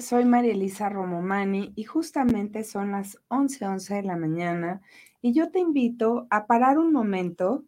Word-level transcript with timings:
Soy 0.00 0.24
María 0.24 0.52
Elisa 0.52 0.88
Romomani 0.88 1.72
y 1.74 1.82
justamente 1.82 2.62
son 2.62 2.92
las 2.92 3.18
11:11 3.26 3.66
11 3.66 3.94
de 3.96 4.02
la 4.04 4.16
mañana 4.16 4.80
y 5.20 5.32
yo 5.32 5.50
te 5.50 5.58
invito 5.58 6.28
a 6.30 6.46
parar 6.46 6.78
un 6.78 6.92
momento 6.92 7.64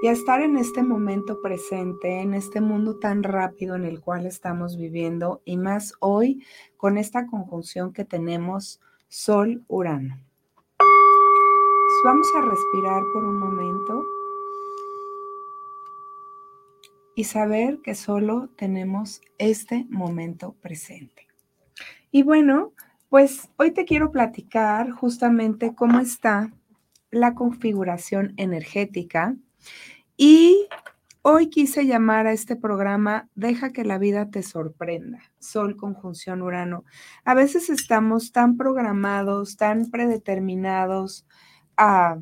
y 0.00 0.06
a 0.06 0.12
estar 0.12 0.42
en 0.42 0.56
este 0.58 0.84
momento 0.84 1.42
presente, 1.42 2.20
en 2.20 2.34
este 2.34 2.60
mundo 2.60 3.00
tan 3.00 3.24
rápido 3.24 3.74
en 3.74 3.84
el 3.84 4.00
cual 4.00 4.26
estamos 4.26 4.76
viviendo 4.76 5.42
y 5.44 5.56
más 5.56 5.94
hoy 5.98 6.46
con 6.76 6.96
esta 6.96 7.26
conjunción 7.26 7.92
que 7.92 8.04
tenemos 8.04 8.80
Sol-Urano. 9.08 10.20
Vamos 12.04 12.28
a 12.36 12.42
respirar 12.42 13.02
por 13.12 13.24
un 13.24 13.40
momento 13.40 14.13
y 17.14 17.24
saber 17.24 17.80
que 17.82 17.94
solo 17.94 18.48
tenemos 18.56 19.20
este 19.38 19.86
momento 19.88 20.54
presente. 20.60 21.28
Y 22.10 22.22
bueno, 22.22 22.72
pues 23.08 23.48
hoy 23.56 23.70
te 23.70 23.84
quiero 23.84 24.10
platicar 24.10 24.90
justamente 24.90 25.74
cómo 25.74 26.00
está 26.00 26.52
la 27.10 27.34
configuración 27.34 28.34
energética 28.36 29.36
y 30.16 30.66
hoy 31.22 31.48
quise 31.48 31.86
llamar 31.86 32.26
a 32.26 32.32
este 32.32 32.56
programa 32.56 33.28
Deja 33.34 33.72
que 33.72 33.84
la 33.84 33.98
vida 33.98 34.30
te 34.30 34.42
sorprenda, 34.42 35.20
Sol 35.38 35.76
conjunción 35.76 36.42
Urano. 36.42 36.84
A 37.24 37.34
veces 37.34 37.70
estamos 37.70 38.32
tan 38.32 38.56
programados, 38.56 39.56
tan 39.56 39.90
predeterminados 39.90 41.26
a, 41.76 42.18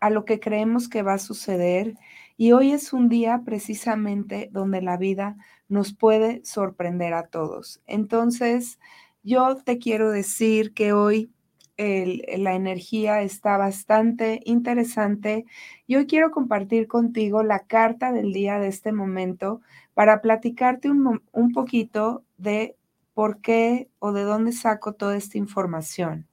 a 0.00 0.10
lo 0.10 0.24
que 0.24 0.40
creemos 0.40 0.88
que 0.88 1.02
va 1.02 1.14
a 1.14 1.18
suceder 1.18 1.94
y 2.42 2.50
hoy 2.50 2.72
es 2.72 2.92
un 2.92 3.08
día 3.08 3.42
precisamente 3.44 4.48
donde 4.50 4.82
la 4.82 4.96
vida 4.96 5.36
nos 5.68 5.94
puede 5.94 6.44
sorprender 6.44 7.14
a 7.14 7.28
todos. 7.28 7.80
Entonces, 7.86 8.80
yo 9.22 9.54
te 9.62 9.78
quiero 9.78 10.10
decir 10.10 10.74
que 10.74 10.92
hoy 10.92 11.30
la 11.78 12.54
energía 12.56 13.22
está 13.22 13.56
bastante 13.58 14.40
interesante 14.44 15.44
y 15.86 15.94
hoy 15.94 16.06
quiero 16.08 16.32
compartir 16.32 16.88
contigo 16.88 17.44
la 17.44 17.60
carta 17.60 18.10
del 18.10 18.32
día 18.32 18.58
de 18.58 18.66
este 18.66 18.90
momento 18.90 19.60
para 19.94 20.20
platicarte 20.20 20.90
un, 20.90 21.22
un 21.30 21.52
poquito 21.52 22.24
de 22.38 22.74
por 23.14 23.40
qué 23.40 23.88
o 24.00 24.10
de 24.10 24.22
dónde 24.22 24.50
saco 24.50 24.94
toda 24.94 25.16
esta 25.16 25.38
información. 25.38 26.26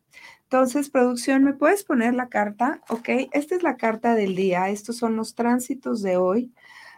Entonces, 0.51 0.89
producción, 0.89 1.43
¿me 1.43 1.53
puedes 1.53 1.83
poner 1.83 2.15
la 2.15 2.27
carta? 2.27 2.81
Ok, 2.89 3.07
esta 3.33 3.53
es 3.53 3.61
la 3.61 3.77
carta 3.77 4.15
del 4.15 4.35
día. 4.35 4.69
Estos 4.69 4.97
son 4.97 5.15
los 5.15 5.35
tránsitos 5.35 6.01
de 6.01 6.17
hoy 6.17 6.51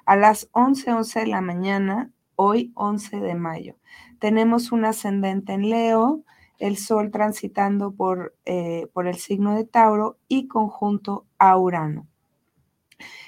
a 0.06 0.16
las 0.16 0.48
11:11 0.54 0.94
11 0.94 1.20
de 1.20 1.28
la 1.28 1.42
mañana, 1.42 2.12
hoy 2.38 2.72
11 2.76 3.20
de 3.20 3.36
mayo. 3.36 3.76
Tenemos 4.20 4.72
un 4.72 4.86
ascendente 4.86 5.52
en 5.52 5.70
Leo, 5.70 6.24
el 6.60 6.78
Sol 6.78 7.12
transitando 7.12 7.92
por, 7.92 8.34
eh, 8.46 8.88
por 8.94 9.06
el 9.06 9.16
signo 9.16 9.54
de 9.54 9.66
Tauro 9.66 10.18
y 10.30 10.48
conjunto 10.48 11.26
a 11.38 11.58
Urano. 11.58 12.08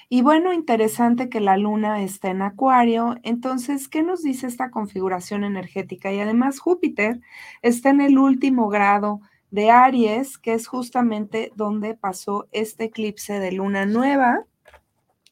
Y 0.08 0.22
bueno, 0.22 0.54
interesante 0.54 1.28
que 1.28 1.42
la 1.42 1.58
luna 1.58 2.02
está 2.02 2.30
en 2.30 2.44
Acuario. 2.44 3.18
Entonces, 3.24 3.90
¿qué 3.90 4.04
nos 4.04 4.24
dice 4.24 4.48
esta 4.48 4.72
configuración 4.72 5.44
energética? 5.44 6.14
Y 6.14 6.22
además 6.22 6.60
Júpiter 6.60 7.20
está 7.62 7.90
en 7.90 8.00
el 8.00 8.18
último 8.18 8.70
grado 8.70 9.20
de 9.54 9.70
Aries, 9.70 10.40
que 10.40 10.56
es 10.56 10.66
justamente 10.66 11.52
donde 11.56 11.94
pasó 11.94 12.48
este 12.52 12.86
eclipse 12.86 13.34
de 13.40 13.52
luna 13.52 13.86
nueva. 13.86 14.48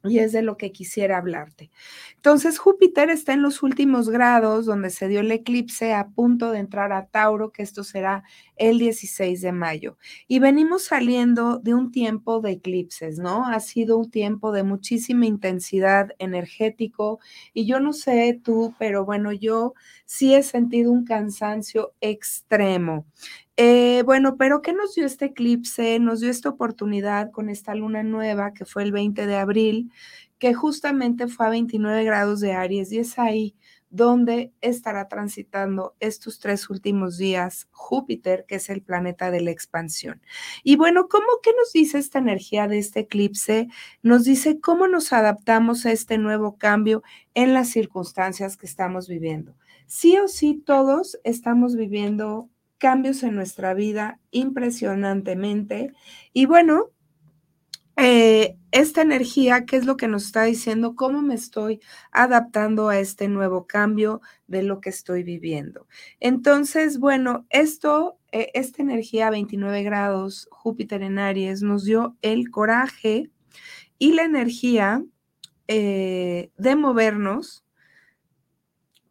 Y 0.03 0.17
es 0.17 0.31
de 0.31 0.41
lo 0.41 0.57
que 0.57 0.71
quisiera 0.71 1.19
hablarte. 1.19 1.69
Entonces, 2.15 2.57
Júpiter 2.57 3.11
está 3.11 3.33
en 3.33 3.43
los 3.43 3.61
últimos 3.61 4.09
grados 4.09 4.65
donde 4.65 4.89
se 4.89 5.07
dio 5.07 5.19
el 5.19 5.31
eclipse 5.31 5.93
a 5.93 6.07
punto 6.07 6.49
de 6.49 6.57
entrar 6.57 6.91
a 6.91 7.05
Tauro, 7.05 7.51
que 7.51 7.61
esto 7.61 7.83
será 7.83 8.23
el 8.55 8.79
16 8.79 9.41
de 9.41 9.51
mayo. 9.51 9.97
Y 10.27 10.39
venimos 10.39 10.85
saliendo 10.85 11.59
de 11.59 11.75
un 11.75 11.91
tiempo 11.91 12.41
de 12.41 12.53
eclipses, 12.53 13.19
¿no? 13.19 13.45
Ha 13.45 13.59
sido 13.59 13.97
un 13.99 14.09
tiempo 14.09 14.51
de 14.51 14.63
muchísima 14.63 15.27
intensidad 15.27 16.09
energético. 16.17 17.19
Y 17.53 17.67
yo 17.67 17.79
no 17.79 17.93
sé 17.93 18.39
tú, 18.43 18.73
pero 18.79 19.05
bueno, 19.05 19.31
yo 19.31 19.75
sí 20.05 20.33
he 20.33 20.41
sentido 20.41 20.91
un 20.91 21.05
cansancio 21.05 21.93
extremo. 22.01 23.05
Eh, 23.63 24.01
bueno, 24.07 24.37
pero 24.37 24.63
¿qué 24.63 24.73
nos 24.73 24.95
dio 24.95 25.05
este 25.05 25.25
eclipse? 25.25 25.99
Nos 25.99 26.19
dio 26.19 26.31
esta 26.31 26.49
oportunidad 26.49 27.29
con 27.29 27.47
esta 27.47 27.75
luna 27.75 28.01
nueva 28.01 28.53
que 28.53 28.65
fue 28.65 28.81
el 28.81 28.91
20 28.91 29.27
de 29.27 29.35
abril, 29.35 29.91
que 30.39 30.55
justamente 30.55 31.27
fue 31.27 31.45
a 31.45 31.49
29 31.51 32.03
grados 32.03 32.39
de 32.39 32.53
Aries 32.53 32.91
y 32.91 32.97
es 32.97 33.19
ahí 33.19 33.55
donde 33.91 34.51
estará 34.61 35.07
transitando 35.07 35.95
estos 35.99 36.39
tres 36.39 36.71
últimos 36.71 37.19
días 37.19 37.67
Júpiter, 37.69 38.45
que 38.47 38.55
es 38.55 38.67
el 38.71 38.81
planeta 38.81 39.29
de 39.29 39.41
la 39.41 39.51
expansión. 39.51 40.23
Y 40.63 40.75
bueno, 40.75 41.07
¿cómo 41.07 41.27
qué 41.43 41.51
nos 41.55 41.71
dice 41.71 41.99
esta 41.99 42.17
energía 42.17 42.67
de 42.67 42.79
este 42.79 43.01
eclipse? 43.01 43.67
Nos 44.01 44.23
dice 44.23 44.59
cómo 44.59 44.87
nos 44.87 45.13
adaptamos 45.13 45.85
a 45.85 45.91
este 45.91 46.17
nuevo 46.17 46.57
cambio 46.57 47.03
en 47.35 47.53
las 47.53 47.69
circunstancias 47.69 48.57
que 48.57 48.65
estamos 48.65 49.07
viviendo. 49.07 49.53
Sí 49.85 50.17
o 50.17 50.27
sí, 50.27 50.63
todos 50.65 51.19
estamos 51.23 51.75
viviendo 51.75 52.49
cambios 52.81 53.21
en 53.21 53.35
nuestra 53.35 53.75
vida 53.75 54.19
impresionantemente. 54.31 55.93
Y 56.33 56.47
bueno, 56.47 56.89
eh, 57.95 58.57
esta 58.71 59.03
energía, 59.03 59.65
¿qué 59.67 59.77
es 59.77 59.85
lo 59.85 59.97
que 59.97 60.07
nos 60.07 60.25
está 60.25 60.43
diciendo? 60.43 60.95
¿Cómo 60.95 61.21
me 61.21 61.35
estoy 61.35 61.79
adaptando 62.11 62.89
a 62.89 62.97
este 62.97 63.27
nuevo 63.27 63.67
cambio 63.67 64.21
de 64.47 64.63
lo 64.63 64.81
que 64.81 64.89
estoy 64.89 65.21
viviendo? 65.21 65.87
Entonces, 66.19 66.97
bueno, 66.97 67.45
esto, 67.51 68.17
eh, 68.31 68.49
esta 68.55 68.81
energía 68.81 69.29
29 69.29 69.83
grados, 69.83 70.47
Júpiter 70.51 71.03
en 71.03 71.19
Aries, 71.19 71.61
nos 71.61 71.85
dio 71.85 72.17
el 72.23 72.49
coraje 72.49 73.29
y 73.99 74.13
la 74.13 74.23
energía 74.23 75.03
eh, 75.67 76.49
de 76.57 76.75
movernos 76.75 77.63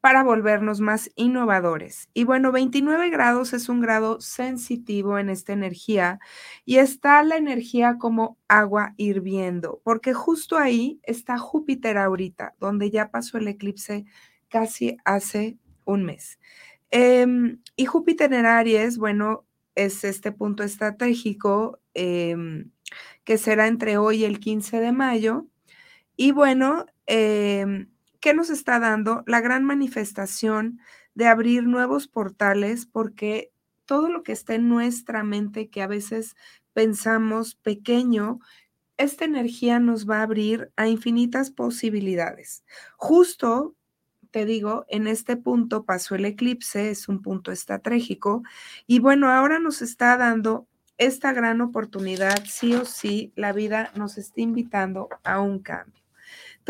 para 0.00 0.22
volvernos 0.22 0.80
más 0.80 1.10
innovadores. 1.14 2.08
Y 2.14 2.24
bueno, 2.24 2.52
29 2.52 3.10
grados 3.10 3.52
es 3.52 3.68
un 3.68 3.80
grado 3.80 4.20
sensitivo 4.20 5.18
en 5.18 5.28
esta 5.28 5.52
energía 5.52 6.18
y 6.64 6.76
está 6.76 7.22
la 7.22 7.36
energía 7.36 7.98
como 7.98 8.38
agua 8.48 8.94
hirviendo, 8.96 9.80
porque 9.84 10.14
justo 10.14 10.56
ahí 10.56 11.00
está 11.02 11.38
Júpiter 11.38 11.98
ahorita, 11.98 12.54
donde 12.58 12.90
ya 12.90 13.10
pasó 13.10 13.38
el 13.38 13.48
eclipse 13.48 14.06
casi 14.48 14.96
hace 15.04 15.58
un 15.84 16.04
mes. 16.04 16.38
Em, 16.90 17.60
y 17.76 17.84
Júpiter 17.86 18.32
en 18.32 18.46
Aries, 18.46 18.98
bueno, 18.98 19.46
es 19.74 20.04
este 20.04 20.32
punto 20.32 20.62
estratégico 20.62 21.78
em, 21.94 22.70
que 23.24 23.38
será 23.38 23.68
entre 23.68 23.98
hoy 23.98 24.22
y 24.22 24.24
el 24.24 24.40
15 24.40 24.80
de 24.80 24.92
mayo. 24.92 25.46
Y 26.16 26.32
bueno, 26.32 26.86
eh, 27.06 27.86
¿qué 28.20 28.34
nos 28.34 28.50
está 28.50 28.78
dando? 28.78 29.24
La 29.26 29.40
gran 29.40 29.64
manifestación 29.64 30.80
de 31.14 31.26
abrir 31.26 31.64
nuevos 31.64 32.08
portales 32.08 32.86
porque 32.86 33.52
todo 33.86 34.08
lo 34.08 34.22
que 34.22 34.32
está 34.32 34.54
en 34.54 34.68
nuestra 34.68 35.24
mente, 35.24 35.68
que 35.68 35.82
a 35.82 35.86
veces 35.86 36.36
pensamos 36.72 37.56
pequeño, 37.56 38.38
esta 38.96 39.24
energía 39.24 39.80
nos 39.80 40.08
va 40.08 40.18
a 40.18 40.22
abrir 40.22 40.70
a 40.76 40.86
infinitas 40.86 41.50
posibilidades. 41.50 42.64
Justo, 42.96 43.74
te 44.30 44.44
digo, 44.44 44.84
en 44.88 45.06
este 45.06 45.36
punto 45.36 45.84
pasó 45.84 46.14
el 46.14 46.24
eclipse, 46.24 46.90
es 46.90 47.08
un 47.08 47.22
punto 47.22 47.50
estratégico, 47.50 48.42
y 48.86 49.00
bueno, 49.00 49.30
ahora 49.30 49.58
nos 49.58 49.82
está 49.82 50.16
dando 50.16 50.68
esta 50.98 51.32
gran 51.32 51.62
oportunidad, 51.62 52.44
sí 52.44 52.74
o 52.74 52.84
sí, 52.84 53.32
la 53.34 53.52
vida 53.52 53.90
nos 53.96 54.18
está 54.18 54.42
invitando 54.42 55.08
a 55.24 55.40
un 55.40 55.60
cambio. 55.60 55.99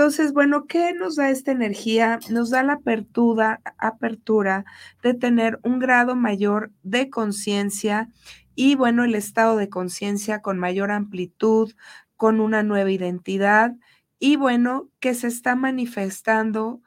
Entonces, 0.00 0.32
bueno, 0.32 0.64
¿qué 0.66 0.94
nos 0.94 1.16
da 1.16 1.28
esta 1.28 1.52
energía? 1.52 2.20
Nos 2.30 2.48
da 2.48 2.62
la 2.62 2.72
apertura, 2.72 3.60
apertura 3.76 4.64
de 5.02 5.12
tener 5.12 5.60
un 5.62 5.78
grado 5.78 6.16
mayor 6.16 6.72
de 6.82 7.10
conciencia 7.10 8.08
y, 8.54 8.76
bueno, 8.76 9.04
el 9.04 9.14
estado 9.14 9.58
de 9.58 9.68
conciencia 9.68 10.40
con 10.40 10.58
mayor 10.58 10.90
amplitud, 10.90 11.74
con 12.16 12.40
una 12.40 12.62
nueva 12.62 12.90
identidad 12.90 13.76
y, 14.18 14.36
bueno, 14.36 14.88
que 15.00 15.12
se 15.12 15.26
está 15.26 15.54
manifestando 15.54 16.80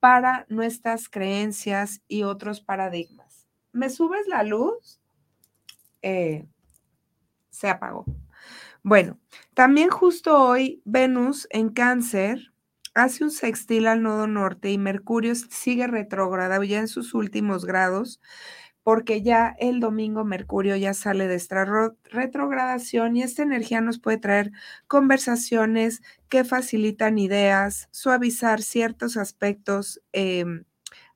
para 0.00 0.44
nuestras 0.48 1.08
creencias 1.08 2.02
y 2.08 2.24
otros 2.24 2.60
paradigmas. 2.60 3.46
¿Me 3.70 3.90
subes 3.90 4.26
la 4.26 4.42
luz? 4.42 5.00
Eh, 6.02 6.44
se 7.48 7.68
apagó. 7.68 8.06
Bueno, 8.82 9.20
también 9.54 9.88
justo 9.88 10.36
hoy 10.36 10.82
Venus 10.84 11.46
en 11.50 11.68
cáncer 11.68 12.52
hace 12.96 13.24
un 13.24 13.30
sextil 13.30 13.86
al 13.88 14.02
nodo 14.02 14.26
norte 14.26 14.70
y 14.72 14.78
Mercurio 14.78 15.34
sigue 15.36 15.86
retrógrado 15.86 16.62
ya 16.64 16.80
en 16.80 16.88
sus 16.88 17.14
últimos 17.14 17.66
grados, 17.66 18.20
porque 18.82 19.22
ya 19.22 19.54
el 19.58 19.80
domingo 19.80 20.24
Mercurio 20.24 20.76
ya 20.76 20.94
sale 20.94 21.28
de 21.28 21.34
esta 21.36 21.64
retrogradación 22.04 23.16
y 23.16 23.22
esta 23.22 23.42
energía 23.42 23.80
nos 23.80 23.98
puede 24.00 24.18
traer 24.18 24.52
conversaciones 24.88 26.02
que 26.28 26.44
facilitan 26.44 27.18
ideas, 27.18 27.88
suavizar 27.92 28.62
ciertos 28.62 29.16
aspectos 29.16 30.00
em, 30.12 30.64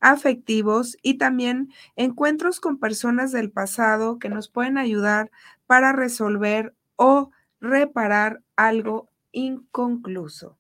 afectivos 0.01 0.97
y 1.03 1.19
también 1.19 1.71
encuentros 1.97 2.61
con 2.61 2.79
personas 2.81 3.33
del 3.33 3.51
pasado 3.53 4.19
que 4.19 4.29
nos 4.31 4.49
pueden 4.51 4.79
ayudar 4.79 5.31
para 5.67 5.93
resolver 5.93 6.75
o 6.97 7.31
reparar 7.61 8.43
algo 8.57 9.11
inconcluso. 9.33 10.60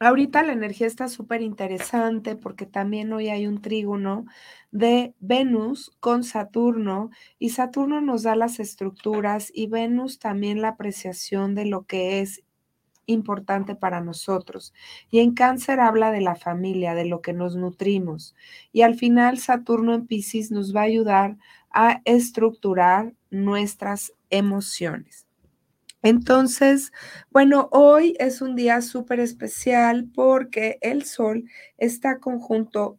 Ahorita 0.00 0.42
la 0.42 0.52
energía 0.52 0.86
está 0.86 1.06
súper 1.08 1.42
interesante 1.42 2.34
porque 2.34 2.66
también 2.66 3.12
hoy 3.12 3.28
hay 3.28 3.46
un 3.46 3.62
trígono 3.62 4.24
de 4.72 5.14
Venus 5.20 5.92
con 6.00 6.24
Saturno 6.24 7.10
y 7.38 7.50
Saturno 7.50 8.00
nos 8.00 8.24
da 8.24 8.34
las 8.34 8.58
estructuras 8.58 9.52
y 9.54 9.68
Venus 9.68 10.18
también 10.18 10.60
la 10.60 10.68
apreciación 10.70 11.54
de 11.54 11.66
lo 11.66 11.84
que 11.86 12.20
es 12.20 12.42
importante 13.06 13.74
para 13.74 14.00
nosotros. 14.00 14.72
Y 15.10 15.20
en 15.20 15.34
cáncer 15.34 15.80
habla 15.80 16.10
de 16.10 16.20
la 16.20 16.36
familia, 16.36 16.94
de 16.94 17.04
lo 17.04 17.20
que 17.22 17.32
nos 17.32 17.56
nutrimos. 17.56 18.34
Y 18.72 18.82
al 18.82 18.94
final 18.96 19.38
Saturno 19.38 19.94
en 19.94 20.06
Pisces 20.06 20.50
nos 20.50 20.74
va 20.74 20.80
a 20.80 20.84
ayudar 20.84 21.36
a 21.70 22.02
estructurar 22.04 23.14
nuestras 23.30 24.12
emociones. 24.30 25.26
Entonces, 26.02 26.92
bueno, 27.30 27.68
hoy 27.72 28.16
es 28.18 28.42
un 28.42 28.56
día 28.56 28.80
súper 28.82 29.20
especial 29.20 30.08
porque 30.14 30.78
el 30.80 31.04
Sol 31.04 31.44
está 31.78 32.18
conjunto 32.18 32.98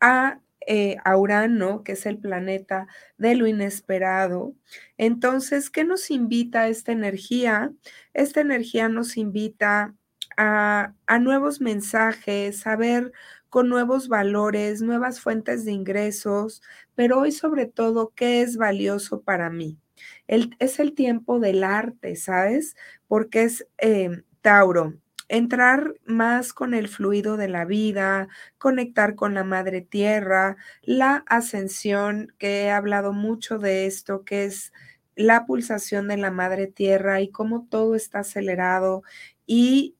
a, 0.00 0.40
eh, 0.66 0.96
a, 1.04 1.16
Urano, 1.16 1.82
que 1.84 1.92
es 1.92 2.06
el 2.06 2.18
planeta 2.18 2.86
de 3.18 3.34
lo 3.34 3.46
inesperado. 3.46 4.54
Entonces, 4.98 5.70
¿qué 5.70 5.84
nos 5.84 6.10
invita 6.10 6.68
esta 6.68 6.92
energía? 6.92 7.72
Esta 8.14 8.40
energía 8.42 8.88
nos 8.88 9.16
invita 9.16 9.94
a, 10.36 10.94
a 11.06 11.18
nuevos 11.20 11.60
mensajes, 11.60 12.66
a 12.66 12.76
ver 12.76 13.12
con 13.48 13.68
nuevos 13.68 14.08
valores, 14.08 14.82
nuevas 14.82 15.20
fuentes 15.20 15.64
de 15.64 15.72
ingresos, 15.72 16.62
pero 16.94 17.20
hoy 17.20 17.32
sobre 17.32 17.66
todo, 17.66 18.12
¿qué 18.14 18.42
es 18.42 18.56
valioso 18.58 19.22
para 19.22 19.50
mí? 19.50 19.78
Es 20.28 20.78
el 20.78 20.94
tiempo 20.94 21.40
del 21.40 21.64
arte, 21.64 22.16
¿sabes? 22.16 22.76
Porque 23.08 23.44
es 23.44 23.66
em, 23.78 24.24
Tauro. 24.42 24.94
Entrar 25.30 25.94
más 26.06 26.54
con 26.54 26.72
el 26.74 26.88
fluido 26.88 27.36
de 27.36 27.48
la 27.48 27.64
vida, 27.66 28.28
conectar 28.58 29.14
con 29.14 29.34
la 29.34 29.44
madre 29.44 29.82
tierra, 29.82 30.56
la 30.82 31.24
ascensión, 31.26 32.32
que 32.38 32.64
he 32.64 32.70
hablado 32.70 33.12
mucho 33.12 33.58
de 33.58 33.86
esto, 33.86 34.24
que 34.24 34.44
es 34.46 34.72
la 35.16 35.44
pulsación 35.46 36.08
de 36.08 36.16
la 36.16 36.30
madre 36.30 36.66
tierra 36.68 37.20
y 37.20 37.30
cómo 37.30 37.66
todo 37.68 37.94
está 37.94 38.20
acelerado 38.20 39.02
y 39.46 39.96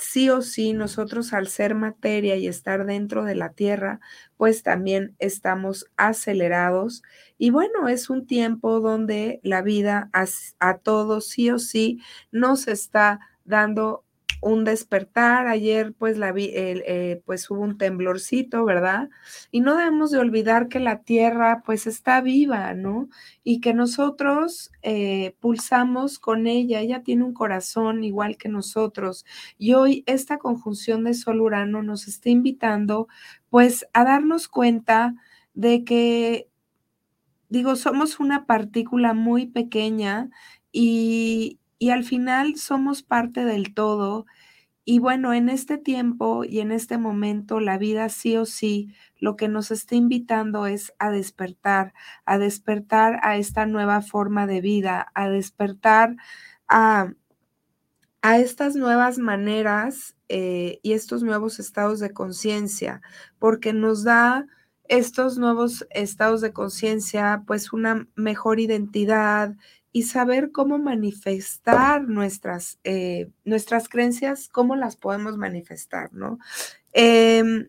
sí 0.00 0.30
o 0.30 0.42
sí 0.42 0.72
nosotros 0.72 1.32
al 1.32 1.48
ser 1.48 1.74
materia 1.74 2.36
y 2.36 2.46
estar 2.48 2.86
dentro 2.86 3.24
de 3.24 3.34
la 3.36 3.52
Tierra, 3.52 4.00
pues 4.36 4.62
también 4.62 5.14
estamos 5.18 5.86
acelerados. 5.96 7.02
Y 7.38 7.50
bueno, 7.50 7.88
es 7.88 8.10
un 8.10 8.26
tiempo 8.26 8.80
donde 8.80 9.40
la 9.44 9.62
vida 9.62 10.10
a, 10.12 10.26
a 10.60 10.78
todos 10.78 11.28
sí 11.28 11.50
o 11.50 11.58
sí 11.58 12.00
nos 12.32 12.68
está 12.68 13.20
dando 13.44 14.04
un 14.40 14.64
despertar. 14.64 15.46
Ayer 15.46 15.92
pues, 15.92 16.18
la 16.18 16.32
vi, 16.32 16.50
eh, 16.52 17.22
pues 17.24 17.50
hubo 17.50 17.60
un 17.60 17.78
temblorcito, 17.78 18.64
¿verdad? 18.64 19.10
Y 19.50 19.60
no 19.60 19.76
debemos 19.76 20.10
de 20.10 20.18
olvidar 20.18 20.68
que 20.68 20.80
la 20.80 21.02
tierra 21.02 21.62
pues 21.64 21.86
está 21.86 22.20
viva, 22.20 22.74
¿no? 22.74 23.08
Y 23.44 23.60
que 23.60 23.74
nosotros 23.74 24.70
eh, 24.82 25.36
pulsamos 25.40 26.18
con 26.18 26.46
ella. 26.46 26.80
Ella 26.80 27.02
tiene 27.02 27.24
un 27.24 27.34
corazón 27.34 28.04
igual 28.04 28.36
que 28.36 28.48
nosotros. 28.48 29.24
Y 29.58 29.74
hoy 29.74 30.04
esta 30.06 30.38
conjunción 30.38 31.04
de 31.04 31.14
Sol-Urano 31.14 31.82
nos 31.82 32.08
está 32.08 32.30
invitando 32.30 33.08
pues 33.50 33.86
a 33.92 34.04
darnos 34.04 34.48
cuenta 34.48 35.14
de 35.54 35.84
que, 35.84 36.48
digo, 37.48 37.76
somos 37.76 38.20
una 38.20 38.46
partícula 38.46 39.14
muy 39.14 39.46
pequeña 39.46 40.30
y, 40.72 41.59
y 41.80 41.90
al 41.90 42.04
final 42.04 42.56
somos 42.56 43.02
parte 43.02 43.44
del 43.46 43.74
todo. 43.74 44.26
Y 44.84 44.98
bueno, 45.00 45.34
en 45.34 45.48
este 45.48 45.78
tiempo 45.78 46.44
y 46.44 46.60
en 46.60 46.72
este 46.72 46.98
momento, 46.98 47.60
la 47.60 47.78
vida 47.78 48.08
sí 48.10 48.36
o 48.36 48.46
sí 48.46 48.94
lo 49.18 49.36
que 49.36 49.48
nos 49.48 49.70
está 49.70 49.96
invitando 49.96 50.66
es 50.66 50.92
a 50.98 51.10
despertar, 51.10 51.94
a 52.26 52.38
despertar 52.38 53.20
a 53.22 53.36
esta 53.38 53.66
nueva 53.66 54.02
forma 54.02 54.46
de 54.46 54.60
vida, 54.60 55.10
a 55.14 55.30
despertar 55.30 56.16
a, 56.68 57.12
a 58.22 58.38
estas 58.38 58.76
nuevas 58.76 59.18
maneras 59.18 60.16
eh, 60.28 60.78
y 60.82 60.92
estos 60.92 61.22
nuevos 61.22 61.58
estados 61.58 62.00
de 62.00 62.12
conciencia, 62.12 63.00
porque 63.38 63.72
nos 63.72 64.04
da 64.04 64.46
estos 64.84 65.38
nuevos 65.38 65.86
estados 65.90 66.40
de 66.40 66.52
conciencia, 66.52 67.44
pues 67.46 67.72
una 67.72 68.06
mejor 68.16 68.60
identidad 68.60 69.54
y 69.92 70.04
saber 70.04 70.52
cómo 70.52 70.78
manifestar 70.78 72.08
nuestras, 72.08 72.78
eh, 72.84 73.30
nuestras 73.44 73.88
creencias, 73.88 74.48
cómo 74.48 74.76
las 74.76 74.96
podemos 74.96 75.36
manifestar, 75.36 76.12
¿no? 76.12 76.38
Em, 76.92 77.68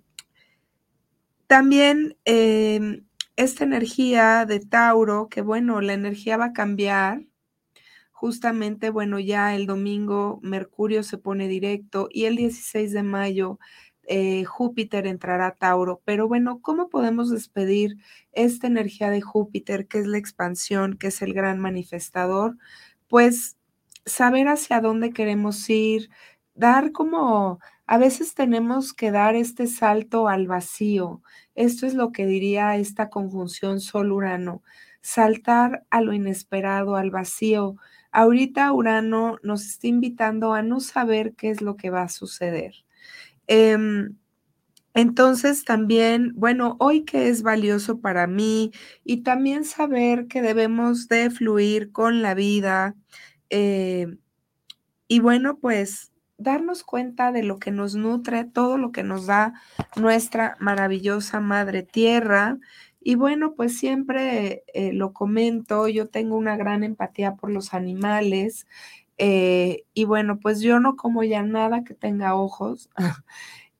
también 1.47 2.17
em, 2.25 3.05
esta 3.35 3.63
energía 3.63 4.45
de 4.45 4.59
Tauro, 4.59 5.29
que 5.29 5.41
bueno, 5.41 5.81
la 5.81 5.93
energía 5.93 6.37
va 6.37 6.45
a 6.45 6.53
cambiar. 6.53 7.25
Justamente, 8.11 8.91
bueno, 8.91 9.19
ya 9.19 9.55
el 9.55 9.65
domingo 9.65 10.39
Mercurio 10.43 11.01
se 11.03 11.17
pone 11.17 11.47
directo 11.47 12.07
y 12.11 12.25
el 12.25 12.35
16 12.35 12.93
de 12.93 13.03
mayo 13.03 13.59
eh, 14.13 14.43
Júpiter 14.43 15.07
entrará 15.07 15.47
a 15.47 15.55
Tauro, 15.55 16.01
pero 16.03 16.27
bueno, 16.27 16.59
¿cómo 16.61 16.89
podemos 16.89 17.29
despedir 17.29 17.95
esta 18.33 18.67
energía 18.67 19.09
de 19.09 19.21
Júpiter, 19.21 19.87
que 19.87 19.99
es 19.99 20.05
la 20.05 20.17
expansión, 20.17 20.97
que 20.97 21.07
es 21.07 21.21
el 21.21 21.33
gran 21.33 21.59
manifestador? 21.59 22.57
Pues 23.07 23.55
saber 24.05 24.49
hacia 24.49 24.81
dónde 24.81 25.11
queremos 25.11 25.69
ir, 25.69 26.09
dar 26.55 26.91
como, 26.91 27.59
a 27.87 27.97
veces 27.97 28.33
tenemos 28.35 28.93
que 28.93 29.11
dar 29.11 29.35
este 29.35 29.65
salto 29.67 30.27
al 30.27 30.45
vacío. 30.45 31.21
Esto 31.55 31.85
es 31.85 31.93
lo 31.93 32.11
que 32.11 32.25
diría 32.25 32.75
esta 32.75 33.09
conjunción 33.09 33.79
Sol-Urano, 33.79 34.61
saltar 35.01 35.85
a 35.89 36.01
lo 36.01 36.11
inesperado, 36.11 36.97
al 36.97 37.11
vacío. 37.11 37.77
Ahorita 38.11 38.73
Urano 38.73 39.37
nos 39.41 39.65
está 39.65 39.87
invitando 39.87 40.53
a 40.53 40.63
no 40.63 40.81
saber 40.81 41.33
qué 41.35 41.49
es 41.49 41.61
lo 41.61 41.77
que 41.77 41.89
va 41.91 42.03
a 42.03 42.09
suceder. 42.09 42.83
Em, 43.53 44.15
entonces 44.93 45.65
también, 45.65 46.33
bueno, 46.35 46.77
hoy 46.79 47.03
que 47.03 47.27
es 47.27 47.43
valioso 47.43 47.99
para 47.99 48.25
mí 48.27 48.71
y 49.03 49.23
también 49.23 49.65
saber 49.65 50.27
que 50.27 50.41
debemos 50.41 51.09
de 51.09 51.29
fluir 51.31 51.91
con 51.91 52.21
la 52.21 52.33
vida 52.33 52.95
eh, 53.49 54.07
y 55.09 55.19
bueno, 55.19 55.57
pues 55.59 56.11
darnos 56.37 56.83
cuenta 56.83 57.33
de 57.33 57.43
lo 57.43 57.59
que 57.59 57.71
nos 57.71 57.95
nutre, 57.95 58.45
todo 58.45 58.77
lo 58.77 58.91
que 58.93 59.03
nos 59.03 59.25
da 59.27 59.53
nuestra 59.97 60.55
maravillosa 60.59 61.41
madre 61.41 61.83
tierra. 61.83 62.57
Y 63.01 63.15
bueno, 63.15 63.53
pues 63.55 63.77
siempre 63.77 64.63
eh, 64.73 64.93
lo 64.93 65.11
comento, 65.13 65.89
yo 65.89 66.07
tengo 66.07 66.37
una 66.37 66.55
gran 66.55 66.83
empatía 66.85 67.35
por 67.35 67.51
los 67.51 67.73
animales. 67.73 68.65
Eh, 69.23 69.85
y 69.93 70.05
bueno, 70.05 70.39
pues 70.39 70.61
yo 70.61 70.79
no 70.79 70.95
como 70.95 71.23
ya 71.23 71.43
nada 71.43 71.83
que 71.83 71.93
tenga 71.93 72.33
ojos. 72.35 72.89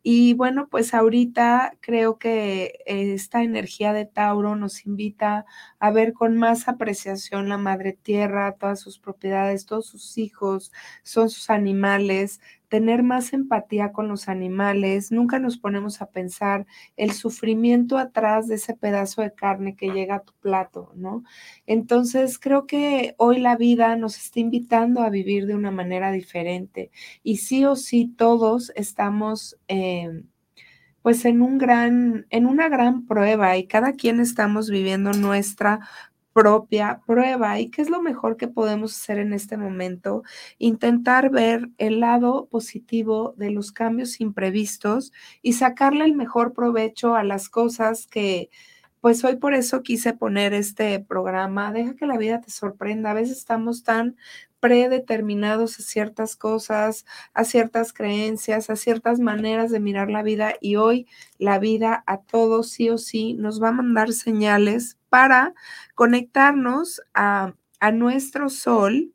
y 0.04 0.36
bueno, 0.36 0.68
pues 0.70 0.94
ahorita 0.94 1.78
creo 1.82 2.20
que 2.20 2.80
esta 2.86 3.44
energía 3.44 3.94
de 3.94 4.06
Tauro 4.06 4.56
nos 4.56 4.86
invita 4.86 5.46
a 5.80 5.92
ver 5.92 6.14
con 6.14 6.38
más 6.38 6.68
apreciación 6.68 7.50
la 7.50 7.58
madre 7.58 7.94
tierra, 7.94 8.54
todas 8.60 8.80
sus 8.82 9.00
propiedades, 9.00 9.66
todos 9.66 9.88
sus 9.88 10.18
hijos, 10.20 10.72
son 11.04 11.30
sus 11.32 11.50
animales, 11.50 12.40
tener 12.72 13.04
más 13.04 13.34
empatía 13.34 13.92
con 13.92 14.08
los 14.08 14.30
animales, 14.30 15.12
nunca 15.12 15.40
nos 15.40 15.58
ponemos 15.58 16.02
a 16.02 16.10
pensar 16.10 16.66
el 16.96 17.12
sufrimiento 17.12 17.98
atrás 17.98 18.48
de 18.48 18.56
ese 18.56 18.74
pedazo 18.76 19.22
de 19.22 19.34
carne 19.34 19.76
que 19.76 19.92
llega 19.92 20.16
a 20.16 20.24
tu 20.24 20.32
plato, 20.40 20.94
¿no? 20.96 21.26
Entonces, 21.66 22.40
creo 22.40 22.68
que 22.68 23.14
hoy 23.18 23.42
la 23.42 23.58
vida 23.58 23.98
nos 23.98 24.16
está 24.18 24.40
invitando 24.40 25.02
a 25.02 25.10
vivir 25.10 25.48
de 25.48 25.56
una 25.56 25.70
manera 25.70 26.14
diferente 26.14 26.92
y 27.24 27.38
sí 27.38 27.66
o 27.66 27.76
sí 27.76 28.08
todos 28.18 28.72
estamos... 28.78 29.58
Eh, 29.68 30.24
pues 31.02 31.26
en 31.26 31.42
un 31.42 31.58
gran, 31.58 32.28
en 32.30 32.46
una 32.46 32.70
gran 32.70 33.08
prueba 33.08 33.58
y 33.58 33.66
cada 33.66 33.94
quien 33.94 34.20
estamos 34.20 34.70
viviendo 34.70 35.14
nuestra 35.14 35.80
propia 36.34 37.02
prueba. 37.06 37.60
¿Y 37.60 37.70
qué 37.70 37.82
es 37.82 37.90
lo 37.90 38.02
mejor 38.02 38.38
que 38.38 38.48
podemos 38.48 38.94
hacer 38.96 39.20
en 39.20 39.34
este 39.34 39.58
momento? 39.58 40.24
Intentar 40.58 41.30
ver 41.30 41.70
el 41.78 42.00
lado 42.00 42.48
positivo 42.50 43.34
de 43.38 43.52
los 43.52 43.72
cambios 43.72 44.20
imprevistos 44.22 45.12
y 45.42 45.54
sacarle 45.54 46.06
el 46.06 46.16
mejor 46.16 46.54
provecho 46.54 47.16
a 47.16 47.24
las 47.24 47.50
cosas 47.50 48.08
que 48.08 48.50
pues 49.02 49.24
hoy 49.26 49.36
por 49.38 49.54
eso 49.56 49.82
quise 49.82 50.14
poner 50.14 50.54
este 50.54 51.00
programa. 51.00 51.74
Deja 51.74 51.96
que 51.96 52.06
la 52.06 52.18
vida 52.18 52.40
te 52.40 52.52
sorprenda. 52.52 53.12
A 53.12 53.16
veces 53.16 53.40
estamos 53.40 53.84
tan 53.84 54.16
predeterminados 54.60 55.80
a 55.80 55.84
ciertas 55.84 56.36
cosas, 56.36 57.06
a 57.34 57.44
ciertas 57.44 57.94
creencias, 57.94 58.70
a 58.70 58.76
ciertas 58.76 59.20
maneras 59.20 59.72
de 59.72 59.80
mirar 59.80 60.12
la 60.12 60.22
vida 60.22 60.54
y 60.62 60.76
hoy 60.76 61.08
la 61.40 61.58
vida 61.58 62.04
a 62.06 62.22
todos 62.22 62.70
sí 62.70 62.90
o 62.92 63.00
sí 63.00 63.34
nos 63.34 63.62
va 63.62 63.70
a 63.70 63.74
mandar 63.74 64.14
señales 64.14 65.00
para 65.10 65.56
conectarnos 65.96 67.02
a, 67.16 67.56
a 67.80 67.92
nuestro 67.92 68.50
sol, 68.50 69.12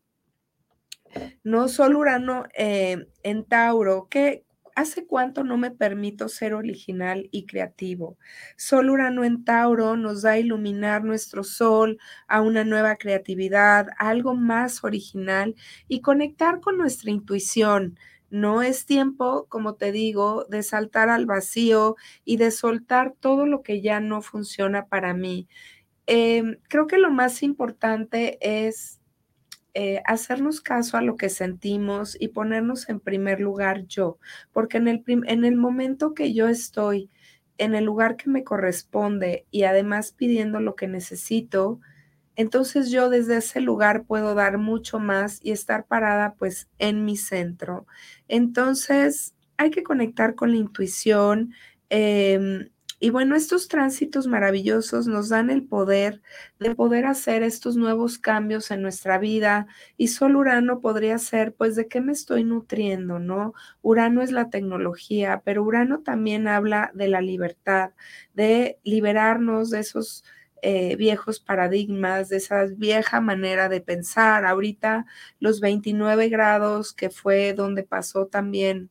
no 1.44 1.68
Sol 1.68 1.94
Urano 1.94 2.44
eh, 2.54 3.06
en 3.22 3.44
Tauro, 3.44 4.08
que, 4.10 4.44
¿Hace 4.76 5.06
cuánto 5.06 5.42
no 5.42 5.56
me 5.56 5.70
permito 5.70 6.28
ser 6.28 6.52
original 6.54 7.28
y 7.32 7.46
creativo? 7.46 8.18
Sol 8.58 8.90
Urano 8.90 9.24
en 9.24 9.42
Tauro 9.42 9.96
nos 9.96 10.20
da 10.22 10.32
a 10.32 10.38
iluminar 10.38 11.02
nuestro 11.02 11.44
sol 11.44 11.98
a 12.28 12.42
una 12.42 12.62
nueva 12.62 12.96
creatividad, 12.96 13.88
algo 13.98 14.34
más 14.34 14.84
original 14.84 15.54
y 15.88 16.02
conectar 16.02 16.60
con 16.60 16.76
nuestra 16.76 17.10
intuición. 17.10 17.98
No 18.28 18.60
es 18.60 18.84
tiempo, 18.84 19.46
como 19.48 19.76
te 19.76 19.92
digo, 19.92 20.44
de 20.50 20.62
saltar 20.62 21.08
al 21.08 21.24
vacío 21.24 21.96
y 22.26 22.36
de 22.36 22.50
soltar 22.50 23.14
todo 23.18 23.46
lo 23.46 23.62
que 23.62 23.80
ya 23.80 24.00
no 24.00 24.20
funciona 24.20 24.88
para 24.88 25.14
mí. 25.14 25.48
Em, 26.06 26.56
creo 26.68 26.86
que 26.86 26.98
lo 26.98 27.10
más 27.10 27.42
importante 27.42 28.38
es 28.40 28.95
eh, 29.78 30.02
hacernos 30.06 30.62
caso 30.62 30.96
a 30.96 31.02
lo 31.02 31.18
que 31.18 31.28
sentimos 31.28 32.16
y 32.18 32.28
ponernos 32.28 32.88
en 32.88 32.98
primer 32.98 33.40
lugar 33.40 33.84
yo, 33.86 34.18
porque 34.50 34.78
en 34.78 34.88
el, 34.88 35.04
en 35.06 35.44
el 35.44 35.54
momento 35.56 36.14
que 36.14 36.32
yo 36.32 36.48
estoy 36.48 37.10
en 37.58 37.74
el 37.74 37.84
lugar 37.84 38.16
que 38.16 38.30
me 38.30 38.42
corresponde 38.42 39.46
y 39.50 39.64
además 39.64 40.12
pidiendo 40.12 40.60
lo 40.60 40.76
que 40.76 40.88
necesito, 40.88 41.80
entonces 42.36 42.90
yo 42.90 43.10
desde 43.10 43.38
ese 43.38 43.60
lugar 43.60 44.04
puedo 44.04 44.34
dar 44.34 44.56
mucho 44.56 44.98
más 44.98 45.40
y 45.42 45.52
estar 45.52 45.86
parada 45.86 46.36
pues 46.38 46.70
en 46.78 47.04
mi 47.04 47.18
centro. 47.18 47.86
Entonces 48.28 49.34
hay 49.58 49.70
que 49.70 49.82
conectar 49.82 50.34
con 50.34 50.52
la 50.52 50.56
intuición. 50.58 51.52
Em, 51.90 52.70
y 52.98 53.10
bueno, 53.10 53.36
estos 53.36 53.68
tránsitos 53.68 54.26
maravillosos 54.26 55.06
nos 55.06 55.28
dan 55.28 55.50
el 55.50 55.62
poder 55.64 56.22
de 56.58 56.74
poder 56.74 57.06
hacer 57.06 57.42
estos 57.42 57.76
nuevos 57.76 58.18
cambios 58.18 58.70
en 58.70 58.82
nuestra 58.82 59.18
vida 59.18 59.66
y 59.96 60.08
solo 60.08 60.38
Urano 60.40 60.80
podría 60.80 61.18
ser, 61.18 61.54
pues, 61.54 61.76
de 61.76 61.88
qué 61.88 62.00
me 62.00 62.12
estoy 62.12 62.44
nutriendo, 62.44 63.18
¿no? 63.18 63.52
Urano 63.82 64.22
es 64.22 64.32
la 64.32 64.48
tecnología, 64.50 65.42
pero 65.44 65.62
Urano 65.62 66.00
también 66.00 66.48
habla 66.48 66.90
de 66.94 67.08
la 67.08 67.20
libertad, 67.20 67.90
de 68.34 68.78
liberarnos 68.82 69.70
de 69.70 69.80
esos 69.80 70.24
eh, 70.62 70.96
viejos 70.96 71.38
paradigmas, 71.40 72.28
de 72.30 72.38
esa 72.38 72.64
vieja 72.64 73.20
manera 73.20 73.68
de 73.68 73.80
pensar. 73.82 74.46
Ahorita 74.46 75.06
los 75.38 75.60
29 75.60 76.28
grados 76.28 76.92
que 76.94 77.10
fue 77.10 77.52
donde 77.52 77.82
pasó 77.82 78.26
también 78.26 78.90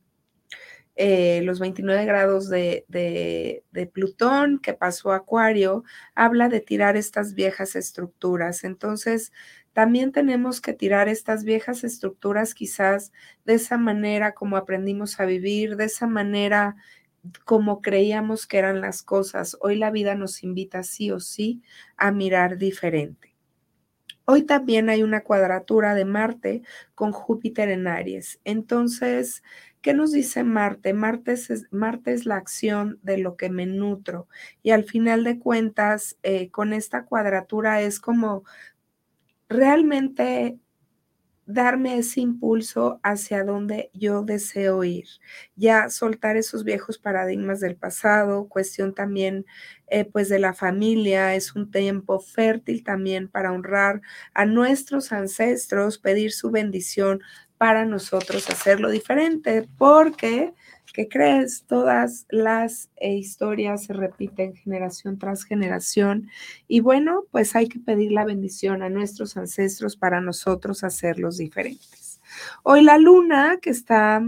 eh, 0.96 1.42
los 1.44 1.60
29 1.60 2.06
grados 2.06 2.48
de, 2.48 2.86
de, 2.88 3.86
Plutón 3.92 4.58
que 4.58 4.72
pasó 4.72 5.12
Acuario, 5.12 5.84
habla 6.14 6.48
de 6.48 6.60
tirar 6.60 6.96
estas 6.96 7.34
viejas 7.34 7.76
estructuras. 7.76 8.64
Entonces, 8.64 9.30
también 9.74 10.10
tenemos 10.10 10.62
que 10.62 10.72
tirar 10.72 11.08
estas 11.08 11.44
viejas 11.44 11.84
estructuras 11.84 12.54
quizás 12.54 13.12
de 13.44 13.54
esa 13.54 13.76
manera 13.76 14.32
como 14.32 14.56
aprendimos 14.56 15.20
a 15.20 15.26
vivir, 15.26 15.76
de 15.76 15.84
esa 15.84 16.06
manera 16.06 16.76
como 17.44 17.82
creíamos 17.82 18.46
que 18.46 18.56
eran 18.56 18.80
las 18.80 19.02
cosas. 19.02 19.56
Hoy 19.60 19.76
la 19.76 19.90
vida 19.90 20.14
nos 20.14 20.42
invita 20.42 20.82
sí 20.82 21.10
o 21.10 21.20
sí 21.20 21.62
a 21.98 22.10
mirar 22.10 22.56
diferente. 22.56 23.36
Hoy 24.24 24.42
también 24.42 24.88
hay 24.88 25.02
una 25.02 25.22
cuadratura 25.22 25.94
de 25.94 26.04
Marte 26.04 26.62
con 26.94 27.12
Júpiter 27.12 27.68
en 27.68 27.86
Aries. 27.86 28.40
Entonces, 28.44 29.42
¿Qué 29.86 29.94
nos 29.94 30.10
dice 30.10 30.42
Marte? 30.42 30.94
Marte 30.94 31.34
es, 31.34 31.68
Marte 31.70 32.12
es 32.12 32.26
la 32.26 32.34
acción 32.34 32.98
de 33.04 33.18
lo 33.18 33.36
que 33.36 33.50
me 33.50 33.66
nutro 33.66 34.26
y 34.60 34.70
al 34.72 34.82
final 34.82 35.22
de 35.22 35.38
cuentas, 35.38 36.18
eh, 36.24 36.50
con 36.50 36.72
esta 36.72 37.04
cuadratura 37.04 37.80
es 37.80 38.00
como 38.00 38.42
realmente 39.48 40.58
darme 41.46 41.98
ese 41.98 42.20
impulso 42.20 42.98
hacia 43.04 43.44
donde 43.44 43.90
yo 43.94 44.22
deseo 44.22 44.82
ir, 44.82 45.06
ya 45.54 45.88
soltar 45.88 46.36
esos 46.36 46.64
viejos 46.64 46.98
paradigmas 46.98 47.60
del 47.60 47.76
pasado, 47.76 48.48
cuestión 48.48 48.92
también 48.92 49.46
eh, 49.86 50.04
pues 50.04 50.28
de 50.28 50.40
la 50.40 50.52
familia, 50.54 51.36
es 51.36 51.54
un 51.54 51.70
tiempo 51.70 52.18
fértil 52.18 52.82
también 52.82 53.28
para 53.28 53.52
honrar 53.52 54.02
a 54.34 54.44
nuestros 54.44 55.12
ancestros, 55.12 55.98
pedir 55.98 56.32
su 56.32 56.50
bendición 56.50 57.20
para 57.58 57.84
nosotros 57.84 58.48
hacerlo 58.50 58.90
diferente, 58.90 59.68
porque, 59.78 60.52
¿qué 60.92 61.08
crees? 61.08 61.64
Todas 61.66 62.26
las 62.30 62.90
eh, 62.96 63.14
historias 63.14 63.84
se 63.84 63.92
repiten 63.92 64.54
generación 64.54 65.18
tras 65.18 65.44
generación 65.44 66.28
y 66.68 66.80
bueno, 66.80 67.24
pues 67.30 67.56
hay 67.56 67.68
que 67.68 67.78
pedir 67.78 68.12
la 68.12 68.24
bendición 68.24 68.82
a 68.82 68.88
nuestros 68.88 69.36
ancestros 69.36 69.96
para 69.96 70.20
nosotros 70.20 70.84
hacerlos 70.84 71.38
diferentes. 71.38 72.20
Hoy 72.62 72.82
la 72.82 72.98
luna 72.98 73.58
que 73.60 73.70
está 73.70 74.22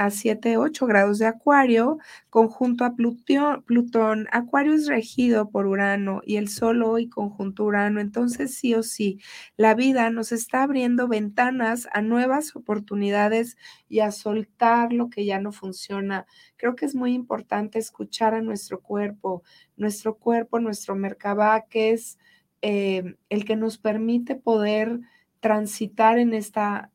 a 0.00 0.08
7, 0.10 0.56
8 0.56 0.86
grados 0.86 1.18
de 1.18 1.26
Acuario, 1.26 1.98
conjunto 2.30 2.86
a 2.86 2.94
Plutón, 2.94 3.62
Plutón. 3.64 4.28
Acuario 4.32 4.72
es 4.72 4.86
regido 4.86 5.50
por 5.50 5.66
Urano 5.66 6.22
y 6.24 6.36
el 6.36 6.48
Sol 6.48 6.82
hoy 6.82 7.10
conjunto 7.10 7.64
Urano. 7.64 8.00
Entonces, 8.00 8.54
sí 8.54 8.74
o 8.74 8.82
sí, 8.82 9.20
la 9.58 9.74
vida 9.74 10.08
nos 10.08 10.32
está 10.32 10.62
abriendo 10.62 11.06
ventanas 11.06 11.86
a 11.92 12.00
nuevas 12.00 12.56
oportunidades 12.56 13.58
y 13.90 14.00
a 14.00 14.10
soltar 14.10 14.90
lo 14.94 15.10
que 15.10 15.26
ya 15.26 15.38
no 15.38 15.52
funciona. 15.52 16.24
Creo 16.56 16.76
que 16.76 16.86
es 16.86 16.94
muy 16.94 17.12
importante 17.12 17.78
escuchar 17.78 18.32
a 18.32 18.40
nuestro 18.40 18.80
cuerpo, 18.80 19.42
nuestro 19.76 20.16
cuerpo, 20.16 20.60
nuestro 20.60 20.94
Merkabah, 20.94 21.66
que 21.68 21.90
es 21.90 22.18
eh, 22.62 23.16
el 23.28 23.44
que 23.44 23.56
nos 23.56 23.76
permite 23.76 24.34
poder 24.34 25.00
transitar 25.40 26.18
en 26.18 26.32
esta, 26.32 26.90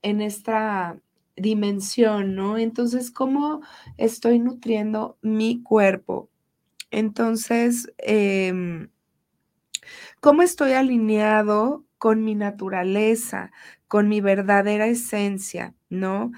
en 0.00 0.22
esta 0.22 0.98
dimensión, 1.36 2.34
¿no? 2.36 2.58
Entonces, 2.58 3.10
¿cómo 3.10 3.60
estoy 3.98 4.38
nutriendo 4.38 5.18
mi 5.22 5.62
cuerpo? 5.62 6.30
Entonces, 6.90 7.92
em, 7.98 8.90
¿cómo 10.20 10.42
estoy 10.42 10.72
alineado 10.72 11.84
con 11.98 12.24
mi 12.24 12.34
naturaleza, 12.34 13.52
con 13.88 14.08
mi 14.08 14.20
verdadera 14.20 14.86
esencia, 14.86 15.74
¿no? 15.90 16.32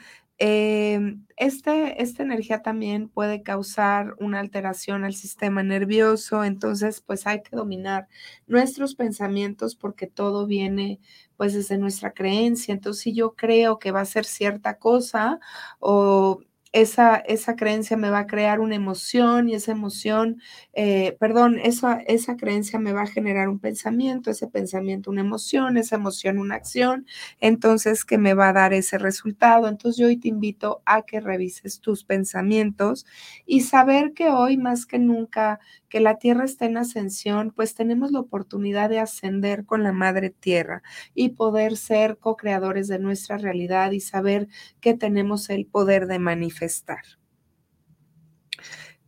Em, 0.45 1.25
este, 1.37 2.03
esta 2.03 2.25
energía 2.25 2.63
también 2.63 3.09
puede 3.09 3.45
causar 3.45 4.17
una 4.19 4.41
alteración 4.41 5.05
al 5.05 5.15
sistema 5.15 5.63
nervioso, 5.63 6.43
entonces 6.43 7.01
pues 7.01 7.29
hay 7.29 7.43
que 7.43 7.55
dominar 7.55 8.09
nuestros 8.49 8.97
pensamientos 8.97 9.77
porque 9.77 10.09
todo 10.09 10.45
viene 10.49 10.99
pues 11.37 11.55
desde 11.55 11.79
nuestra 11.79 12.13
creencia. 12.13 12.75
Entonces 12.75 13.05
si 13.05 13.15
yo 13.15 13.37
creo 13.37 13.79
que 13.79 13.93
va 13.93 14.01
a 14.01 14.05
ser 14.05 14.25
cierta 14.25 14.79
cosa 14.81 15.39
o 15.79 16.41
esa, 16.73 17.17
esa 17.17 17.57
creencia 17.57 17.97
me 17.97 18.11
va 18.11 18.21
a 18.21 18.27
crear 18.27 18.61
una 18.61 18.75
emoción 18.75 19.49
y 19.49 19.55
esa 19.55 19.73
emoción, 19.73 20.41
eh, 20.73 21.17
perdón, 21.21 21.59
esa, 21.63 22.01
esa 22.07 22.37
creencia 22.37 22.79
me 22.79 22.93
va 22.93 23.03
a 23.03 23.07
generar 23.07 23.49
un 23.49 23.59
pensamiento, 23.59 24.31
ese 24.31 24.49
pensamiento 24.49 25.11
una 25.11 25.21
emoción, 25.21 25.77
esa 25.77 25.97
emoción 25.97 26.39
una 26.39 26.55
acción, 26.55 27.07
entonces 27.41 28.05
que 28.05 28.19
me 28.19 28.35
va 28.35 28.49
a 28.49 28.53
dar 28.55 28.73
ese 28.73 28.99
resultado. 28.99 29.69
Entonces 29.69 29.99
yo 29.99 30.07
hoy 30.07 30.17
te 30.17 30.29
invito 30.29 30.83
a 30.87 31.03
que 31.03 31.21
revises 31.21 31.81
tus 31.81 32.05
pensamientos 32.05 33.07
y 33.47 33.61
saber 33.63 34.13
que 34.15 34.29
hoy 34.31 34.57
más 34.57 34.87
que 34.87 34.99
nunca 34.99 35.61
que 35.93 36.01
la 36.01 36.17
Tierra 36.17 36.47
está 36.47 36.65
en 36.65 36.79
ascensión, 36.79 37.53
pues 37.55 37.75
tenemos 37.75 38.13
la 38.13 38.21
oportunidad 38.21 38.89
de 38.89 38.99
ascender 38.99 39.67
con 39.67 39.83
la 39.83 39.93
Madre 39.93 40.31
Tierra 40.31 40.83
y 41.15 41.35
poder 41.35 41.77
ser 41.77 42.17
co-creadores 42.17 42.89
de 42.89 42.99
nuestra 42.99 43.37
realidad 43.37 43.91
y 43.91 44.01
saber 44.01 44.49
que 44.81 44.95
tenemos 44.95 45.51
el 45.51 45.67
poder 45.67 46.07
de 46.07 46.19
manifestar. 46.19 47.03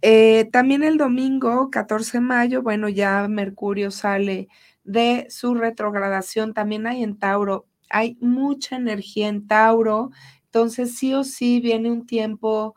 Eh, 0.03 0.51
también 0.53 0.83
el 0.83 0.99
domingo 0.99 1.71
14 1.71 2.19
de 2.19 2.21
mayo, 2.21 2.63
bueno, 2.63 2.91
ya 2.91 3.27
Mercurio 3.29 3.91
sale 3.91 4.49
de 4.85 5.27
su 5.31 5.55
retrogradación, 5.55 6.53
también 6.53 6.87
hay 6.87 7.03
en 7.03 7.19
Tauro, 7.19 7.67
hay 7.89 8.19
mucha 8.21 8.77
energía 8.77 9.29
en 9.29 9.47
Tauro, 9.47 10.11
entonces 10.45 10.99
sí 10.99 11.15
o 11.15 11.25
sí 11.25 11.61
viene 11.61 11.91
un 11.91 12.05
tiempo 12.05 12.75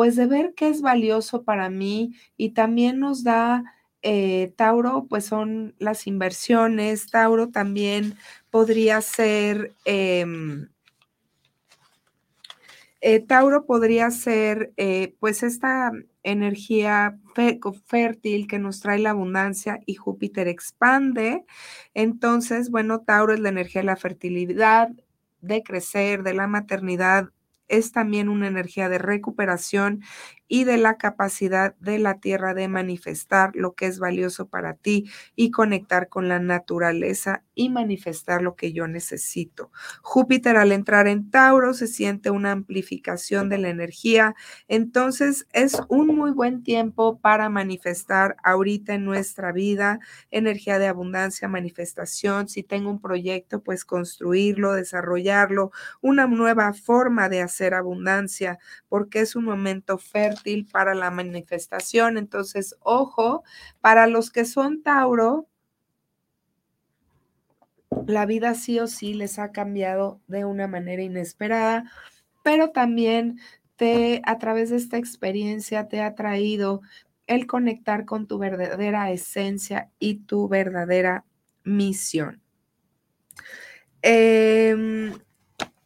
pues 0.00 0.16
de 0.16 0.24
ver 0.24 0.54
qué 0.56 0.70
es 0.70 0.80
valioso 0.80 1.42
para 1.42 1.68
mí 1.68 2.14
y 2.38 2.52
también 2.52 3.00
nos 3.00 3.22
da 3.22 3.64
eh, 4.00 4.50
Tauro, 4.56 5.04
pues 5.10 5.26
son 5.26 5.74
las 5.78 6.06
inversiones, 6.06 7.10
Tauro 7.10 7.50
también 7.50 8.14
podría 8.48 9.02
ser... 9.02 9.74
Em, 9.84 10.70
Eh, 13.02 13.20
Tauro 13.20 13.66
podría 13.66 14.10
ser 14.10 14.72
eh, 14.78 15.14
pues 15.20 15.42
esta 15.42 15.92
energía 16.22 17.18
fértil 17.86 18.46
que 18.46 18.58
nos 18.58 18.80
trae 18.80 18.98
la 18.98 19.10
abundancia 19.10 19.80
y 19.86 19.96
Júpiter 19.96 20.48
expande. 20.48 21.44
Entonces, 21.94 22.70
bueno, 22.70 23.00
Tauro 23.00 23.34
es 23.34 23.40
la 23.40 23.50
energía 23.50 23.82
de 23.82 23.86
la 23.86 23.96
fertilidad, 23.96 24.90
de 25.40 25.62
crecer, 25.62 26.22
de 26.22 26.34
la 26.34 26.46
maternidad, 26.46 27.30
es 27.70 27.92
también 27.92 28.28
una 28.28 28.48
energía 28.48 28.88
de 28.88 28.98
recuperación 28.98 30.02
y 30.52 30.64
de 30.64 30.78
la 30.78 30.98
capacidad 30.98 31.76
de 31.76 32.00
la 32.00 32.18
tierra 32.18 32.54
de 32.54 32.66
manifestar 32.66 33.52
lo 33.54 33.74
que 33.74 33.86
es 33.86 34.00
valioso 34.00 34.48
para 34.48 34.74
ti 34.74 35.08
y 35.36 35.52
conectar 35.52 36.08
con 36.08 36.26
la 36.28 36.40
naturaleza 36.40 37.44
y 37.54 37.68
manifestar 37.68 38.42
lo 38.42 38.56
que 38.56 38.72
yo 38.72 38.88
necesito. 38.88 39.70
Júpiter 40.02 40.56
al 40.56 40.72
entrar 40.72 41.06
en 41.06 41.30
Tauro 41.30 41.72
se 41.72 41.86
siente 41.86 42.30
una 42.30 42.50
amplificación 42.50 43.48
de 43.48 43.58
la 43.58 43.68
energía, 43.68 44.34
entonces 44.66 45.46
es 45.52 45.80
un 45.88 46.08
muy 46.08 46.32
buen 46.32 46.64
tiempo 46.64 47.20
para 47.20 47.48
manifestar 47.48 48.34
ahorita 48.42 48.94
en 48.94 49.04
nuestra 49.04 49.52
vida 49.52 50.00
energía 50.32 50.80
de 50.80 50.88
abundancia, 50.88 51.46
manifestación. 51.46 52.48
Si 52.48 52.64
tengo 52.64 52.90
un 52.90 53.00
proyecto, 53.00 53.62
pues 53.62 53.84
construirlo, 53.84 54.72
desarrollarlo, 54.72 55.70
una 56.00 56.26
nueva 56.26 56.72
forma 56.72 57.28
de 57.28 57.40
hacer 57.40 57.72
abundancia, 57.74 58.58
porque 58.88 59.20
es 59.20 59.36
un 59.36 59.44
momento 59.44 59.96
fértil 59.96 60.39
para 60.72 60.94
la 60.94 61.10
manifestación. 61.10 62.18
Entonces, 62.18 62.76
ojo, 62.80 63.42
para 63.80 64.06
los 64.06 64.30
que 64.30 64.44
son 64.44 64.82
Tauro, 64.82 65.46
la 68.06 68.26
vida 68.26 68.54
sí 68.54 68.78
o 68.78 68.86
sí 68.86 69.14
les 69.14 69.38
ha 69.38 69.52
cambiado 69.52 70.20
de 70.26 70.44
una 70.44 70.66
manera 70.66 71.02
inesperada, 71.02 71.90
pero 72.42 72.70
también 72.70 73.38
te, 73.76 74.22
a 74.24 74.38
través 74.38 74.70
de 74.70 74.76
esta 74.76 74.96
experiencia, 74.96 75.88
te 75.88 76.00
ha 76.00 76.14
traído 76.14 76.82
el 77.26 77.46
conectar 77.46 78.04
con 78.04 78.26
tu 78.26 78.38
verdadera 78.38 79.10
esencia 79.10 79.90
y 79.98 80.16
tu 80.16 80.48
verdadera 80.48 81.24
misión. 81.64 82.42
Eh, 84.02 85.12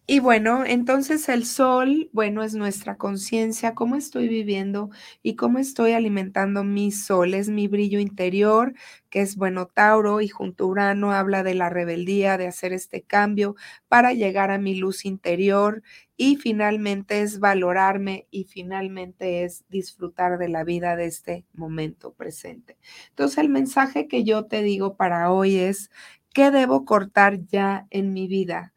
y 0.06 0.20
bueno, 0.20 0.64
entonces 0.66 1.30
el 1.30 1.46
sol, 1.46 2.11
bueno, 2.12 2.42
es 2.42 2.54
nuestra 2.54 2.96
conciencia, 2.99 3.75
cómo 3.75 3.96
estoy 3.96 4.28
viviendo 4.28 4.90
y 5.23 5.34
cómo 5.34 5.58
estoy 5.58 5.92
alimentando 5.92 6.62
mi 6.62 6.92
sol, 6.92 7.32
es 7.32 7.49
mi 7.49 7.68
brillo 7.68 7.99
interior, 8.00 8.75
que 9.08 9.23
es 9.23 9.37
bueno, 9.37 9.66
Tauro 9.66 10.20
y 10.20 10.28
junto 10.28 10.66
Urano 10.66 11.12
habla 11.12 11.42
de 11.42 11.54
la 11.54 11.70
rebeldía, 11.70 12.37
de 12.37 12.46
hacer 12.46 12.75
este 12.75 13.00
cambio 13.02 13.56
para 13.88 14.12
llegar 14.12 14.50
a 14.50 14.58
mi 14.58 14.75
luz 14.75 15.06
interior 15.06 15.82
y 16.18 16.37
finalmente 16.37 17.23
es 17.23 17.40
valorarme 17.40 18.26
y 18.30 18.44
finalmente 18.44 19.44
es 19.44 19.64
disfrutar 19.70 20.37
de 20.37 20.49
la 20.50 20.64
vida 20.64 20.96
de 20.96 21.06
este 21.06 21.46
momento 21.54 22.12
presente. 22.12 22.76
Entonces 23.08 23.38
el 23.38 23.49
mensaje 23.49 24.06
que 24.06 24.23
yo 24.23 24.44
te 24.44 24.62
digo 24.62 24.96
para 24.99 25.32
hoy 25.32 25.56
es, 25.56 25.90
¿qué 26.34 26.50
debo 26.50 26.84
cortar 26.84 27.40
ya 27.46 27.87
en 27.90 28.12
mi 28.12 28.28
vida? 28.28 28.73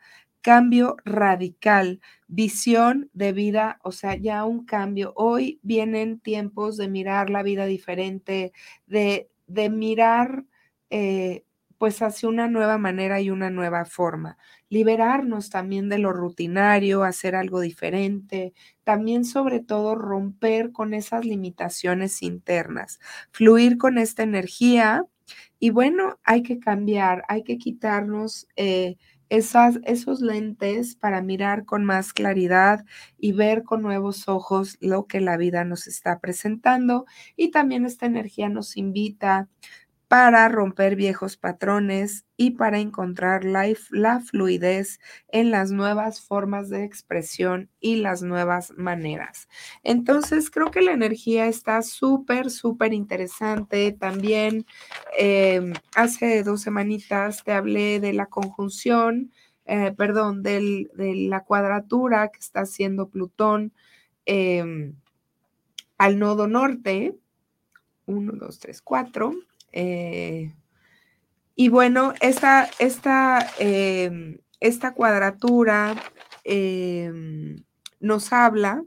Cambio 0.48 0.96
radical, 1.06 2.00
visión 2.28 3.10
de 3.14 3.34
vida, 3.34 3.80
o 3.84 3.92
sea, 3.92 4.16
ya 4.16 4.46
un 4.46 4.66
cambio. 4.66 5.12
Hoy 5.18 5.60
vienen 5.62 6.20
tiempos 6.22 6.78
de 6.78 6.88
mirar 6.88 7.30
la 7.30 7.44
vida 7.44 7.66
diferente, 7.66 8.54
de, 8.88 9.30
de 9.48 9.70
mirar 9.70 10.46
eh, 10.90 11.44
pues 11.78 12.02
hacia 12.02 12.30
una 12.30 12.48
nueva 12.48 12.78
manera 12.78 13.20
y 13.22 13.30
una 13.30 13.50
nueva 13.50 13.84
forma. 13.86 14.38
Liberarnos 14.70 15.50
también 15.50 15.90
de 15.90 16.00
lo 16.00 16.12
rutinario, 16.14 17.04
hacer 17.04 17.36
algo 17.36 17.60
diferente, 17.62 18.54
también 18.84 19.26
sobre 19.26 19.60
todo 19.60 19.96
romper 19.96 20.72
con 20.72 20.94
esas 20.94 21.26
limitaciones 21.26 22.24
internas, 22.24 23.00
fluir 23.32 23.78
con 23.78 23.98
esta 23.98 24.24
energía. 24.24 25.04
Y 25.60 25.72
bueno, 25.72 26.20
hay 26.24 26.42
que 26.44 26.60
cambiar, 26.60 27.24
hay 27.28 27.44
que 27.44 27.58
quitarnos 27.58 28.48
eh, 28.56 28.98
esas, 29.30 29.80
esos 29.84 30.22
lentes 30.22 30.96
para 30.96 31.22
mirar 31.22 31.66
con 31.66 31.86
más 31.86 32.14
claridad 32.14 32.86
y 33.18 33.34
ver 33.34 33.64
con 33.64 33.82
nuevos 33.82 34.28
ojos 34.28 34.78
lo 34.82 35.08
que 35.08 35.22
la 35.22 35.38
vida 35.38 35.64
nos 35.66 35.88
está 35.88 36.20
presentando. 36.20 37.06
Y 37.36 37.52
también 37.52 37.86
esta 37.86 38.06
energía 38.06 38.50
nos 38.50 38.78
invita 38.78 39.50
para 40.08 40.48
romper 40.48 40.96
viejos 40.96 41.36
patrones 41.36 42.26
y 42.38 42.52
para 42.52 42.80
encontrar 42.80 43.44
la, 43.44 43.66
fluidez 44.22 45.00
en 45.28 45.52
las 45.52 45.72
nuevas 45.72 46.22
formas 46.22 46.70
de 46.70 46.86
expresión 46.86 47.70
y 47.82 47.98
las 47.98 48.22
nuevas 48.22 48.72
maneras. 48.78 49.50
Entonces, 49.84 50.50
creo 50.50 50.72
que 50.72 50.82
la 50.82 50.94
energía 50.94 51.48
está 51.48 51.82
súper, 51.82 52.52
súper 52.52 52.94
interesante. 52.94 53.92
También 53.92 54.66
em, 55.18 55.74
hace 55.96 56.44
dos 56.44 56.62
semanitas 56.62 57.44
te 57.44 57.52
hablé 57.52 58.00
de 58.00 58.14
la 58.14 58.28
conjunción, 58.28 59.32
eh, 59.66 59.94
perdón, 59.98 60.42
de 60.42 60.88
la 61.30 61.44
cuadratura 61.44 62.30
que 62.30 62.40
está 62.40 62.62
haciendo 62.62 63.10
Plutón 63.10 63.74
em, 64.26 64.96
al 65.98 66.18
nodo 66.18 66.48
norte. 66.48 67.18
Uno, 68.06 68.32
dos, 68.38 68.60
tres, 68.60 68.82
cuatro 68.82 69.34
eh, 69.72 70.54
y 71.56 71.70
bueno, 71.70 72.14
esta, 72.22 72.70
esta, 72.78 73.40
em, 73.58 74.38
esta 74.60 74.94
cuadratura 74.94 75.96
em, 76.44 77.64
nos 78.00 78.32
habla 78.32 78.84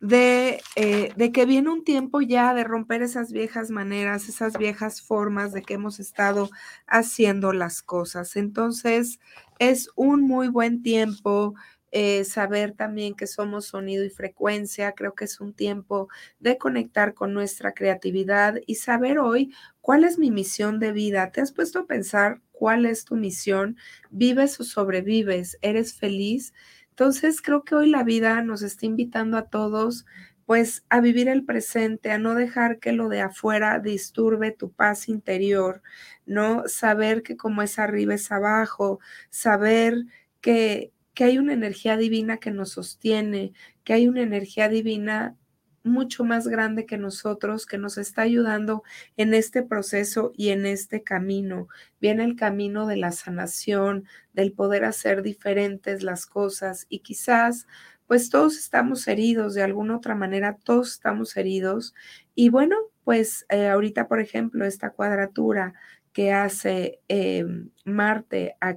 de, 0.00 0.62
eh, 0.76 1.12
de, 1.16 1.32
que 1.32 1.44
viene 1.44 1.70
un 1.70 1.84
tiempo 1.84 2.20
ya 2.20 2.54
de 2.54 2.64
romper 2.64 3.02
esas 3.02 3.32
viejas 3.32 3.70
maneras, 3.70 4.28
esas 4.28 4.56
viejas 4.56 5.02
formas 5.02 5.52
de 5.52 5.62
que 5.62 5.74
hemos 5.74 6.00
estado 6.00 6.48
haciendo 6.86 7.52
las 7.52 7.82
cosas. 7.82 8.36
Entonces, 8.36 9.18
es 9.58 9.90
un 9.96 10.22
muy 10.22 10.48
buen 10.48 10.82
tiempo 10.82 11.54
eh, 11.90 12.24
saber 12.24 12.72
también 12.72 13.14
que 13.14 13.26
somos 13.26 13.66
sonido 13.66 14.04
y 14.04 14.10
frecuencia, 14.10 14.92
creo 14.92 15.14
que 15.14 15.24
es 15.24 15.40
un 15.40 15.54
tiempo 15.54 16.08
de 16.38 16.58
conectar 16.58 17.14
con 17.14 17.32
nuestra 17.34 17.72
creatividad 17.74 18.56
y 18.66 18.76
saber 18.76 19.18
hoy 19.18 19.52
cuál 19.80 20.04
es 20.04 20.18
mi 20.18 20.30
misión 20.30 20.78
de 20.80 20.92
vida. 20.92 21.30
¿Te 21.32 21.40
has 21.40 21.52
puesto 21.52 21.80
a 21.80 21.86
pensar 21.86 22.40
cuál 22.52 22.86
es 22.86 23.04
tu 23.04 23.16
misión? 23.16 23.76
¿Vives 24.10 24.60
o 24.60 24.64
sobrevives? 24.64 25.58
¿Eres 25.62 25.94
feliz? 25.94 26.52
Entonces 26.90 27.40
creo 27.42 27.64
que 27.64 27.74
hoy 27.74 27.90
la 27.90 28.02
vida 28.02 28.42
nos 28.42 28.62
está 28.62 28.86
invitando 28.86 29.36
a 29.38 29.48
todos 29.48 30.04
pues 30.46 30.82
a 30.88 31.00
vivir 31.00 31.28
el 31.28 31.44
presente, 31.44 32.10
a 32.10 32.18
no 32.18 32.34
dejar 32.34 32.78
que 32.78 32.92
lo 32.92 33.10
de 33.10 33.20
afuera 33.20 33.80
disturbe 33.80 34.50
tu 34.50 34.72
paz 34.72 35.08
interior, 35.10 35.82
¿no? 36.24 36.66
Saber 36.68 37.22
que 37.22 37.36
como 37.36 37.60
es 37.60 37.78
arriba 37.78 38.14
es 38.14 38.32
abajo, 38.32 38.98
saber 39.28 40.04
que, 40.40 40.92
que 41.18 41.24
hay 41.24 41.38
una 41.38 41.52
energía 41.52 41.96
divina 41.96 42.36
que 42.36 42.52
nos 42.52 42.70
sostiene, 42.70 43.52
que 43.82 43.92
hay 43.92 44.06
una 44.06 44.22
energía 44.22 44.68
divina 44.68 45.34
mucho 45.82 46.22
más 46.22 46.46
grande 46.46 46.86
que 46.86 46.96
nosotros, 46.96 47.66
que 47.66 47.76
nos 47.76 47.98
está 47.98 48.22
ayudando 48.22 48.84
en 49.16 49.34
este 49.34 49.64
proceso 49.64 50.30
y 50.36 50.50
en 50.50 50.64
este 50.64 51.02
camino. 51.02 51.66
Viene 52.00 52.22
el 52.22 52.36
camino 52.36 52.86
de 52.86 52.98
la 52.98 53.10
sanación, 53.10 54.04
del 54.32 54.52
poder 54.52 54.84
hacer 54.84 55.22
diferentes 55.24 56.04
las 56.04 56.24
cosas 56.24 56.86
y 56.88 57.00
quizás 57.00 57.66
pues 58.06 58.30
todos 58.30 58.56
estamos 58.56 59.08
heridos 59.08 59.54
de 59.54 59.64
alguna 59.64 59.96
otra 59.96 60.14
manera, 60.14 60.56
todos 60.62 60.92
estamos 60.92 61.36
heridos. 61.36 61.96
Y 62.36 62.48
bueno, 62.50 62.76
pues 63.02 63.44
eh, 63.48 63.66
ahorita, 63.66 64.06
por 64.06 64.20
ejemplo, 64.20 64.64
esta 64.64 64.90
cuadratura 64.90 65.74
que 66.12 66.32
hace 66.32 67.00
eh, 67.08 67.44
Marte 67.84 68.54
a, 68.60 68.76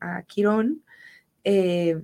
a 0.00 0.22
Quirón, 0.24 0.84
eh, 1.50 2.02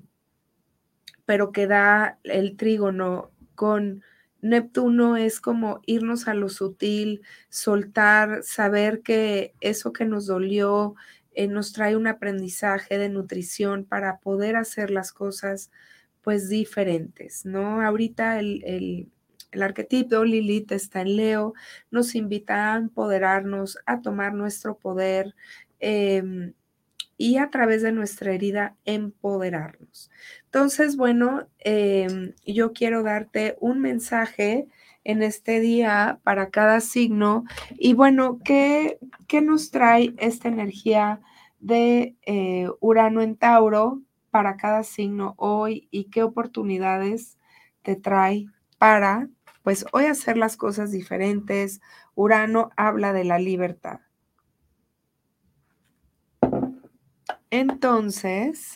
pero 1.27 1.53
que 1.53 1.67
da 1.67 2.19
el 2.25 2.57
trígono 2.57 3.31
con 3.55 4.03
Neptuno 4.41 5.19
es 5.19 5.39
como 5.39 5.83
irnos 5.85 6.29
a 6.29 6.35
lo 6.35 6.49
sutil, 6.49 7.21
soltar, 7.51 8.43
saber 8.43 9.03
que 9.03 9.55
eso 9.61 9.93
que 9.93 10.07
nos 10.07 10.27
dolió 10.27 10.95
eh, 11.35 11.47
nos 11.47 11.75
trae 11.75 11.95
un 11.95 12.07
aprendizaje 12.07 12.97
de 12.97 13.11
nutrición 13.11 13.85
para 13.85 14.19
poder 14.19 14.57
hacer 14.57 14.91
las 14.91 15.13
cosas 15.13 15.71
pues 16.23 16.49
diferentes, 16.49 17.45
¿no? 17.45 17.83
Ahorita 17.83 18.41
el, 18.41 18.65
el, 19.53 19.63
arquetipo 19.63 20.25
Lilith 20.25 20.73
está 20.73 21.03
en 21.03 21.17
Leo, 21.17 21.53
nos 21.91 22.15
invita 22.15 22.73
a 22.73 22.79
empoderarnos, 22.79 23.77
a 23.85 24.01
tomar 24.01 24.33
nuestro 24.33 24.79
poder. 24.79 25.35
Eh, 25.81 26.55
y 27.16 27.38
a 27.38 27.50
través 27.50 27.83
de 27.83 27.92
nuestra 27.92 28.33
herida 28.33 28.77
empoderarnos. 28.85 30.11
Entonces, 30.46 30.96
bueno, 30.96 31.46
em, 31.59 32.33
yo 32.46 32.72
quiero 32.72 33.03
darte 33.03 33.57
un 33.61 33.81
mensaje 33.81 34.68
en 35.05 35.22
este 35.22 35.61
día 35.61 36.20
para 36.24 36.50
cada 36.50 36.81
signo 36.81 37.44
y 37.79 37.94
bueno, 37.94 38.40
¿qué, 38.44 38.98
qué 39.29 39.40
nos 39.42 39.70
trae 39.70 40.14
esta 40.18 40.48
energía 40.48 41.20
de 41.61 42.16
eh, 42.27 42.68
Urano 42.81 43.22
en 43.22 43.37
Tauro? 43.37 44.03
para 44.35 44.57
cada 44.57 44.83
signo 44.83 45.35
hoy 45.37 45.87
y 45.92 46.07
qué 46.11 46.24
oportunidades 46.24 47.38
te 47.83 47.94
trae 47.94 48.46
para, 48.79 49.29
pues 49.62 49.87
hoy 49.92 50.07
hacer 50.07 50.37
las 50.37 50.57
cosas 50.57 50.90
diferentes. 50.90 51.81
Urano 52.16 52.70
habla 52.77 53.12
de 53.12 53.22
la 53.22 53.38
libertad. 53.38 54.00
Entonces, 57.57 58.75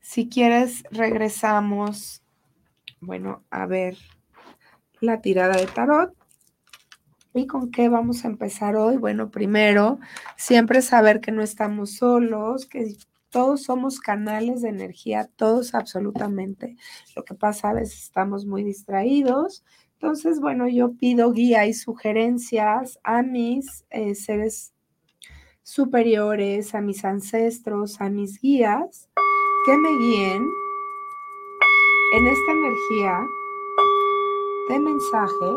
si 0.00 0.28
quieres, 0.28 0.82
regresamos, 0.90 2.24
bueno, 3.00 3.44
a 3.50 3.66
ver 3.66 3.96
la 4.98 5.20
tirada 5.20 5.56
de 5.58 5.68
tarot. 5.68 6.12
¿Y 7.34 7.46
con 7.46 7.70
qué 7.70 7.88
vamos 7.88 8.24
a 8.24 8.28
empezar 8.28 8.74
hoy? 8.74 8.96
Bueno, 8.96 9.30
primero, 9.30 10.00
siempre 10.36 10.82
saber 10.82 11.20
que 11.20 11.30
no 11.30 11.42
estamos 11.42 11.94
solos, 11.94 12.66
que 12.66 12.96
todos 13.30 13.62
somos 13.62 14.00
canales 14.00 14.62
de 14.62 14.70
energía, 14.70 15.30
todos 15.36 15.76
absolutamente. 15.76 16.76
Lo 17.14 17.24
que 17.24 17.34
pasa 17.36 17.70
a 17.70 17.74
veces 17.74 18.02
estamos 18.02 18.44
muy 18.44 18.64
distraídos. 18.64 19.64
Entonces, 19.92 20.40
bueno, 20.40 20.66
yo 20.66 20.94
pido 20.94 21.30
guía 21.30 21.64
y 21.64 21.74
sugerencias 21.74 22.98
a 23.04 23.22
mis 23.22 23.84
eh, 23.90 24.16
seres 24.16 24.72
superiores, 25.62 26.74
a 26.74 26.80
mis 26.80 27.04
ancestros, 27.04 28.00
a 28.00 28.10
mis 28.10 28.40
guías, 28.40 29.08
que 29.64 29.76
me 29.76 29.90
guíen 29.98 30.48
en 32.14 32.26
esta 32.26 32.52
energía 32.52 33.26
de 34.68 34.78
mensajes 34.80 35.56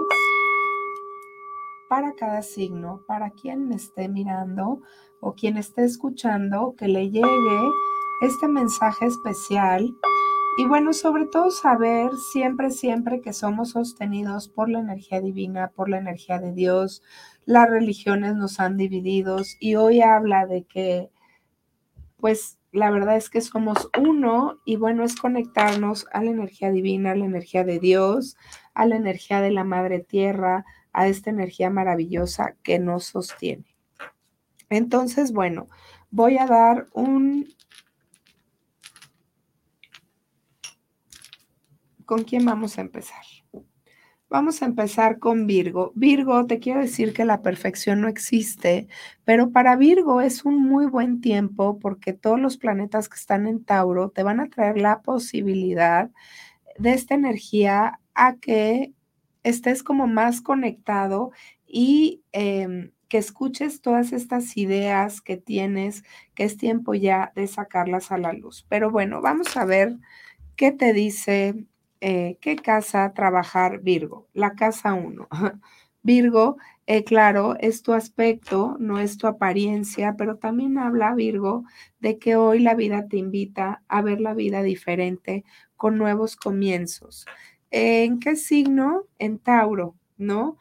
para 1.89 2.13
cada 2.13 2.41
signo, 2.41 3.01
para 3.07 3.31
quien 3.31 3.67
me 3.67 3.75
esté 3.75 4.07
mirando 4.07 4.81
o 5.19 5.33
quien 5.33 5.57
esté 5.57 5.83
escuchando, 5.83 6.75
que 6.77 6.87
le 6.87 7.09
llegue 7.09 7.71
este 8.21 8.47
mensaje 8.47 9.05
especial. 9.05 9.95
Y 10.57 10.65
bueno, 10.65 10.93
sobre 10.93 11.25
todo 11.25 11.51
saber 11.51 12.11
siempre, 12.31 12.69
siempre 12.69 13.21
que 13.21 13.33
somos 13.33 13.71
sostenidos 13.71 14.47
por 14.47 14.69
la 14.69 14.79
energía 14.79 15.19
divina, 15.19 15.71
por 15.75 15.89
la 15.89 15.97
energía 15.97 16.39
de 16.39 16.53
Dios. 16.53 17.03
Las 17.45 17.69
religiones 17.69 18.35
nos 18.35 18.59
han 18.59 18.77
dividido 18.77 19.37
y 19.59 19.75
hoy 19.75 20.01
habla 20.01 20.45
de 20.45 20.63
que, 20.63 21.11
pues, 22.17 22.57
la 22.71 22.91
verdad 22.91 23.15
es 23.15 23.29
que 23.29 23.39
somos 23.39 23.89
uno 23.97 24.59
y 24.65 24.75
bueno, 24.75 25.03
es 25.03 25.15
conectarnos 25.15 26.07
a 26.11 26.21
la 26.21 26.31
energía 26.31 26.71
divina, 26.71 27.11
a 27.11 27.15
la 27.15 27.25
energía 27.25 27.63
de 27.63 27.79
Dios, 27.79 28.35
a 28.73 28.85
la 28.85 28.97
energía 28.97 29.39
de 29.39 29.51
la 29.51 29.63
Madre 29.63 29.99
Tierra, 29.99 30.65
a 30.91 31.07
esta 31.07 31.29
energía 31.29 31.69
maravillosa 31.69 32.55
que 32.63 32.79
nos 32.79 33.05
sostiene. 33.05 33.75
Entonces, 34.69 35.31
bueno, 35.31 35.69
voy 36.09 36.37
a 36.37 36.47
dar 36.47 36.87
un... 36.93 37.47
¿Con 42.05 42.23
quién 42.23 42.45
vamos 42.45 42.77
a 42.77 42.81
empezar? 42.81 43.23
Vamos 44.29 44.61
a 44.61 44.65
empezar 44.65 45.19
con 45.19 45.45
Virgo. 45.45 45.91
Virgo, 45.95 46.47
te 46.47 46.59
quiero 46.59 46.81
decir 46.81 47.13
que 47.13 47.25
la 47.25 47.41
perfección 47.43 48.01
no 48.01 48.07
existe, 48.07 48.87
pero 49.23 49.51
para 49.51 49.75
Virgo 49.75 50.19
es 50.19 50.45
un 50.45 50.61
muy 50.61 50.87
buen 50.87 51.21
tiempo 51.21 51.77
porque 51.79 52.11
todos 52.13 52.39
los 52.39 52.57
planetas 52.57 53.07
que 53.07 53.17
están 53.17 53.45
en 53.47 53.63
Tauro 53.63 54.09
te 54.09 54.23
van 54.23 54.39
a 54.39 54.49
traer 54.49 54.77
la 54.79 55.01
posibilidad 55.01 56.09
de 56.79 56.93
esta 56.93 57.15
energía 57.15 57.99
a 58.15 58.35
que 58.37 58.93
estés 59.43 59.83
como 59.83 60.07
más 60.07 60.41
conectado 60.41 61.31
y 61.67 62.23
em, 62.31 62.91
que 63.09 63.19
escuches 63.19 63.81
todas 63.81 64.11
estas 64.11 64.57
ideas 64.57 65.21
que 65.21 65.37
tienes, 65.37 66.03
que 66.33 66.45
es 66.45 66.57
tiempo 66.57 66.95
ya 66.95 67.31
de 67.35 67.47
sacarlas 67.47 68.11
a 68.11 68.17
la 68.17 68.33
luz. 68.33 68.65
Pero 68.69 68.89
bueno, 68.91 69.21
vamos 69.21 69.55
a 69.55 69.65
ver 69.65 69.97
qué 70.55 70.71
te 70.71 70.93
dice, 70.93 71.65
eh, 72.01 72.37
qué 72.41 72.55
casa 72.55 73.13
trabajar 73.13 73.81
Virgo, 73.81 74.27
la 74.33 74.55
casa 74.55 74.93
1. 74.93 75.27
Virgo, 76.03 76.57
eh, 76.87 77.03
claro, 77.03 77.55
es 77.59 77.81
tu 77.81 77.93
aspecto, 77.93 78.77
no 78.79 78.99
es 78.99 79.17
tu 79.17 79.27
apariencia, 79.27 80.15
pero 80.17 80.37
también 80.37 80.77
habla 80.77 81.15
Virgo 81.15 81.63
de 81.99 82.19
que 82.19 82.35
hoy 82.35 82.59
la 82.59 82.75
vida 82.75 83.07
te 83.07 83.17
invita 83.17 83.83
a 83.87 84.01
ver 84.01 84.21
la 84.21 84.33
vida 84.35 84.61
diferente, 84.63 85.43
con 85.77 85.97
nuevos 85.97 86.35
comienzos. 86.35 87.25
¿En 87.71 88.19
qué 88.19 88.35
signo? 88.35 89.03
En 89.19 89.39
Tauro, 89.39 89.95
¿no? 90.17 90.57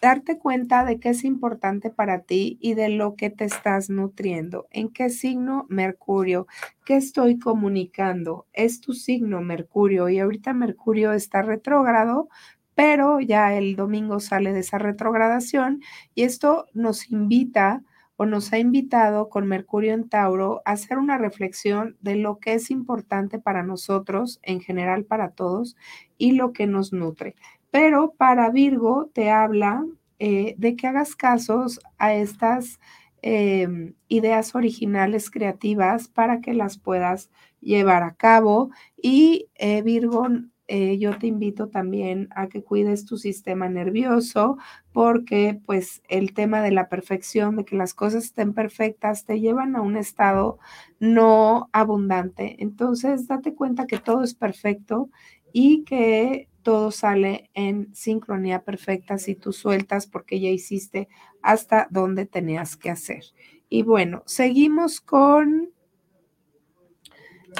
Darte 0.00 0.36
cuenta 0.38 0.84
de 0.84 0.98
qué 0.98 1.10
es 1.10 1.22
importante 1.24 1.90
para 1.90 2.22
ti 2.22 2.58
y 2.60 2.74
de 2.74 2.88
lo 2.88 3.14
que 3.14 3.30
te 3.30 3.44
estás 3.44 3.88
nutriendo. 3.88 4.66
¿En 4.72 4.88
qué 4.88 5.10
signo? 5.10 5.66
Mercurio. 5.68 6.48
¿Qué 6.84 6.96
estoy 6.96 7.38
comunicando? 7.38 8.46
Es 8.52 8.80
tu 8.80 8.94
signo 8.94 9.42
Mercurio 9.42 10.08
y 10.08 10.18
ahorita 10.18 10.54
Mercurio 10.54 11.12
está 11.12 11.42
retrógrado, 11.42 12.28
pero 12.74 13.20
ya 13.20 13.54
el 13.56 13.76
domingo 13.76 14.18
sale 14.18 14.52
de 14.52 14.60
esa 14.60 14.78
retrogradación 14.78 15.80
y 16.16 16.22
esto 16.24 16.66
nos 16.74 17.10
invita 17.12 17.84
o 18.16 18.26
nos 18.26 18.52
ha 18.52 18.58
invitado 18.58 19.28
con 19.30 19.46
Mercurio 19.46 19.94
en 19.94 20.08
Tauro 20.08 20.62
a 20.64 20.72
hacer 20.72 20.98
una 20.98 21.16
reflexión 21.16 21.96
de 22.00 22.16
lo 22.16 22.38
que 22.38 22.54
es 22.54 22.70
importante 22.70 23.38
para 23.38 23.62
nosotros, 23.62 24.40
en 24.42 24.60
general 24.60 25.04
para 25.04 25.30
todos, 25.30 25.76
y 26.18 26.32
lo 26.32 26.52
que 26.52 26.66
nos 26.66 26.92
nutre. 26.92 27.34
Pero 27.70 28.14
para 28.16 28.50
Virgo 28.50 29.10
te 29.14 29.30
habla 29.30 29.84
eh, 30.18 30.54
de 30.58 30.76
que 30.76 30.86
hagas 30.86 31.16
casos 31.16 31.80
a 31.98 32.14
estas 32.14 32.78
em, 33.22 33.94
ideas 34.08 34.54
originales 34.54 35.30
creativas 35.30 36.08
para 36.08 36.40
que 36.40 36.54
las 36.54 36.78
puedas 36.78 37.30
llevar 37.60 38.02
a 38.02 38.14
cabo. 38.14 38.70
Y 38.96 39.48
eh, 39.56 39.82
Virgo 39.82 40.26
eh, 40.72 40.98
yo 40.98 41.18
te 41.18 41.26
invito 41.26 41.68
también 41.68 42.28
a 42.30 42.48
que 42.48 42.62
cuides 42.62 43.04
tu 43.04 43.18
sistema 43.18 43.68
nervioso 43.68 44.56
porque 44.92 45.60
pues 45.66 46.00
el 46.08 46.32
tema 46.32 46.62
de 46.62 46.70
la 46.70 46.88
perfección, 46.88 47.56
de 47.56 47.64
que 47.64 47.74
las 47.74 47.92
cosas 47.92 48.22
estén 48.22 48.54
perfectas, 48.54 49.24
te 49.24 49.40
llevan 49.40 49.74
a 49.74 49.82
un 49.82 49.96
estado 49.96 50.60
no 51.00 51.68
abundante. 51.72 52.62
Entonces, 52.62 53.26
date 53.26 53.52
cuenta 53.56 53.88
que 53.88 53.98
todo 53.98 54.22
es 54.22 54.34
perfecto 54.34 55.10
y 55.52 55.82
que 55.82 56.48
todo 56.62 56.92
sale 56.92 57.50
en 57.54 57.92
sincronía 57.92 58.62
perfecta 58.62 59.18
si 59.18 59.34
tú 59.34 59.52
sueltas 59.52 60.06
porque 60.06 60.38
ya 60.38 60.50
hiciste 60.50 61.08
hasta 61.42 61.88
donde 61.90 62.26
tenías 62.26 62.76
que 62.76 62.90
hacer. 62.90 63.24
Y 63.68 63.82
bueno, 63.82 64.22
seguimos 64.24 65.00
con 65.00 65.72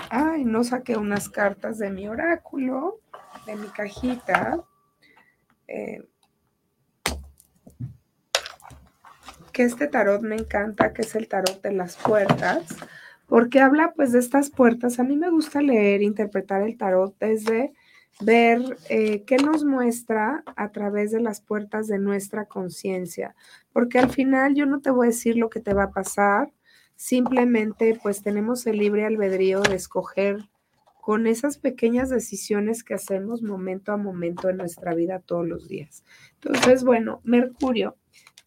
Ay, 0.08 0.44
no 0.44 0.64
saqué 0.64 0.96
unas 0.96 1.28
cartas 1.28 1.78
de 1.78 1.90
mi 1.90 2.08
oráculo, 2.08 3.00
de 3.46 3.56
mi 3.56 3.66
cajita. 3.68 4.62
Eh, 5.68 6.02
que 9.52 9.64
este 9.64 9.88
tarot 9.88 10.22
me 10.22 10.36
encanta, 10.36 10.92
que 10.92 11.02
es 11.02 11.14
el 11.14 11.28
tarot 11.28 11.60
de 11.62 11.72
las 11.72 11.96
puertas, 11.96 12.76
porque 13.26 13.60
habla 13.60 13.92
pues 13.94 14.12
de 14.12 14.18
estas 14.18 14.50
puertas. 14.50 14.98
A 14.98 15.04
mí 15.04 15.16
me 15.16 15.30
gusta 15.30 15.60
leer, 15.60 16.02
interpretar 16.02 16.62
el 16.62 16.76
tarot 16.76 17.16
desde 17.18 17.72
ver 18.20 18.76
eh, 18.88 19.24
qué 19.24 19.36
nos 19.38 19.64
muestra 19.64 20.42
a 20.56 20.70
través 20.70 21.10
de 21.10 21.20
las 21.20 21.40
puertas 21.40 21.86
de 21.86 21.98
nuestra 21.98 22.46
conciencia, 22.46 23.34
porque 23.72 23.98
al 23.98 24.10
final 24.10 24.54
yo 24.54 24.66
no 24.66 24.80
te 24.80 24.90
voy 24.90 25.06
a 25.06 25.10
decir 25.10 25.36
lo 25.36 25.48
que 25.48 25.60
te 25.60 25.74
va 25.74 25.84
a 25.84 25.90
pasar, 25.90 26.52
Simplemente 27.00 27.98
pues 28.02 28.22
tenemos 28.22 28.66
el 28.66 28.76
libre 28.76 29.06
albedrío 29.06 29.62
de 29.62 29.74
escoger 29.74 30.50
con 31.00 31.26
esas 31.26 31.56
pequeñas 31.56 32.10
decisiones 32.10 32.84
que 32.84 32.92
hacemos 32.92 33.40
momento 33.40 33.92
a 33.92 33.96
momento 33.96 34.50
en 34.50 34.58
nuestra 34.58 34.92
vida 34.94 35.18
todos 35.20 35.48
los 35.48 35.66
días. 35.66 36.04
Entonces, 36.42 36.84
bueno, 36.84 37.22
Mercurio, 37.24 37.96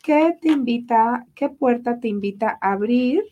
¿qué 0.04 0.38
te 0.39 0.50
invita, 0.50 1.26
qué 1.34 1.50
puerta 1.50 2.00
te 2.00 2.10
invita 2.10 2.60
a 2.62 2.74
abrir? 2.74 3.24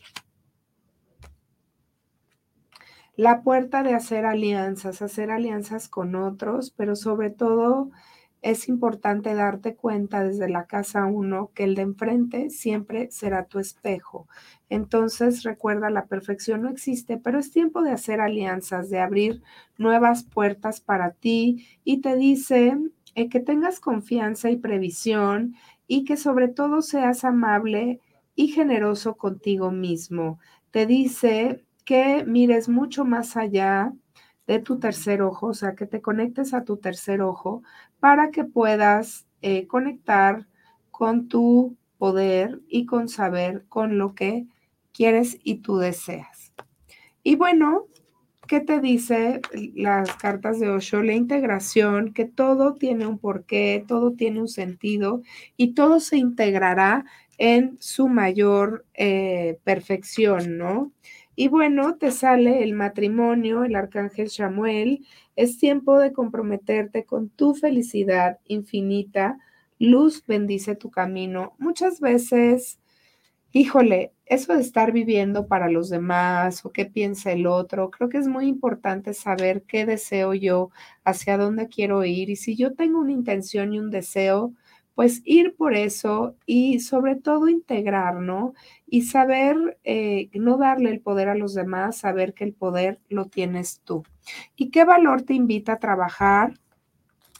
La 3.15 3.43
puerta 3.43 3.83
de 3.83 3.93
hacer 3.93 4.25
alianzas, 4.25 5.03
hacer 5.03 5.29
alianzas 5.29 5.87
con 5.87 6.15
otros, 6.15 6.73
pero 6.75 6.95
sobre 6.95 7.29
todo 7.29 7.91
es 8.41 8.67
importante 8.67 9.35
darte 9.35 9.75
cuenta 9.75 10.23
desde 10.23 10.49
la 10.49 10.65
casa 10.65 11.05
uno 11.05 11.51
que 11.53 11.63
el 11.63 11.75
de 11.75 11.83
enfrente 11.83 12.49
siempre 12.49 13.11
será 13.11 13.45
tu 13.45 13.59
espejo. 13.59 14.27
Entonces 14.69 15.43
recuerda, 15.43 15.89
la 15.89 16.05
perfección 16.05 16.63
no 16.63 16.69
existe, 16.69 17.17
pero 17.17 17.39
es 17.39 17.51
tiempo 17.51 17.83
de 17.83 17.91
hacer 17.91 18.19
alianzas, 18.19 18.89
de 18.89 18.99
abrir 18.99 19.43
nuevas 19.77 20.23
puertas 20.23 20.81
para 20.81 21.11
ti 21.11 21.67
y 21.83 22.01
te 22.01 22.15
dice 22.15 22.77
eh, 23.15 23.29
que 23.29 23.39
tengas 23.39 23.79
confianza 23.79 24.49
y 24.49 24.57
previsión 24.57 25.55
y 25.87 26.03
que 26.03 26.17
sobre 26.17 26.47
todo 26.47 26.81
seas 26.81 27.23
amable 27.23 27.99
y 28.35 28.47
generoso 28.47 29.17
contigo 29.17 29.71
mismo. 29.71 30.39
Te 30.71 30.85
dice 30.85 31.63
que 31.85 32.23
mires 32.25 32.69
mucho 32.69 33.05
más 33.05 33.37
allá 33.37 33.93
de 34.51 34.59
tu 34.59 34.79
tercer 34.79 35.21
ojo, 35.21 35.47
o 35.47 35.53
sea, 35.53 35.75
que 35.75 35.85
te 35.85 36.01
conectes 36.01 36.53
a 36.53 36.65
tu 36.65 36.75
tercer 36.75 37.21
ojo 37.21 37.63
para 38.01 38.31
que 38.31 38.43
puedas 38.43 39.25
eh, 39.41 39.65
conectar 39.65 40.45
con 40.91 41.29
tu 41.29 41.77
poder 41.97 42.59
y 42.67 42.85
con 42.85 43.07
saber 43.07 43.63
con 43.69 43.97
lo 43.97 44.13
que 44.13 44.45
quieres 44.91 45.37
y 45.41 45.59
tú 45.59 45.77
deseas. 45.77 46.51
Y 47.23 47.37
bueno, 47.37 47.87
¿qué 48.45 48.59
te 48.59 48.81
dice 48.81 49.39
las 49.73 50.15
cartas 50.17 50.59
de 50.59 50.67
Osho? 50.67 51.01
La 51.01 51.13
integración, 51.13 52.13
que 52.13 52.25
todo 52.25 52.73
tiene 52.73 53.07
un 53.07 53.19
porqué, 53.19 53.85
todo 53.87 54.11
tiene 54.11 54.41
un 54.41 54.49
sentido 54.49 55.21
y 55.55 55.75
todo 55.75 56.01
se 56.01 56.17
integrará 56.17 57.05
en 57.37 57.77
su 57.79 58.09
mayor 58.09 58.85
eh, 58.95 59.59
perfección, 59.63 60.57
¿no? 60.57 60.91
Y 61.41 61.47
bueno, 61.47 61.95
te 61.95 62.11
sale 62.11 62.61
el 62.63 62.75
matrimonio, 62.75 63.63
el 63.63 63.75
arcángel 63.75 64.29
Samuel, 64.29 65.07
es 65.35 65.57
tiempo 65.57 65.97
de 65.97 66.13
comprometerte 66.13 67.03
con 67.03 67.29
tu 67.29 67.55
felicidad 67.55 68.37
infinita, 68.45 69.39
luz 69.79 70.23
bendice 70.27 70.75
tu 70.75 70.91
camino. 70.91 71.55
Muchas 71.57 71.99
veces 71.99 72.77
híjole, 73.53 74.13
eso 74.25 74.53
de 74.55 74.61
estar 74.61 74.91
viviendo 74.91 75.47
para 75.47 75.69
los 75.69 75.89
demás 75.89 76.65
o 76.65 76.71
qué 76.71 76.85
piensa 76.85 77.31
el 77.31 77.47
otro, 77.47 77.91
creo 77.91 78.09
que 78.09 78.17
es 78.19 78.27
muy 78.27 78.47
importante 78.47 79.13
saber 79.13 79.63
qué 79.63 79.85
deseo 79.85 80.33
yo, 80.33 80.71
hacia 81.05 81.37
dónde 81.37 81.67
quiero 81.67 82.05
ir. 82.05 82.29
Y 82.29 82.35
si 82.37 82.55
yo 82.55 82.73
tengo 82.75 82.99
una 82.99 83.11
intención 83.13 83.73
y 83.73 83.79
un 83.79 83.91
deseo, 83.91 84.53
pues 84.95 85.21
ir 85.25 85.55
por 85.55 85.73
eso 85.73 86.35
y 86.45 86.79
sobre 86.79 87.15
todo 87.15 87.47
integrar, 87.47 88.15
¿no? 88.15 88.53
Y 88.85 89.03
saber 89.03 89.79
eh, 89.83 90.29
no 90.33 90.57
darle 90.57 90.89
el 90.91 91.01
poder 91.01 91.29
a 91.29 91.35
los 91.35 91.53
demás, 91.53 91.97
saber 91.97 92.33
que 92.33 92.43
el 92.43 92.53
poder 92.53 92.99
lo 93.09 93.25
tienes 93.25 93.81
tú. 93.83 94.03
¿Y 94.55 94.69
qué 94.69 94.83
valor 94.85 95.23
te 95.23 95.33
invita 95.33 95.73
a 95.73 95.79
trabajar? 95.79 96.53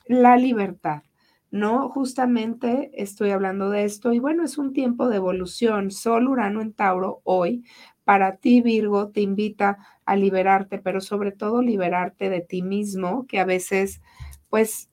La 0.07 0.37
libertad. 0.37 1.03
¿no? 1.51 1.89
Justamente 1.89 2.91
estoy 2.93 3.31
hablando 3.31 3.69
de 3.69 3.83
esto 3.83 4.13
y 4.13 4.19
bueno, 4.19 4.43
es 4.43 4.57
un 4.57 4.71
tiempo 4.71 5.09
de 5.09 5.17
evolución. 5.17 5.91
Sol 5.91 6.29
Urano 6.29 6.61
en 6.61 6.73
Tauro 6.73 7.21
hoy, 7.25 7.65
para 8.05 8.37
ti 8.37 8.61
Virgo, 8.61 9.09
te 9.09 9.21
invita 9.21 9.77
a 10.05 10.15
liberarte, 10.15 10.79
pero 10.79 11.01
sobre 11.01 11.33
todo 11.33 11.61
liberarte 11.61 12.29
de 12.29 12.41
ti 12.41 12.61
mismo, 12.61 13.27
que 13.27 13.39
a 13.39 13.45
veces 13.45 14.01
pues 14.49 14.90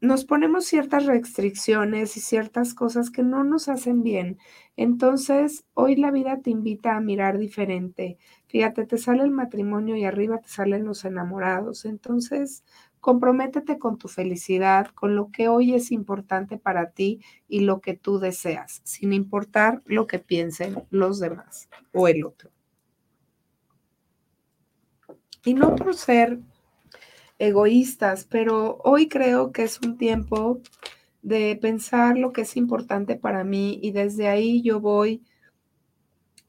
nos 0.00 0.24
ponemos 0.24 0.64
ciertas 0.64 1.06
restricciones 1.06 2.16
y 2.16 2.20
ciertas 2.20 2.74
cosas 2.74 3.10
que 3.10 3.22
no 3.22 3.44
nos 3.44 3.68
hacen 3.68 4.02
bien. 4.02 4.38
Entonces, 4.76 5.64
hoy 5.74 5.96
la 5.96 6.10
vida 6.10 6.40
te 6.42 6.50
invita 6.50 6.96
a 6.96 7.00
mirar 7.00 7.38
diferente. 7.38 8.16
Fíjate, 8.46 8.86
te 8.86 8.98
sale 8.98 9.22
el 9.22 9.30
matrimonio 9.30 9.96
y 9.96 10.04
arriba 10.04 10.38
te 10.38 10.48
salen 10.48 10.84
los 10.84 11.04
enamorados. 11.04 11.84
Entonces, 11.84 12.64
Comprométete 13.00 13.78
con 13.78 13.96
tu 13.96 14.08
felicidad, 14.08 14.88
con 14.88 15.16
lo 15.16 15.30
que 15.30 15.48
hoy 15.48 15.74
es 15.74 15.90
importante 15.90 16.58
para 16.58 16.90
ti 16.90 17.20
y 17.48 17.60
lo 17.60 17.80
que 17.80 17.94
tú 17.94 18.18
deseas, 18.18 18.82
sin 18.84 19.14
importar 19.14 19.82
lo 19.86 20.06
que 20.06 20.18
piensen 20.18 20.82
los 20.90 21.18
demás 21.18 21.70
o 21.92 22.08
el 22.08 22.24
otro. 22.26 22.50
Y 25.44 25.54
no 25.54 25.74
por 25.74 25.94
ser 25.94 26.40
egoístas, 27.40 28.26
pero 28.26 28.78
hoy 28.84 29.08
creo 29.08 29.50
que 29.50 29.62
es 29.62 29.80
un 29.80 29.96
tiempo 29.96 30.60
de 31.22 31.56
pensar 31.56 32.18
lo 32.18 32.32
que 32.32 32.42
es 32.42 32.56
importante 32.56 33.16
para 33.16 33.44
mí 33.44 33.80
y 33.82 33.92
desde 33.92 34.28
ahí 34.28 34.62
yo 34.62 34.78
voy 34.78 35.22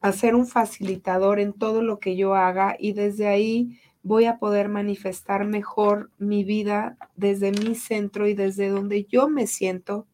a 0.01 0.11
ser 0.11 0.35
un 0.35 0.45
facilitador 0.47 1.39
en 1.39 1.53
todo 1.53 1.81
lo 1.81 1.99
que 1.99 2.17
yo 2.17 2.35
haga 2.35 2.75
y 2.77 2.91
desde 2.91 3.27
ahí 3.27 3.79
voy 4.03 4.25
a 4.25 4.37
poder 4.37 4.67
manifestar 4.67 5.45
mejor 5.45 6.11
mi 6.17 6.43
vida 6.43 6.97
desde 7.15 7.51
mi 7.51 7.75
centro 7.75 8.27
y 8.27 8.33
desde 8.33 8.69
donde 8.69 9.05
yo 9.05 9.29
me 9.29 9.47
siento 9.47 10.07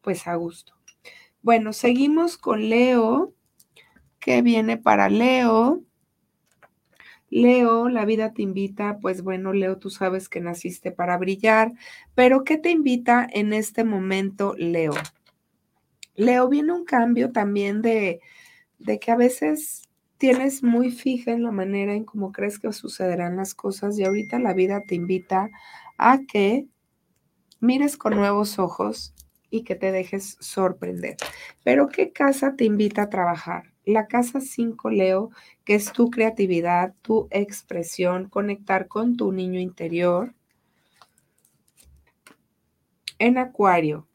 pues 0.00 0.26
a 0.26 0.34
gusto. 0.34 0.74
Bueno, 1.40 1.72
seguimos 1.72 2.36
con 2.36 2.68
Leo. 2.68 3.32
¿Qué 4.18 4.42
viene 4.42 4.76
para 4.76 5.08
Leo? 5.08 5.82
Leo, 7.34 7.88
la 7.88 8.04
vida 8.04 8.32
te 8.32 8.42
invita, 8.42 8.98
pues 9.00 9.24
bueno, 9.24 9.52
Leo, 9.52 9.76
tú 9.76 9.90
sabes 9.90 10.28
que 10.28 10.40
naciste 10.40 10.92
para 10.92 11.18
brillar, 11.18 11.72
pero 12.14 12.44
¿qué 12.44 12.58
te 12.58 12.70
invita 12.70 13.26
en 13.28 13.52
este 13.52 13.82
momento, 13.82 14.54
Leo? 14.56 14.94
Leo, 16.14 16.48
viene 16.48 16.72
un 16.72 16.84
cambio 16.84 17.32
también 17.32 17.82
de, 17.82 18.20
de 18.78 19.00
que 19.00 19.10
a 19.10 19.16
veces 19.16 19.82
tienes 20.16 20.62
muy 20.62 20.92
fija 20.92 21.32
en 21.32 21.42
la 21.42 21.50
manera 21.50 21.94
en 21.94 22.04
cómo 22.04 22.30
crees 22.30 22.60
que 22.60 22.72
sucederán 22.72 23.36
las 23.36 23.52
cosas 23.52 23.98
y 23.98 24.04
ahorita 24.04 24.38
la 24.38 24.54
vida 24.54 24.84
te 24.86 24.94
invita 24.94 25.50
a 25.98 26.20
que 26.20 26.68
mires 27.58 27.96
con 27.96 28.14
nuevos 28.14 28.60
ojos 28.60 29.12
y 29.50 29.64
que 29.64 29.74
te 29.74 29.90
dejes 29.90 30.36
sorprender. 30.38 31.16
Pero 31.64 31.88
¿qué 31.88 32.12
casa 32.12 32.54
te 32.54 32.64
invita 32.64 33.02
a 33.02 33.10
trabajar? 33.10 33.73
La 33.84 34.06
casa 34.06 34.40
5 34.40 34.90
Leo, 34.90 35.30
que 35.64 35.74
es 35.74 35.92
tu 35.92 36.10
creatividad, 36.10 36.94
tu 37.02 37.28
expresión, 37.30 38.28
conectar 38.28 38.88
con 38.88 39.16
tu 39.16 39.32
niño 39.32 39.60
interior. 39.60 40.34
En 43.18 43.38
Acuario, 43.38 44.06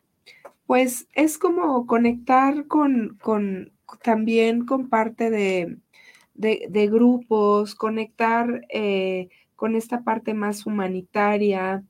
pues 0.66 1.08
es 1.14 1.38
como 1.38 1.86
conectar 1.88 2.68
con, 2.68 3.18
con 3.22 3.72
también 4.04 4.66
con 4.66 4.90
parte 4.90 5.30
de, 5.30 5.78
de, 6.36 6.88
grupos, 6.88 7.76
conectar 7.76 8.66
eh, 8.70 9.30
con 9.56 9.76
esta 9.76 10.04
parte 10.04 10.34
más 10.34 10.66
humanitaria, 10.66 11.84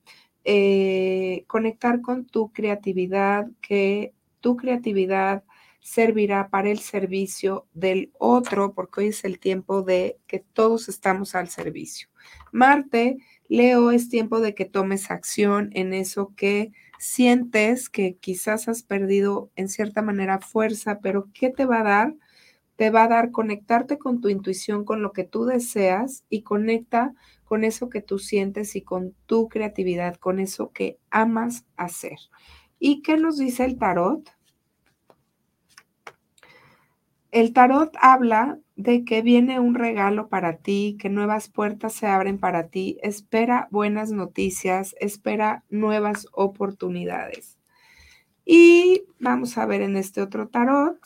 eh, 0.43 1.43
conectar 1.47 2.01
con 2.01 2.25
tu 2.25 2.51
creatividad, 2.51 3.47
que 3.61 4.13
tu 4.39 4.55
creatividad 4.55 5.43
servirá 5.79 6.49
para 6.49 6.69
el 6.69 6.79
servicio 6.79 7.67
del 7.73 8.11
otro, 8.19 8.73
porque 8.73 9.01
hoy 9.01 9.07
es 9.07 9.23
el 9.23 9.39
tiempo 9.39 9.81
de 9.81 10.17
que 10.27 10.39
todos 10.39 10.89
estamos 10.89 11.35
al 11.35 11.49
servicio. 11.49 12.09
Marte, 12.51 13.17
Leo, 13.47 13.91
es 13.91 14.09
tiempo 14.09 14.39
de 14.39 14.55
que 14.55 14.65
tomes 14.65 15.09
acción 15.11 15.69
en 15.73 15.93
eso 15.93 16.33
que 16.35 16.71
sientes 16.99 17.89
que 17.89 18.17
quizás 18.17 18.67
has 18.67 18.83
perdido 18.83 19.51
en 19.55 19.69
cierta 19.69 20.01
manera 20.01 20.39
fuerza, 20.39 20.99
pero 21.01 21.29
¿qué 21.33 21.49
te 21.49 21.65
va 21.65 21.79
a 21.79 21.83
dar? 21.83 22.15
te 22.79 22.91
va 22.91 23.03
a 23.03 23.07
dar 23.09 23.31
conectarte 23.31 23.97
con 23.97 24.21
tu 24.21 24.29
intuición, 24.29 24.85
con 24.85 25.01
lo 25.01 25.11
que 25.11 25.25
tú 25.25 25.43
deseas 25.43 26.23
y 26.29 26.43
conecta 26.43 27.13
con 27.43 27.65
eso 27.65 27.89
que 27.89 28.01
tú 28.01 28.19
sientes 28.19 28.73
y 28.77 28.83
con 28.83 29.13
tu 29.25 29.49
creatividad, 29.49 30.15
con 30.15 30.39
eso 30.39 30.71
que 30.71 30.97
amas 31.09 31.65
hacer. 31.75 32.17
¿Y 32.79 33.01
qué 33.01 33.17
nos 33.17 33.37
dice 33.37 33.65
el 33.65 33.77
tarot? 33.77 34.29
El 37.31 37.53
tarot 37.53 37.95
habla 38.01 38.59
de 38.75 39.05
que 39.05 39.21
viene 39.21 39.59
un 39.59 39.75
regalo 39.75 40.29
para 40.29 40.57
ti, 40.57 40.97
que 40.99 41.09
nuevas 41.09 41.49
puertas 41.49 41.93
se 41.93 42.07
abren 42.07 42.39
para 42.39 42.69
ti. 42.69 42.97
Espera 43.03 43.67
buenas 43.71 44.11
noticias, 44.11 44.95
espera 44.99 45.63
nuevas 45.69 46.27
oportunidades. 46.31 47.57
Y 48.45 49.03
vamos 49.19 49.57
a 49.57 49.65
ver 49.65 49.81
en 49.81 49.95
este 49.95 50.21
otro 50.21 50.47
tarot 50.47 50.97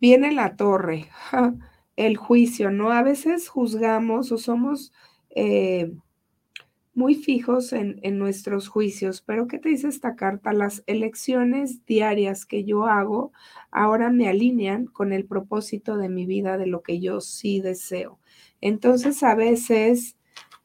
viene 0.00 0.32
la 0.32 0.56
torre, 0.56 1.08
el 1.96 2.16
juicio, 2.16 2.70
¿no? 2.70 2.90
A 2.92 3.02
veces 3.02 3.48
juzgamos 3.48 4.32
o 4.32 4.38
somos 4.38 4.92
eh, 5.30 5.92
muy 6.96 7.14
fijos 7.14 7.72
en, 7.72 8.00
en, 8.02 8.18
nuestros 8.18 8.68
juicios, 8.68 9.22
pero 9.22 9.46
¿qué 9.46 9.58
te 9.58 9.68
dice 9.68 9.86
esta 9.86 10.16
carta? 10.16 10.52
Las 10.52 10.82
elecciones 10.86 11.84
diarias 11.86 12.46
que 12.46 12.64
yo 12.64 12.86
hago 12.86 13.32
ahora 13.70 14.10
me 14.10 14.28
alinean 14.28 14.86
con 14.86 15.12
el 15.12 15.26
propósito 15.26 15.96
de 15.96 16.08
mi 16.08 16.26
vida, 16.26 16.58
de 16.58 16.66
lo 16.66 16.82
que 16.82 16.98
yo 16.98 17.20
sí 17.20 17.60
deseo. 17.60 18.18
Entonces, 18.60 19.22
a 19.22 19.34
veces 19.34 20.16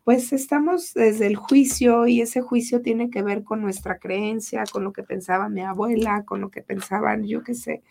pues 0.03 0.33
estamos 0.33 0.93
desde 0.93 1.27
el 1.27 1.35
juicio 1.35 2.07
y 2.07 2.21
ese 2.21 2.41
juicio 2.41 2.81
tiene 2.81 3.09
que 3.09 3.21
ver 3.21 3.43
con 3.43 3.61
nuestra 3.61 3.99
creencia, 3.99 4.63
con 4.71 4.83
lo 4.83 4.93
que 4.93 5.03
pensaba 5.03 5.47
mi 5.47 5.61
abuela, 5.61 6.23
con 6.25 6.41
lo 6.41 6.49
que 6.49 6.63
pensaban, 6.63 7.23
yo 7.25 7.43
qué 7.43 7.53
sé, 7.53 7.83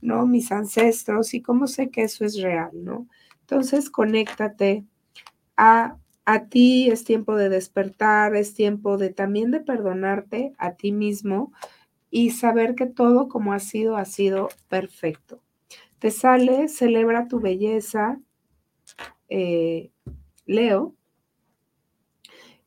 ¿no? 0.00 0.26
Mis 0.26 0.52
ancestros 0.52 1.34
y 1.34 1.42
cómo 1.42 1.66
sé 1.66 1.90
que 1.90 2.02
eso 2.02 2.24
es 2.24 2.40
real, 2.40 2.70
¿no? 2.74 3.08
Entonces, 3.40 3.90
conéctate 3.90 4.84
a, 5.56 5.96
a 6.30 6.44
ti, 6.50 6.90
es 6.90 7.04
tiempo 7.04 7.36
de 7.36 7.48
despertar, 7.48 8.36
es 8.36 8.52
tiempo 8.52 8.98
de 8.98 9.08
también 9.08 9.50
de 9.50 9.60
perdonarte 9.60 10.52
a 10.58 10.74
ti 10.74 10.92
mismo 10.92 11.54
y 12.10 12.32
saber 12.32 12.74
que 12.74 12.84
todo 12.84 13.28
como 13.28 13.54
ha 13.54 13.58
sido, 13.60 13.96
ha 13.96 14.04
sido 14.04 14.50
perfecto. 14.68 15.40
Te 15.98 16.10
sale, 16.10 16.68
celebra 16.68 17.28
tu 17.28 17.40
belleza, 17.40 18.20
eh, 19.30 19.90
Leo, 20.44 20.94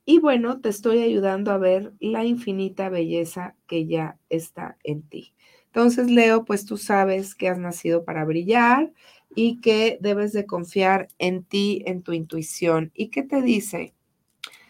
y 0.06 0.17
bueno, 0.17 0.60
te 0.60 0.69
estoy 0.69 1.04
ayudando 1.04 1.52
a 1.52 1.60
ver 1.60 1.93
la 2.00 2.26
infinita 2.26 2.89
belleza 2.89 3.56
que 3.67 3.86
ya 3.86 4.17
está 4.30 4.76
en 4.84 5.04
ti. 5.04 5.36
Entonces, 5.67 6.10
Leo, 6.10 6.45
pues 6.45 6.65
tú 6.65 6.78
sabes 6.78 7.36
que 7.36 7.47
has 7.47 7.60
nacido 7.60 8.06
para 8.06 8.26
brillar 8.26 8.91
y 9.36 9.62
que 9.62 9.98
debes 10.02 10.34
de 10.34 10.46
confiar 10.46 11.08
en 11.17 11.44
ti, 11.44 11.84
en 11.86 12.04
tu 12.04 12.13
intuición. 12.13 12.91
¿Y 12.94 13.10
qué 13.10 13.24
te 13.24 13.41
dice? 13.41 13.94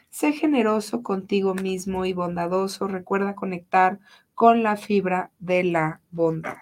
Sé 0.09 0.33
generoso 0.33 1.03
contigo 1.03 1.55
mismo 1.55 2.05
y 2.05 2.13
bondadoso. 2.13 2.87
Recuerda 2.87 3.35
conectar 3.35 3.99
con 4.35 4.61
la 4.63 4.75
fibra 4.75 5.31
de 5.39 5.63
la 5.63 6.01
bondad. 6.11 6.57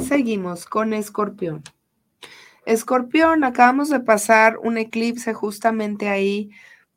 Seguimos 0.00 0.66
con 0.66 0.92
Escorpión. 0.92 1.62
Escorpión, 2.66 3.44
acabamos 3.44 3.90
de 3.90 4.00
pasar 4.00 4.58
un 4.58 4.76
eclipse 4.76 5.34
justamente 5.34 6.08
ahí. 6.08 6.50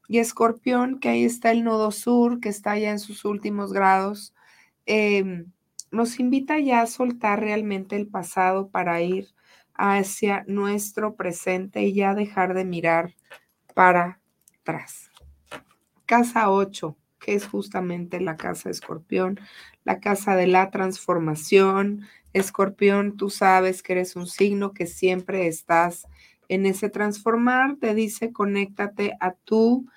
Y 0.07 0.19
Escorpión, 0.19 0.99
que 0.99 1.09
ahí 1.09 1.25
está 1.25 1.51
el 1.51 1.63
nodo 1.63 1.91
sur, 1.91 2.39
que 2.39 2.49
está 2.49 2.77
ya 2.77 2.91
en 2.91 2.99
sus 2.99 3.23
últimos 3.23 3.71
grados. 3.71 4.33
Eh, 4.85 5.45
nos 5.91 6.19
invita 6.19 6.59
ya 6.59 6.81
a 6.81 6.87
soltar 6.87 7.39
realmente 7.39 7.95
el 7.95 8.07
pasado 8.07 8.69
para 8.69 9.01
ir 9.01 9.27
hacia 9.73 10.43
nuestro 10.47 11.15
presente 11.15 11.83
y 11.83 11.93
ya 11.93 12.13
dejar 12.13 12.53
de 12.53 12.65
mirar 12.65 13.13
para 13.73 14.19
atrás. 14.61 15.11
Casa 16.05 16.49
8, 16.49 16.97
que 17.19 17.35
es 17.35 17.45
justamente 17.45 18.19
la 18.19 18.37
casa 18.37 18.69
de 18.69 18.71
Escorpión, 18.71 19.39
la 19.83 19.99
casa 19.99 20.35
de 20.35 20.47
la 20.47 20.71
transformación. 20.71 22.05
Escorpión, 22.33 23.17
tú 23.17 23.29
sabes 23.29 23.83
que 23.83 23.93
eres 23.93 24.15
un 24.15 24.27
signo 24.27 24.73
que 24.73 24.87
siempre 24.87 25.47
estás 25.47 26.07
en 26.49 26.65
ese 26.65 26.89
transformar, 26.89 27.75
te 27.75 27.93
dice 27.93 28.31
conéctate 28.31 29.13
a 29.19 29.33
tú, 29.33 29.87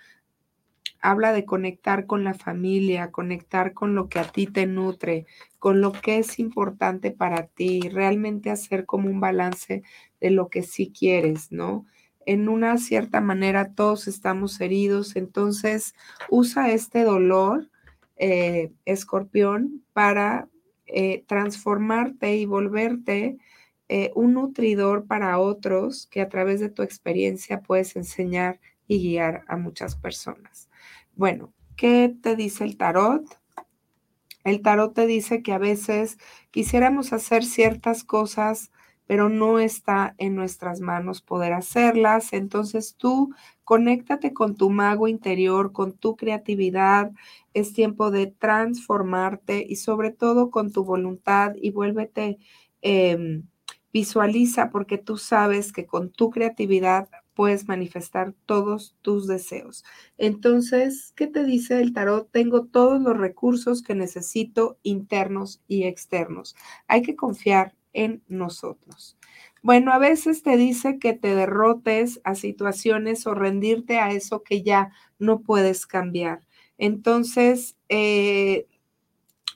habla 1.00 1.32
de 1.32 1.44
conectar 1.44 2.06
con 2.06 2.24
la 2.24 2.34
familia, 2.34 3.10
conectar 3.10 3.72
con 3.74 3.94
lo 3.94 4.08
que 4.08 4.18
a 4.18 4.24
ti 4.24 4.46
te 4.46 4.66
nutre, 4.66 5.26
con 5.58 5.80
lo 5.80 5.92
que 5.92 6.18
es 6.18 6.38
importante 6.38 7.10
para 7.10 7.46
ti, 7.46 7.80
realmente 7.88 8.50
hacer 8.50 8.86
como 8.86 9.08
un 9.08 9.20
balance 9.20 9.82
de 10.20 10.30
lo 10.30 10.48
que 10.48 10.62
sí 10.62 10.92
quieres, 10.96 11.52
¿no? 11.52 11.86
En 12.26 12.48
una 12.48 12.76
cierta 12.78 13.20
manera 13.20 13.72
todos 13.74 14.08
estamos 14.08 14.60
heridos, 14.60 15.16
entonces 15.16 15.94
usa 16.28 16.70
este 16.70 17.02
dolor, 17.02 17.70
eh, 18.16 18.72
escorpión, 18.84 19.82
para 19.92 20.48
eh, 20.86 21.24
transformarte 21.26 22.36
y 22.36 22.46
volverte 22.46 23.38
eh, 23.88 24.12
un 24.14 24.34
nutridor 24.34 25.06
para 25.06 25.38
otros 25.40 26.06
que 26.06 26.20
a 26.20 26.28
través 26.28 26.60
de 26.60 26.68
tu 26.68 26.82
experiencia 26.82 27.60
puedes 27.60 27.96
enseñar 27.96 28.60
y 28.86 29.02
guiar 29.02 29.42
a 29.48 29.56
muchas 29.56 29.96
personas. 29.96 30.69
Bueno, 31.20 31.52
¿qué 31.76 32.16
te 32.22 32.34
dice 32.34 32.64
el 32.64 32.78
tarot? 32.78 33.22
El 34.42 34.62
tarot 34.62 34.94
te 34.94 35.06
dice 35.06 35.42
que 35.42 35.52
a 35.52 35.58
veces 35.58 36.16
quisiéramos 36.50 37.12
hacer 37.12 37.44
ciertas 37.44 38.04
cosas, 38.04 38.72
pero 39.06 39.28
no 39.28 39.58
está 39.58 40.14
en 40.16 40.34
nuestras 40.34 40.80
manos 40.80 41.20
poder 41.20 41.52
hacerlas. 41.52 42.32
Entonces 42.32 42.94
tú 42.96 43.34
conéctate 43.64 44.32
con 44.32 44.56
tu 44.56 44.70
mago 44.70 45.08
interior, 45.08 45.72
con 45.72 45.92
tu 45.92 46.16
creatividad. 46.16 47.12
Es 47.52 47.74
tiempo 47.74 48.10
de 48.10 48.28
transformarte 48.28 49.62
y 49.68 49.76
sobre 49.76 50.12
todo 50.12 50.50
con 50.50 50.72
tu 50.72 50.84
voluntad 50.86 51.52
y 51.60 51.70
vuélvete, 51.70 52.38
em, 52.80 53.46
visualiza 53.92 54.70
porque 54.70 54.96
tú 54.96 55.18
sabes 55.18 55.70
que 55.70 55.84
con 55.84 56.10
tu 56.12 56.30
creatividad 56.30 57.10
puedes 57.40 57.68
manifestar 57.68 58.34
todos 58.44 58.98
tus 59.00 59.26
deseos. 59.26 59.82
Entonces, 60.18 61.14
¿qué 61.16 61.26
te 61.26 61.42
dice 61.42 61.80
el 61.80 61.94
tarot? 61.94 62.30
Tengo 62.30 62.66
todos 62.66 63.00
los 63.00 63.16
recursos 63.16 63.82
que 63.82 63.94
necesito 63.94 64.76
internos 64.82 65.62
y 65.66 65.84
externos. 65.84 66.54
Hay 66.86 67.00
que 67.00 67.16
confiar 67.16 67.74
en 67.94 68.22
nosotros. 68.28 69.16
Bueno, 69.62 69.90
a 69.90 69.98
veces 69.98 70.42
te 70.42 70.58
dice 70.58 70.98
que 70.98 71.14
te 71.14 71.34
derrotes 71.34 72.20
a 72.24 72.34
situaciones 72.34 73.26
o 73.26 73.32
rendirte 73.32 73.98
a 73.98 74.10
eso 74.10 74.42
que 74.42 74.62
ya 74.62 74.92
no 75.18 75.40
puedes 75.40 75.86
cambiar. 75.86 76.40
Entonces, 76.76 77.78
eh, 77.88 78.66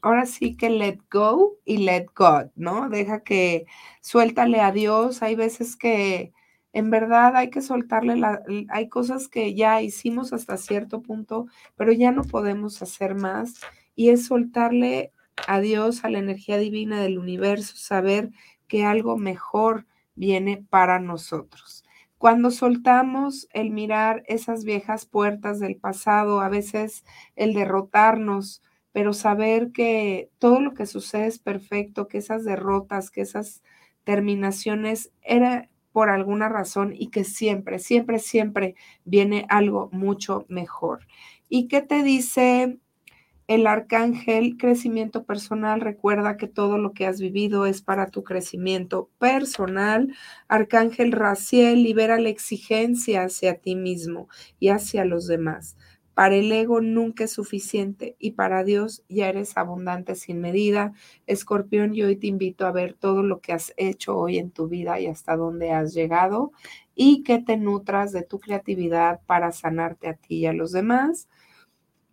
ahora 0.01 0.25
sí 0.25 0.57
que 0.57 0.71
let 0.71 1.01
go 1.13 1.59
y 1.67 1.77
let 1.77 2.07
God, 2.17 2.47
¿no? 2.57 2.89
Deja 2.89 3.23
que 3.23 3.67
suéltale 4.01 4.63
a 4.63 4.73
Dios. 4.73 5.21
Hay 5.21 5.35
veces 5.35 5.77
que 5.77 6.33
en 6.75 6.91
verdad 6.91 7.37
hay 7.37 7.51
que 7.51 7.63
soltarle, 7.63 8.17
la, 8.17 8.43
hay 8.69 8.89
cosas 8.89 9.29
que 9.29 9.55
ya 9.55 9.81
hicimos 9.81 10.33
hasta 10.33 10.57
cierto 10.57 11.03
punto, 11.03 11.47
pero 11.77 11.93
ya 11.93 12.11
no 12.11 12.25
podemos 12.25 12.83
hacer 12.83 13.15
más. 13.15 13.61
Y 13.95 14.09
es 14.09 14.27
soltarle 14.27 15.13
a 15.47 15.61
Dios, 15.61 16.05
a 16.05 16.11
la 16.11 16.19
energía 16.19 16.59
divina 16.59 17.01
del 17.01 17.19
universo, 17.19 17.77
saber 17.77 18.33
que 18.67 18.85
algo 18.85 19.17
mejor 19.17 19.87
viene 20.17 20.67
para 20.69 20.99
nosotros. 20.99 21.85
Cuando 22.19 22.51
soltamos 22.51 23.47
el 23.53 23.71
mirar 23.71 24.25
esas 24.27 24.65
viejas 24.65 25.07
puertas 25.07 25.61
del 25.61 25.77
pasado, 25.77 26.41
a 26.41 26.49
veces 26.49 27.05
el 27.37 27.55
derrotarnos, 27.55 28.63
pero 28.91 29.13
saber 29.13 29.71
que 29.71 30.29
todo 30.39 30.61
lo 30.61 30.75
que 30.75 30.87
sucede 30.87 31.27
es 31.27 31.39
perfecto, 31.39 32.09
que 32.09 32.19
esas 32.19 32.45
derrotas, 32.45 33.13
que 33.13 33.21
esas 33.21 33.63
terminaciones 34.03 35.13
era 35.23 35.69
por 35.95 36.11
alguna 36.11 36.49
razón 36.49 36.93
y 36.93 37.07
que 37.07 37.23
siempre, 37.23 37.79
siempre, 37.79 38.19
siempre 38.19 38.75
viene 39.05 39.47
algo 39.49 39.91
mucho 39.93 40.45
mejor. 40.49 41.07
¿Y 41.49 41.69
qué 41.69 41.83
te 41.83 42.03
dice 42.03 42.81
el 43.47 43.69
arcángel? 43.69 44.57
Crecimiento 44.57 45.23
personal. 45.23 45.81
Recuerda 45.81 46.37
que 46.37 46.49
todo 46.49 46.79
lo 46.79 46.95
que 46.95 47.07
has 47.07 47.21
vivido 47.21 47.65
es 47.65 47.81
para 47.81 48.09
tu 48.09 48.25
crecimiento 48.25 49.09
personal. 49.21 50.13
Arcángel 50.49 51.13
Raciel 51.13 51.85
libera 51.85 52.19
la 52.19 52.29
exigencia 52.29 53.23
hacia 53.23 53.61
ti 53.61 53.77
mismo 53.77 54.27
y 54.59 54.71
hacia 54.71 55.05
los 55.05 55.29
demás. 55.29 55.77
Para 56.15 56.37
el 56.37 56.53
ego 56.53 56.81
nunca 56.81 57.25
es 57.25 57.33
suficiente 57.33 58.15
y 58.21 58.33
para 58.33 58.63
Dios 58.63 59.03
ya 59.09 59.29
eres 59.29 59.57
abundante 59.57 60.15
sin 60.15 60.41
medida. 60.41 60.93
Escorpión, 61.27 61.93
yo 61.93 62.07
hoy 62.07 62.17
te 62.17 62.29
invito 62.29 62.67
a 62.67 62.73
ver 62.73 62.95
todo 62.95 63.25
lo 63.25 63.41
que 63.41 63.53
has 63.53 63.75
hecho 63.77 64.17
hoy 64.17 64.39
en 64.39 64.53
tu 64.53 64.69
vida 64.69 65.01
y 65.01 65.09
hasta 65.09 65.37
dónde 65.37 65.73
has 65.73 65.93
llegado 65.93 66.53
y 66.95 67.25
que 67.25 67.41
te 67.41 67.57
nutras 67.57 68.13
de 68.13 68.23
tu 68.23 68.39
creatividad 68.39 69.23
para 69.27 69.51
sanarte 69.51 70.09
a 70.09 70.15
ti 70.15 70.37
y 70.37 70.47
a 70.47 70.53
los 70.53 70.71
demás. 70.71 71.29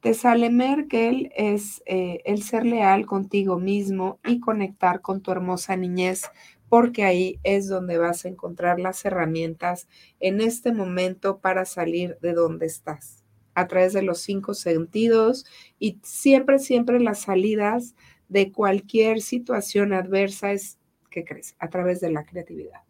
Te 0.01 0.15
sale 0.15 0.49
Merkel 0.49 1.31
es 1.35 1.83
eh, 1.85 2.21
el 2.25 2.41
ser 2.41 2.65
leal 2.65 3.05
contigo 3.05 3.59
mismo 3.59 4.19
y 4.25 4.39
conectar 4.39 5.01
con 5.01 5.21
tu 5.21 5.31
hermosa 5.31 5.75
niñez, 5.75 6.23
porque 6.69 7.03
ahí 7.03 7.39
es 7.43 7.67
donde 7.67 7.99
vas 7.99 8.25
a 8.25 8.29
encontrar 8.29 8.79
las 8.79 9.05
herramientas 9.05 9.87
en 10.19 10.41
este 10.41 10.73
momento 10.73 11.37
para 11.37 11.65
salir 11.65 12.17
de 12.19 12.33
donde 12.33 12.65
estás 12.65 13.20
a 13.53 13.67
través 13.67 13.93
de 13.93 14.01
los 14.01 14.19
cinco 14.21 14.53
sentidos 14.53 15.45
y 15.79 15.99
siempre, 16.03 16.59
siempre 16.59 16.99
las 16.99 17.21
salidas 17.21 17.95
de 18.29 18.51
cualquier 18.51 19.21
situación 19.21 19.93
adversa 19.93 20.51
es, 20.51 20.77
¿qué 21.09 21.25
crees? 21.25 21.55
A 21.59 21.69
través 21.69 21.99
de 21.99 22.11
la 22.11 22.23
creatividad. 22.23 22.81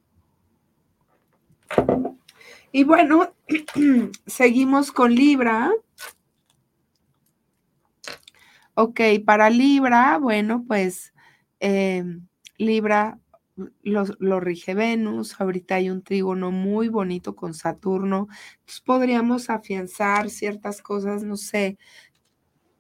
Y 2.72 2.84
bueno, 2.84 3.34
seguimos 4.28 4.92
con 4.92 5.14
Libra. 5.14 5.72
Ok, 8.76 9.02
para 9.26 9.50
Libra, 9.50 10.18
bueno, 10.18 10.64
pues 10.68 11.14
eh, 11.60 12.04
Libra 12.58 13.20
lo, 13.84 14.40
rige 14.40 14.74
Venus, 14.74 15.40
ahorita 15.40 15.76
hay 15.76 15.90
un 15.90 16.04
trígono 16.04 16.52
muy 16.52 16.88
bonito 16.88 17.36
con 17.36 17.54
Saturno, 17.54 18.28
entonces 18.60 18.82
podríamos 18.82 19.50
afianzar 19.50 20.30
ciertas 20.30 20.82
cosas, 20.82 21.24
no 21.24 21.38
sé, 21.38 21.78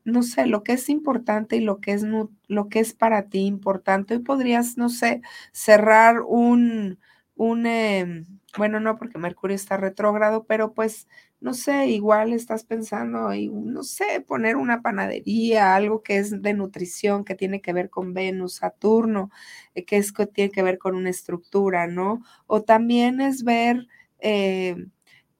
no 0.03 0.23
sé, 0.23 0.47
lo 0.47 0.63
que 0.63 0.73
es 0.73 0.89
importante 0.89 1.57
y 1.57 1.61
lo 1.61 1.79
que 1.79 1.93
es, 1.93 2.03
lo 2.47 2.69
que 2.69 2.79
es 2.79 2.93
para 2.93 3.29
ti 3.29 3.45
importante. 3.45 4.15
Hoy 4.15 4.21
podrías, 4.21 4.77
no 4.77 4.89
sé, 4.89 5.21
cerrar 5.51 6.21
un, 6.21 6.99
un 7.36 7.65
em, 7.67 8.25
bueno, 8.57 8.79
no 8.79 8.97
porque 8.97 9.17
Mercurio 9.17 9.55
está 9.55 9.77
retrógrado, 9.77 10.45
pero 10.45 10.73
pues 10.73 11.07
no 11.41 11.53
sé, 11.55 11.87
igual 11.87 12.33
estás 12.33 12.63
pensando, 12.63 13.29
no 13.51 13.83
sé, 13.83 14.21
poner 14.27 14.55
una 14.57 14.81
panadería, 14.83 15.75
algo 15.75 16.03
que 16.03 16.17
es 16.17 16.41
de 16.41 16.53
nutrición, 16.53 17.25
que 17.25 17.35
tiene 17.35 17.61
que 17.61 17.73
ver 17.73 17.89
con 17.89 18.13
Venus, 18.13 18.55
Saturno, 18.55 19.31
eh, 19.75 19.83
que, 19.85 19.97
es, 19.97 20.13
que 20.13 20.27
tiene 20.27 20.51
que 20.51 20.63
ver 20.63 20.77
con 20.77 20.95
una 20.95 21.09
estructura, 21.09 21.87
¿no? 21.87 22.21
O 22.47 22.61
también 22.63 23.21
es 23.21 23.43
ver, 23.43 23.87
eh, 24.19 24.75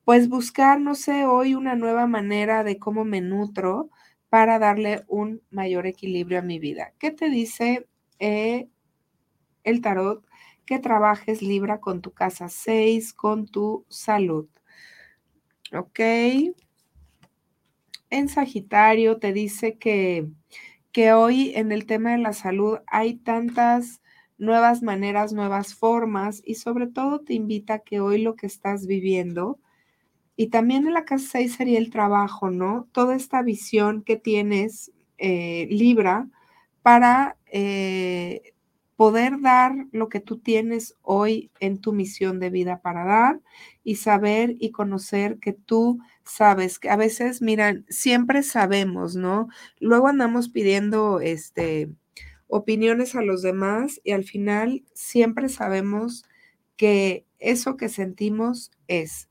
pues 0.06 0.30
buscar, 0.30 0.82
no 0.82 0.96
sé, 0.96 1.26
hoy 1.26 1.56
una 1.56 1.76
nueva 1.76 2.08
manera 2.08 2.64
de 2.64 2.80
cómo 2.80 3.06
me 3.06 3.22
nutro 3.22 3.90
para 4.30 4.60
darle 4.60 5.04
un 5.08 5.42
mayor 5.52 5.86
equilibrio 5.88 6.40
a 6.40 6.42
mi 6.42 6.60
vida. 6.60 6.94
¿Qué 7.00 7.12
te 7.12 7.30
dice 7.30 7.88
eh, 8.20 8.70
el 9.64 9.82
tarot? 9.82 10.26
Que 10.66 10.80
trabajes 10.80 11.42
Libra 11.42 11.80
con 11.82 12.02
tu 12.02 12.12
casa 12.14 12.50
6, 12.50 13.14
con 13.14 13.48
tu 13.48 13.86
salud. 13.90 14.48
¿Ok? 15.74 16.00
En 18.10 18.30
Sagitario 18.30 19.18
te 19.18 19.34
dice 19.34 19.78
que, 19.78 20.28
que 20.92 21.14
hoy 21.14 21.54
en 21.56 21.72
el 21.72 21.86
tema 21.86 22.12
de 22.12 22.18
la 22.18 22.34
salud 22.34 22.80
hay 22.88 23.16
tantas 23.16 24.02
nuevas 24.38 24.82
maneras, 24.84 25.34
nuevas 25.34 25.76
formas 25.76 26.42
y 26.46 26.56
sobre 26.56 26.88
todo 26.88 27.22
te 27.22 27.34
invita 27.34 27.76
a 27.76 27.80
que 27.80 28.00
hoy 28.00 28.22
lo 28.22 28.36
que 28.36 28.48
estás 28.48 28.88
viviendo 28.88 29.60
y 30.36 30.48
también 30.48 30.88
en 30.88 30.94
la 30.94 31.06
casa 31.06 31.28
6 31.34 31.54
sería 31.54 31.78
el 31.78 31.92
trabajo, 31.92 32.50
¿no? 32.50 32.88
Toda 32.94 33.16
esta 33.16 33.44
visión 33.44 34.02
que 34.02 34.16
tienes, 34.16 34.92
eh, 35.20 35.68
Libra, 35.70 36.28
para 36.82 37.38
eh, 37.46 38.51
poder 39.02 39.42
dar 39.42 39.88
lo 39.92 40.10
que 40.10 40.20
tú 40.20 40.38
tienes 40.38 40.96
hoy 41.02 41.50
en 41.60 41.82
tu 41.82 41.92
misión 41.92 42.40
de 42.40 42.52
vida 42.52 42.84
para 42.84 43.04
dar 43.04 43.42
y 43.84 43.96
saber 43.96 44.56
y 44.60 44.70
conocer 44.70 45.40
que 45.40 45.54
tú 45.54 45.98
sabes 46.24 46.78
que 46.78 46.92
a 46.92 46.98
veces, 46.98 47.42
miran, 47.42 47.84
siempre 47.90 48.44
sabemos, 48.44 49.16
¿no? 49.16 49.48
Luego 49.80 50.08
andamos 50.08 50.50
pidiendo 50.50 51.20
este 51.20 51.90
opiniones 52.46 53.16
a 53.16 53.24
los 53.24 53.42
demás 53.42 54.00
y 54.04 54.12
al 54.12 54.24
final 54.24 54.84
siempre 54.94 55.50
sabemos 55.50 56.24
que 56.78 57.26
eso 57.40 57.78
que 57.78 57.90
sentimos 57.90 58.70
es. 58.88 59.30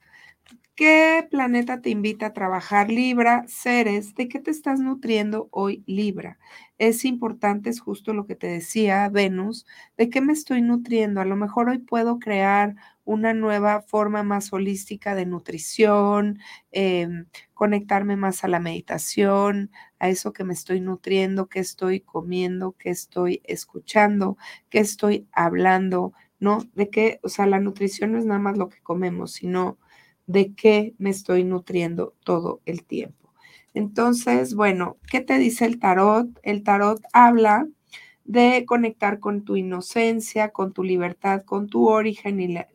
¿Qué 0.75 1.29
planeta 1.31 1.81
te 1.81 1.91
invita 1.91 2.27
a 2.27 2.33
trabajar 2.33 2.91
Libra? 2.91 3.45
Ceres, 3.47 4.17
¿de 4.17 4.27
qué 4.27 4.41
te 4.41 4.51
estás 4.51 4.81
nutriendo 4.81 5.49
hoy 5.53 5.85
Libra? 5.87 6.39
Es 6.81 7.05
importante, 7.05 7.69
es 7.69 7.79
justo 7.79 8.15
lo 8.15 8.25
que 8.27 8.35
te 8.35 8.47
decía 8.47 9.07
Venus, 9.11 9.67
¿de 9.99 10.09
qué 10.09 10.23
me 10.23 10.33
estoy 10.33 10.63
nutriendo? 10.63 11.21
A 11.21 11.27
lo 11.27 11.37
mejor 11.37 11.69
hoy 11.69 11.79
puedo 11.79 12.19
crear 12.19 12.75
una 13.05 13.35
nueva 13.35 13.83
forma 13.83 14.23
más 14.23 14.51
holística 14.55 15.15
de 15.15 15.27
nutrición, 15.27 16.39
em, 16.73 17.27
conectarme 17.53 18.17
más 18.17 18.45
a 18.45 18.49
la 18.49 18.61
meditación, 18.61 19.71
a 19.99 20.09
eso 20.09 20.33
que 20.33 20.43
me 20.45 20.55
estoy 20.55 20.81
nutriendo, 20.81 21.49
qué 21.51 21.59
estoy 21.61 22.01
comiendo, 22.01 22.73
qué 22.79 22.89
estoy 22.91 23.43
escuchando, 23.45 24.39
qué 24.71 24.79
estoy 24.79 25.29
hablando, 25.33 26.15
¿no? 26.39 26.61
De 26.75 26.89
qué, 26.89 27.21
o 27.23 27.29
sea, 27.29 27.45
la 27.47 27.61
nutrición 27.61 28.13
no 28.13 28.19
es 28.19 28.25
nada 28.25 28.41
más 28.41 28.57
lo 28.57 28.71
que 28.71 28.81
comemos, 28.81 29.33
sino 29.33 29.79
de 30.27 30.55
qué 30.55 30.95
me 30.97 31.11
estoy 31.11 31.45
nutriendo 31.45 32.15
todo 32.25 32.63
el 32.65 32.85
tiempo. 32.85 33.30
Entonces, 33.75 34.55
bueno, 34.55 34.97
¿qué 35.11 35.21
te 35.21 35.39
dice 35.39 35.65
el 35.65 35.79
tarot? 35.79 36.29
El 36.43 36.63
tarot 36.63 37.01
habla 37.13 37.69
de 38.25 38.65
conectar 38.67 39.21
con 39.21 39.45
tu 39.45 39.57
inocencia, 39.57 40.51
con 40.51 40.73
tu 40.73 40.83
libertad, 40.83 41.43
con 41.45 41.69
tu 41.69 41.89
originalidad 41.89 42.69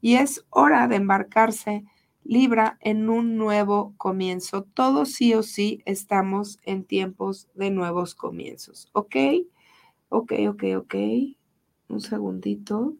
y 0.00 0.16
es 0.16 0.44
hora 0.50 0.88
de 0.88 0.96
embarcarse 0.96 1.84
Libra 2.24 2.78
en 2.80 3.10
un 3.10 3.36
nuevo 3.36 3.94
comienzo. 3.96 4.62
Todos 4.62 5.12
sí 5.12 5.34
o 5.34 5.42
sí 5.42 5.82
estamos 5.86 6.60
en 6.62 6.84
tiempos 6.84 7.48
de 7.54 7.72
nuevos 7.72 8.14
comienzos, 8.14 8.88
¿ok? 8.92 9.16
Ok, 10.08 10.32
ok, 10.48 10.64
ok. 10.76 10.94
Un 11.88 12.00
segundito. 12.00 12.94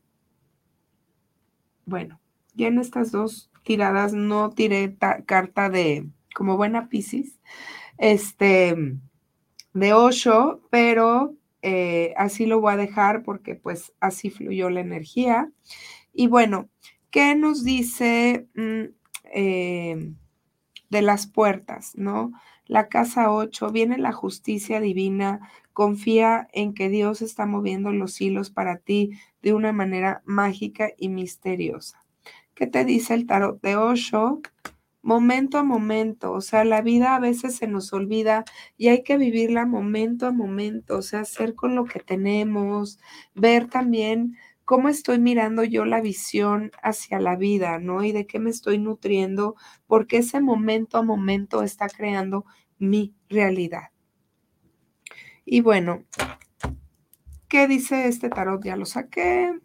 Bueno, 1.84 2.20
ya 2.54 2.66
en 2.66 2.78
estas 2.78 3.12
dos 3.12 3.51
tiradas 3.62 4.12
no 4.12 4.50
tiré 4.50 4.96
carta 5.26 5.70
de 5.70 6.08
como 6.34 6.56
buena 6.56 6.88
Pisces, 6.88 7.38
este, 7.98 8.74
de 9.74 9.92
Osho, 9.92 10.60
pero 10.70 11.36
eh, 11.62 12.14
así 12.16 12.46
lo 12.46 12.60
voy 12.60 12.74
a 12.74 12.76
dejar 12.76 13.22
porque 13.22 13.54
pues 13.54 13.92
así 14.00 14.30
fluyó 14.30 14.70
la 14.70 14.80
energía. 14.80 15.50
Y 16.12 16.26
bueno, 16.26 16.68
¿qué 17.10 17.34
nos 17.34 17.64
dice 17.64 18.48
mm, 18.54 18.82
eh, 19.34 20.12
de 20.90 21.02
las 21.02 21.26
puertas, 21.26 21.92
no? 21.94 22.32
La 22.66 22.88
casa 22.88 23.32
8, 23.32 23.70
viene 23.70 23.98
la 23.98 24.12
justicia 24.12 24.80
divina, 24.80 25.40
confía 25.72 26.48
en 26.52 26.74
que 26.74 26.88
Dios 26.88 27.22
está 27.22 27.46
moviendo 27.46 27.92
los 27.92 28.20
hilos 28.20 28.50
para 28.50 28.78
ti 28.78 29.12
de 29.42 29.54
una 29.54 29.72
manera 29.72 30.22
mágica 30.24 30.90
y 30.96 31.08
misteriosa. 31.08 32.01
¿Qué 32.54 32.66
te 32.66 32.84
dice 32.84 33.14
el 33.14 33.26
tarot 33.26 33.60
de 33.62 33.76
Osho? 33.76 34.40
Momento 35.02 35.58
a 35.58 35.64
momento, 35.64 36.32
o 36.32 36.40
sea, 36.40 36.64
la 36.64 36.80
vida 36.80 37.16
a 37.16 37.18
veces 37.18 37.56
se 37.56 37.66
nos 37.66 37.92
olvida 37.92 38.44
y 38.76 38.88
hay 38.88 39.02
que 39.02 39.16
vivirla 39.16 39.66
momento 39.66 40.26
a 40.26 40.32
momento, 40.32 40.98
o 40.98 41.02
sea, 41.02 41.20
hacer 41.20 41.54
con 41.56 41.74
lo 41.74 41.84
que 41.86 41.98
tenemos, 41.98 43.00
ver 43.34 43.68
también 43.68 44.36
cómo 44.64 44.88
estoy 44.88 45.18
mirando 45.18 45.64
yo 45.64 45.84
la 45.84 46.00
visión 46.00 46.70
hacia 46.82 47.18
la 47.18 47.36
vida, 47.36 47.78
¿no? 47.78 48.04
Y 48.04 48.12
de 48.12 48.26
qué 48.26 48.38
me 48.38 48.50
estoy 48.50 48.78
nutriendo, 48.78 49.56
porque 49.86 50.18
ese 50.18 50.40
momento 50.40 50.98
a 50.98 51.02
momento 51.02 51.62
está 51.62 51.88
creando 51.88 52.44
mi 52.78 53.14
realidad. 53.28 53.90
Y 55.44 55.62
bueno, 55.62 56.04
¿qué 57.48 57.66
dice 57.66 58.06
este 58.08 58.28
tarot? 58.28 58.64
Ya 58.64 58.76
lo 58.76 58.86
saqué. 58.86 59.58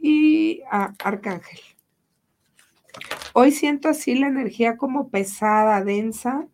Y 0.00 0.62
a 0.70 0.94
Arcángel. 1.04 1.77
Hoy 3.34 3.52
siento 3.52 3.88
así 3.88 4.14
la 4.14 4.28
energía 4.28 4.76
como 4.76 5.10
pesada, 5.10 5.84
densa. 5.84 6.48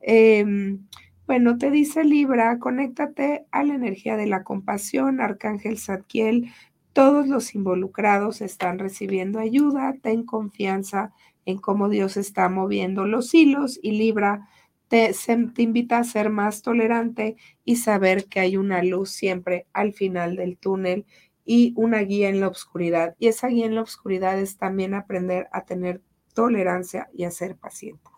Em, 0.00 0.86
bueno, 1.26 1.58
te 1.58 1.70
dice 1.70 2.04
Libra, 2.04 2.58
conéctate 2.58 3.46
a 3.50 3.62
la 3.64 3.74
energía 3.74 4.16
de 4.16 4.26
la 4.26 4.42
compasión, 4.44 5.20
Arcángel 5.20 5.78
Zadkiel. 5.78 6.52
Todos 6.92 7.28
los 7.28 7.54
involucrados 7.54 8.40
están 8.40 8.78
recibiendo 8.78 9.38
ayuda. 9.38 9.94
Ten 10.02 10.24
confianza 10.24 11.12
en 11.46 11.58
cómo 11.58 11.88
Dios 11.88 12.16
está 12.16 12.48
moviendo 12.48 13.06
los 13.06 13.34
hilos 13.34 13.78
y 13.82 13.92
Libra 13.92 14.48
te, 14.88 15.14
te 15.54 15.62
invita 15.62 15.98
a 15.98 16.04
ser 16.04 16.30
más 16.30 16.62
tolerante 16.62 17.36
y 17.64 17.76
saber 17.76 18.26
que 18.26 18.40
hay 18.40 18.56
una 18.56 18.82
luz 18.82 19.10
siempre 19.10 19.66
al 19.72 19.92
final 19.92 20.36
del 20.36 20.58
túnel 20.58 21.06
y 21.44 21.72
una 21.76 22.00
guía 22.00 22.28
en 22.28 22.40
la 22.40 22.48
oscuridad. 22.48 23.14
Y 23.18 23.28
esa 23.28 23.48
guía 23.48 23.66
en 23.66 23.76
la 23.76 23.82
oscuridad 23.82 24.38
es 24.38 24.56
también 24.56 24.94
aprender 24.94 25.48
a 25.52 25.64
tener 25.64 26.02
tolerancia 26.34 27.08
y 27.12 27.24
a 27.24 27.30
ser 27.30 27.56
pacientes. 27.56 28.12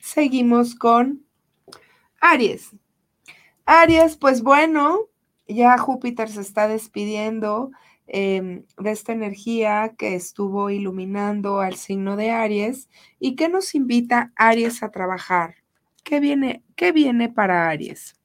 Seguimos 0.00 0.74
con 0.74 1.26
Aries. 2.20 2.70
Aries, 3.64 4.16
pues 4.16 4.42
bueno, 4.42 5.08
ya 5.48 5.76
Júpiter 5.78 6.28
se 6.28 6.40
está 6.40 6.68
despidiendo 6.68 7.70
em, 8.06 8.64
de 8.78 8.90
esta 8.90 9.12
energía 9.12 9.94
que 9.98 10.14
estuvo 10.14 10.70
iluminando 10.70 11.60
al 11.60 11.74
signo 11.74 12.16
de 12.16 12.30
Aries 12.30 12.88
y 13.18 13.36
que 13.36 13.48
nos 13.48 13.74
invita 13.74 14.32
Aries 14.36 14.82
a 14.82 14.90
trabajar. 14.90 15.56
¿Qué 16.04 16.20
viene, 16.20 16.62
qué 16.76 16.92
viene 16.92 17.28
para 17.28 17.68
Aries? 17.68 18.15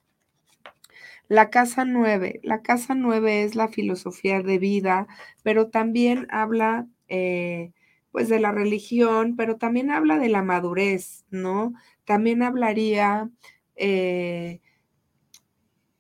La 1.31 1.49
casa 1.49 1.85
nueve. 1.85 2.41
La 2.43 2.61
casa 2.61 2.93
nueve 2.93 3.43
es 3.43 3.55
la 3.55 3.69
filosofía 3.69 4.41
de 4.41 4.57
vida, 4.59 5.07
pero 5.43 5.69
también 5.69 6.27
habla 6.29 6.87
eh, 7.07 7.71
pues 8.11 8.27
de 8.27 8.41
la 8.41 8.51
religión, 8.51 9.37
pero 9.37 9.55
también 9.55 9.91
habla 9.91 10.17
de 10.17 10.27
la 10.27 10.41
madurez, 10.43 11.23
¿no? 11.29 11.73
También 12.03 12.43
hablaría 12.43 13.29
eh, 13.77 14.59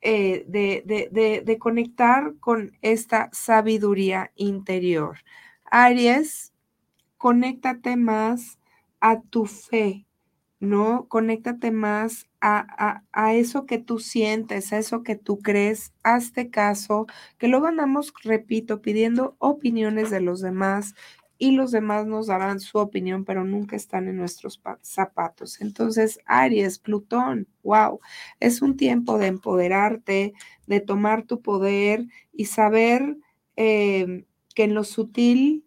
eh, 0.01 0.43
de, 0.49 1.41
de 1.45 1.57
conectar 1.59 2.33
con 2.41 2.77
esta 2.81 3.29
sabiduría 3.31 4.33
interior. 4.35 5.19
Aries, 5.63 6.51
conéctate 7.17 7.97
más 7.97 8.59
a 8.99 9.21
tu 9.21 9.45
fe, 9.45 10.05
¿no? 10.61 11.07
Conéctate 11.09 11.71
más 11.71 12.29
a, 12.39 13.03
eso 13.33 13.65
que 13.65 13.79
tú 13.79 13.99
sientes, 13.99 14.71
a 14.71 14.77
eso 14.77 15.03
que 15.03 15.15
tú 15.15 15.39
crees, 15.39 15.91
hazte 16.03 16.49
caso, 16.49 17.07
que 17.37 17.47
luego 17.47 17.67
andamos, 17.67 18.13
repito, 18.23 18.81
pidiendo 18.81 19.35
opiniones 19.39 20.11
de 20.11 20.21
los 20.21 20.39
demás 20.39 20.93
y 21.37 21.51
los 21.51 21.71
demás 21.71 22.05
nos 22.05 22.27
darán 22.27 22.59
su 22.59 22.77
opinión, 22.77 23.25
pero 23.25 23.43
nunca 23.43 23.75
están 23.75 24.07
en 24.07 24.17
nuestros 24.17 24.61
zapatos. 24.81 25.59
Entonces, 25.61 26.19
Aries, 26.25 26.77
Plutón, 26.77 27.47
wow, 27.63 27.99
es 28.39 28.61
un 28.61 28.77
tiempo 28.77 29.17
de 29.17 29.27
empoderarte, 29.27 30.33
de 30.67 30.79
tomar 30.79 31.23
tu 31.23 31.41
poder 31.41 32.05
y 32.31 32.45
saber 32.45 33.17
eh, 33.55 34.25
que 34.53 34.63
en 34.63 34.75
lo 34.75 34.83
sutil 34.83 35.65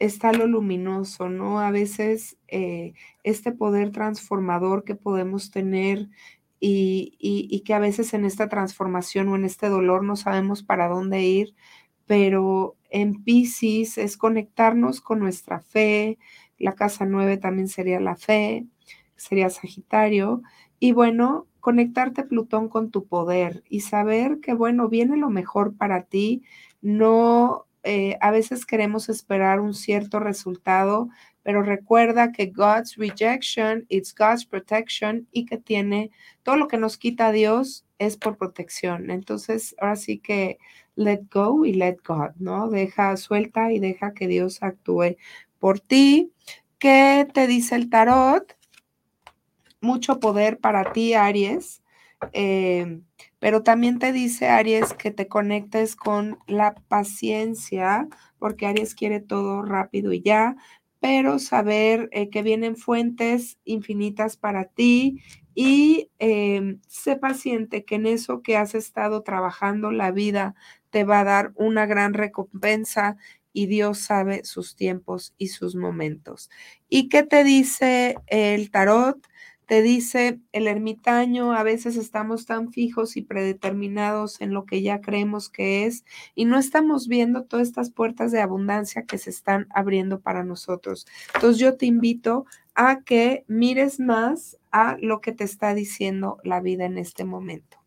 está 0.00 0.32
lo 0.32 0.46
luminoso, 0.46 1.28
¿no? 1.28 1.60
A 1.60 1.70
veces 1.70 2.38
eh, 2.48 2.94
este 3.22 3.52
poder 3.52 3.92
transformador 3.92 4.82
que 4.82 4.96
podemos 4.96 5.50
tener 5.50 6.08
y, 6.58 7.62
que 7.64 7.74
a 7.74 7.78
veces 7.78 8.14
en 8.14 8.24
esta 8.24 8.48
transformación 8.48 9.28
o 9.28 9.36
en 9.36 9.44
este 9.44 9.68
dolor 9.68 10.02
no 10.02 10.16
sabemos 10.16 10.62
para 10.62 10.88
dónde 10.88 11.22
ir, 11.22 11.54
pero 12.06 12.76
en 12.90 13.22
Pisces 13.22 13.98
es 13.98 14.16
conectarnos 14.16 15.00
con 15.00 15.20
nuestra 15.20 15.60
fe, 15.60 16.18
la 16.58 16.74
casa 16.74 17.06
nueve 17.06 17.36
también 17.36 17.68
sería 17.68 18.00
la 18.00 18.16
fe, 18.16 18.66
sería 19.16 19.50
Sagitario, 19.50 20.42
y 20.78 20.92
bueno, 20.92 21.46
conectarte 21.60 22.24
Plutón 22.24 22.68
con 22.68 22.90
tu 22.90 23.06
poder 23.06 23.62
y 23.68 23.80
saber 23.80 24.40
que, 24.40 24.54
bueno, 24.54 24.88
viene 24.88 25.16
lo 25.16 25.30
mejor 25.30 25.76
para 25.76 26.04
ti, 26.04 26.42
no 26.82 27.66
eh, 27.82 28.16
a 28.20 28.30
veces 28.30 28.66
queremos 28.66 29.08
esperar 29.08 29.60
un 29.60 29.74
cierto 29.74 30.20
resultado, 30.20 31.08
pero 31.42 31.62
recuerda 31.62 32.32
que 32.32 32.46
God's 32.46 32.96
rejection 32.96 33.86
is 33.88 34.14
God's 34.14 34.44
protection 34.44 35.26
y 35.32 35.46
que 35.46 35.56
tiene 35.56 36.10
todo 36.42 36.56
lo 36.56 36.68
que 36.68 36.76
nos 36.76 36.98
quita 36.98 37.32
Dios 37.32 37.86
es 37.98 38.16
por 38.16 38.36
protección. 38.36 39.10
Entonces, 39.10 39.74
ahora 39.78 39.96
sí 39.96 40.18
que 40.18 40.58
let 40.96 41.22
go 41.32 41.64
y 41.64 41.72
let 41.72 41.96
God, 42.06 42.32
¿no? 42.38 42.68
Deja 42.68 43.16
suelta 43.16 43.72
y 43.72 43.78
deja 43.78 44.12
que 44.12 44.28
Dios 44.28 44.62
actúe 44.62 45.16
por 45.58 45.80
ti. 45.80 46.32
¿Qué 46.78 47.26
te 47.32 47.46
dice 47.46 47.74
el 47.76 47.88
tarot? 47.88 48.56
Mucho 49.80 50.20
poder 50.20 50.58
para 50.58 50.92
ti, 50.92 51.14
Aries. 51.14 51.82
Eh, 52.32 53.00
pero 53.40 53.62
también 53.64 53.98
te 53.98 54.12
dice 54.12 54.48
Aries 54.48 54.94
que 54.94 55.10
te 55.10 55.26
conectes 55.26 55.96
con 55.96 56.38
la 56.46 56.74
paciencia, 56.88 58.08
porque 58.38 58.66
Aries 58.66 58.94
quiere 58.94 59.20
todo 59.20 59.62
rápido 59.62 60.12
y 60.12 60.22
ya, 60.22 60.56
pero 61.00 61.38
saber 61.38 62.08
eh, 62.12 62.28
que 62.30 62.42
vienen 62.42 62.76
fuentes 62.76 63.58
infinitas 63.64 64.36
para 64.36 64.66
ti 64.66 65.22
y 65.54 66.10
em, 66.18 66.80
sé 66.86 67.16
paciente 67.16 67.84
que 67.84 67.96
en 67.96 68.06
eso 68.06 68.42
que 68.42 68.56
has 68.56 68.74
estado 68.74 69.22
trabajando 69.22 69.90
la 69.90 70.12
vida 70.12 70.54
te 70.90 71.04
va 71.04 71.20
a 71.20 71.24
dar 71.24 71.52
una 71.56 71.86
gran 71.86 72.14
recompensa 72.14 73.16
y 73.52 73.66
Dios 73.66 73.98
sabe 73.98 74.44
sus 74.44 74.76
tiempos 74.76 75.34
y 75.38 75.48
sus 75.48 75.74
momentos. 75.74 76.50
¿Y 76.88 77.08
qué 77.08 77.22
te 77.24 77.42
dice 77.44 78.16
el 78.26 78.70
tarot? 78.70 79.18
Te 79.70 79.82
dice 79.82 80.40
el 80.50 80.66
ermitaño, 80.66 81.52
a 81.52 81.62
veces 81.62 81.94
estamos 81.94 82.44
tan 82.44 82.72
fijos 82.72 83.16
y 83.16 83.22
predeterminados 83.22 84.40
en 84.40 84.52
lo 84.52 84.64
que 84.64 84.82
ya 84.82 85.00
creemos 85.00 85.48
que 85.48 85.86
es 85.86 86.04
y 86.34 86.44
no 86.44 86.58
estamos 86.58 87.06
viendo 87.06 87.44
todas 87.44 87.68
estas 87.68 87.92
puertas 87.92 88.32
de 88.32 88.40
abundancia 88.40 89.04
que 89.04 89.16
se 89.16 89.30
están 89.30 89.68
abriendo 89.70 90.18
para 90.18 90.42
nosotros. 90.42 91.06
Entonces 91.36 91.60
yo 91.60 91.76
te 91.76 91.86
invito 91.86 92.46
a 92.74 93.02
que 93.02 93.44
mires 93.46 94.00
más 94.00 94.58
a 94.72 94.96
lo 95.00 95.20
que 95.20 95.30
te 95.30 95.44
está 95.44 95.72
diciendo 95.72 96.38
la 96.42 96.60
vida 96.60 96.84
en 96.84 96.98
este 96.98 97.22
momento. 97.22 97.78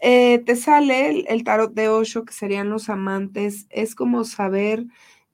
Eh, 0.00 0.38
te 0.46 0.56
sale 0.56 1.26
el, 1.28 1.44
tarot 1.44 1.74
de 1.74 1.90
Osho, 1.90 2.24
que 2.24 2.32
serían 2.32 2.70
los 2.70 2.88
amantes, 2.88 3.66
es 3.68 3.94
como 3.94 4.24
saber 4.24 4.86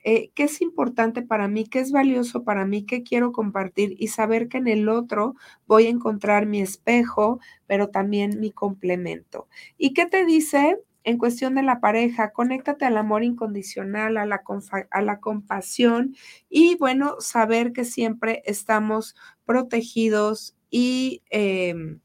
eh, 0.05 0.31
qué 0.35 0.45
es 0.45 0.61
importante 0.61 1.23
para 1.23 1.49
mí, 1.49 1.65
qué 1.65 1.81
es 1.81 1.91
valioso 1.91 2.45
para 2.45 2.67
mí, 2.67 2.85
qué 2.85 3.03
quiero 3.03 3.33
compartir 3.33 3.97
y 3.99 4.09
saber 4.09 4.49
que 4.49 4.59
en 4.59 4.69
el 4.69 4.91
otro 4.91 5.35
voy 5.67 5.87
a 5.87 5.91
encontrar 5.91 6.45
mi 6.47 6.61
espejo, 6.61 7.41
pero 7.67 7.89
también 7.89 8.39
mi 8.39 8.51
complemento. 8.53 9.49
¿Y 9.79 9.95
qué 9.95 10.05
te 10.05 10.27
dice? 10.27 10.79
En 11.05 11.19
cuestión 11.19 11.55
de 11.55 11.63
la 11.63 11.81
pareja, 11.81 12.33
conéctate 12.33 12.85
al 12.85 12.99
amor 12.99 13.25
incondicional, 13.25 14.17
a 14.19 14.27
la, 14.27 15.21
compasión 15.21 16.15
y 16.49 16.77
bueno, 16.77 17.17
saber 17.21 17.73
que 17.73 17.85
siempre 17.85 18.43
estamos 18.47 19.15
protegidos 19.47 20.55
y 20.71 21.23
em, 21.31 22.01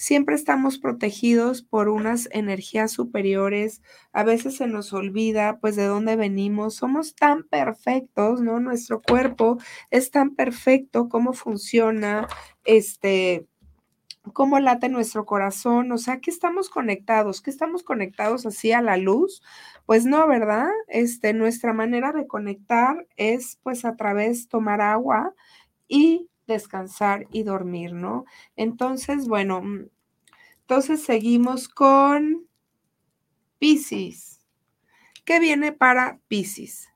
Siempre 0.00 0.36
estamos 0.36 0.78
protegidos 0.78 1.62
por 1.62 1.88
unas 1.88 2.28
energías 2.30 2.92
superiores. 2.92 3.82
A 4.12 4.22
veces 4.22 4.56
se 4.56 4.68
nos 4.68 4.92
olvida 4.92 5.58
pues 5.58 5.74
de 5.74 5.86
dónde 5.86 6.14
venimos. 6.14 6.76
Somos 6.76 7.16
tan 7.16 7.42
perfectos, 7.42 8.40
¿no? 8.40 8.60
Nuestro 8.60 9.02
cuerpo 9.02 9.58
es 9.90 10.12
tan 10.12 10.36
perfecto, 10.36 11.08
cómo 11.08 11.32
funciona, 11.32 12.28
este, 12.64 13.48
cómo 14.32 14.60
late 14.60 14.88
nuestro 14.88 15.26
corazón, 15.26 15.90
o 15.90 15.98
sea, 15.98 16.20
que 16.20 16.30
estamos 16.30 16.70
conectados, 16.70 17.40
que 17.40 17.50
estamos 17.50 17.82
conectados 17.82 18.46
así 18.46 18.70
a 18.70 18.80
la 18.82 18.98
luz, 18.98 19.42
pues 19.84 20.04
no, 20.04 20.28
¿verdad? 20.28 20.68
Este, 20.86 21.32
nuestra 21.32 21.72
manera 21.72 22.12
de 22.12 22.28
conectar 22.28 23.04
es 23.16 23.58
pues 23.64 23.84
a 23.84 23.96
través 23.96 24.46
tomar 24.46 24.80
agua 24.80 25.34
y 25.88 26.28
descansar 26.48 27.28
y 27.30 27.44
dormir, 27.44 27.92
¿no? 27.92 28.24
Entonces, 28.56 29.28
bueno, 29.28 29.62
mm, 29.62 29.86
entonces 30.62 31.04
seguimos 31.04 31.68
con 31.68 32.48
Pisces. 33.58 34.40
¿Qué 35.24 35.38
viene 35.38 35.72
para 35.72 36.18
Pisces? 36.26 36.88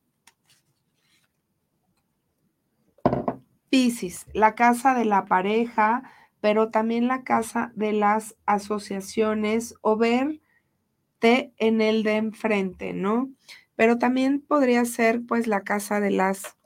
Pisces, 3.69 4.27
la 4.35 4.55
casa 4.55 4.95
de 4.95 5.05
la 5.05 5.25
pareja, 5.25 6.03
pero 6.41 6.71
también 6.71 7.09
la 7.09 7.25
casa 7.25 7.73
de 7.75 7.93
las 7.93 8.37
asociaciones 8.45 9.75
o 9.81 9.97
verte 9.97 11.55
en 11.57 11.81
el 11.81 12.03
de 12.03 12.17
enfrente, 12.17 12.93
¿no? 12.93 13.31
Pero 13.77 13.99
también 13.99 14.41
podría 14.41 14.85
ser 14.85 15.23
pues 15.27 15.47
la 15.47 15.63
casa 15.63 16.01
de 16.01 16.11
las 16.11 16.57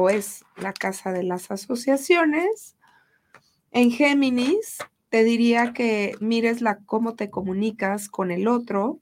o 0.00 0.10
es 0.10 0.44
la 0.56 0.72
casa 0.72 1.12
de 1.12 1.22
las 1.22 1.50
asociaciones. 1.50 2.76
En 3.70 3.90
Géminis 3.90 4.78
te 5.10 5.24
diría 5.24 5.72
que 5.72 6.14
mires 6.20 6.60
la, 6.60 6.78
cómo 6.86 7.14
te 7.14 7.30
comunicas 7.30 8.08
con 8.08 8.30
el 8.30 8.48
otro. 8.48 9.00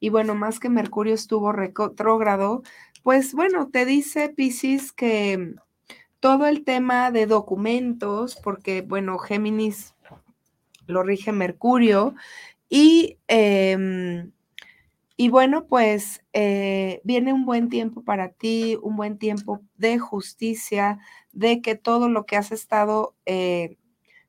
Y 0.00 0.10
bueno, 0.10 0.34
más 0.34 0.60
que 0.60 0.68
Mercurio 0.68 1.14
estuvo 1.14 1.52
retrógrado, 1.52 2.62
pues 3.02 3.34
bueno, 3.34 3.68
te 3.68 3.84
dice 3.84 4.28
Pisces 4.28 4.92
que 4.92 5.54
todo 6.20 6.46
el 6.46 6.64
tema 6.64 7.10
de 7.10 7.26
documentos, 7.26 8.36
porque 8.36 8.82
bueno, 8.82 9.18
Géminis 9.18 9.94
lo 10.86 11.02
rige 11.02 11.32
Mercurio, 11.32 12.14
y 12.68 13.18
em, 13.28 14.32
y 15.20 15.30
bueno, 15.30 15.66
pues 15.66 16.22
eh, 16.32 17.00
viene 17.02 17.32
un 17.32 17.44
buen 17.44 17.68
tiempo 17.68 18.04
para 18.04 18.28
ti, 18.28 18.78
un 18.80 18.94
buen 18.94 19.18
tiempo 19.18 19.60
de 19.74 19.98
justicia, 19.98 21.00
de 21.32 21.60
que 21.60 21.74
todo 21.74 22.08
lo 22.08 22.24
que 22.24 22.36
has 22.36 22.52
estado 22.52 23.16
eh, 23.26 23.78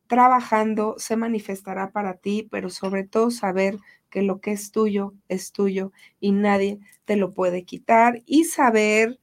trabajando 0.08 0.96
se 0.98 1.16
manifestará 1.16 1.92
para 1.92 2.16
ti, 2.16 2.48
pero 2.50 2.72
sobre 2.72 3.04
todo 3.04 3.30
saber 3.30 3.78
que 4.10 4.24
lo 4.24 4.42
que 4.42 4.50
es 4.52 4.72
tuyo 4.72 5.14
es 5.28 5.52
tuyo 5.52 5.92
y 6.20 6.32
nadie 6.32 6.80
te 7.06 7.18
lo 7.18 7.36
puede 7.36 7.66
quitar 7.66 8.24
y 8.26 8.46
saber, 8.46 9.20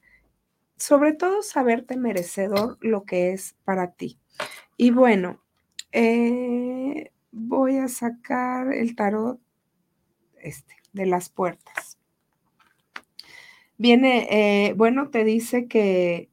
sobre 0.76 1.14
todo 1.14 1.42
saberte 1.42 1.96
merecedor 1.96 2.78
lo 2.80 3.02
que 3.02 3.32
es 3.32 3.56
para 3.64 3.90
ti. 3.90 4.20
Y 4.76 4.92
bueno, 4.92 5.42
eh, 5.90 7.10
voy 7.32 7.78
a 7.78 7.88
sacar 7.88 8.72
el 8.72 8.94
tarot 8.94 9.40
este 10.40 10.76
de 10.96 11.06
las 11.06 11.28
puertas. 11.28 11.98
Viene, 13.78 14.26
eh, 14.30 14.72
bueno, 14.72 15.10
te 15.10 15.22
dice 15.22 15.68
que, 15.68 16.30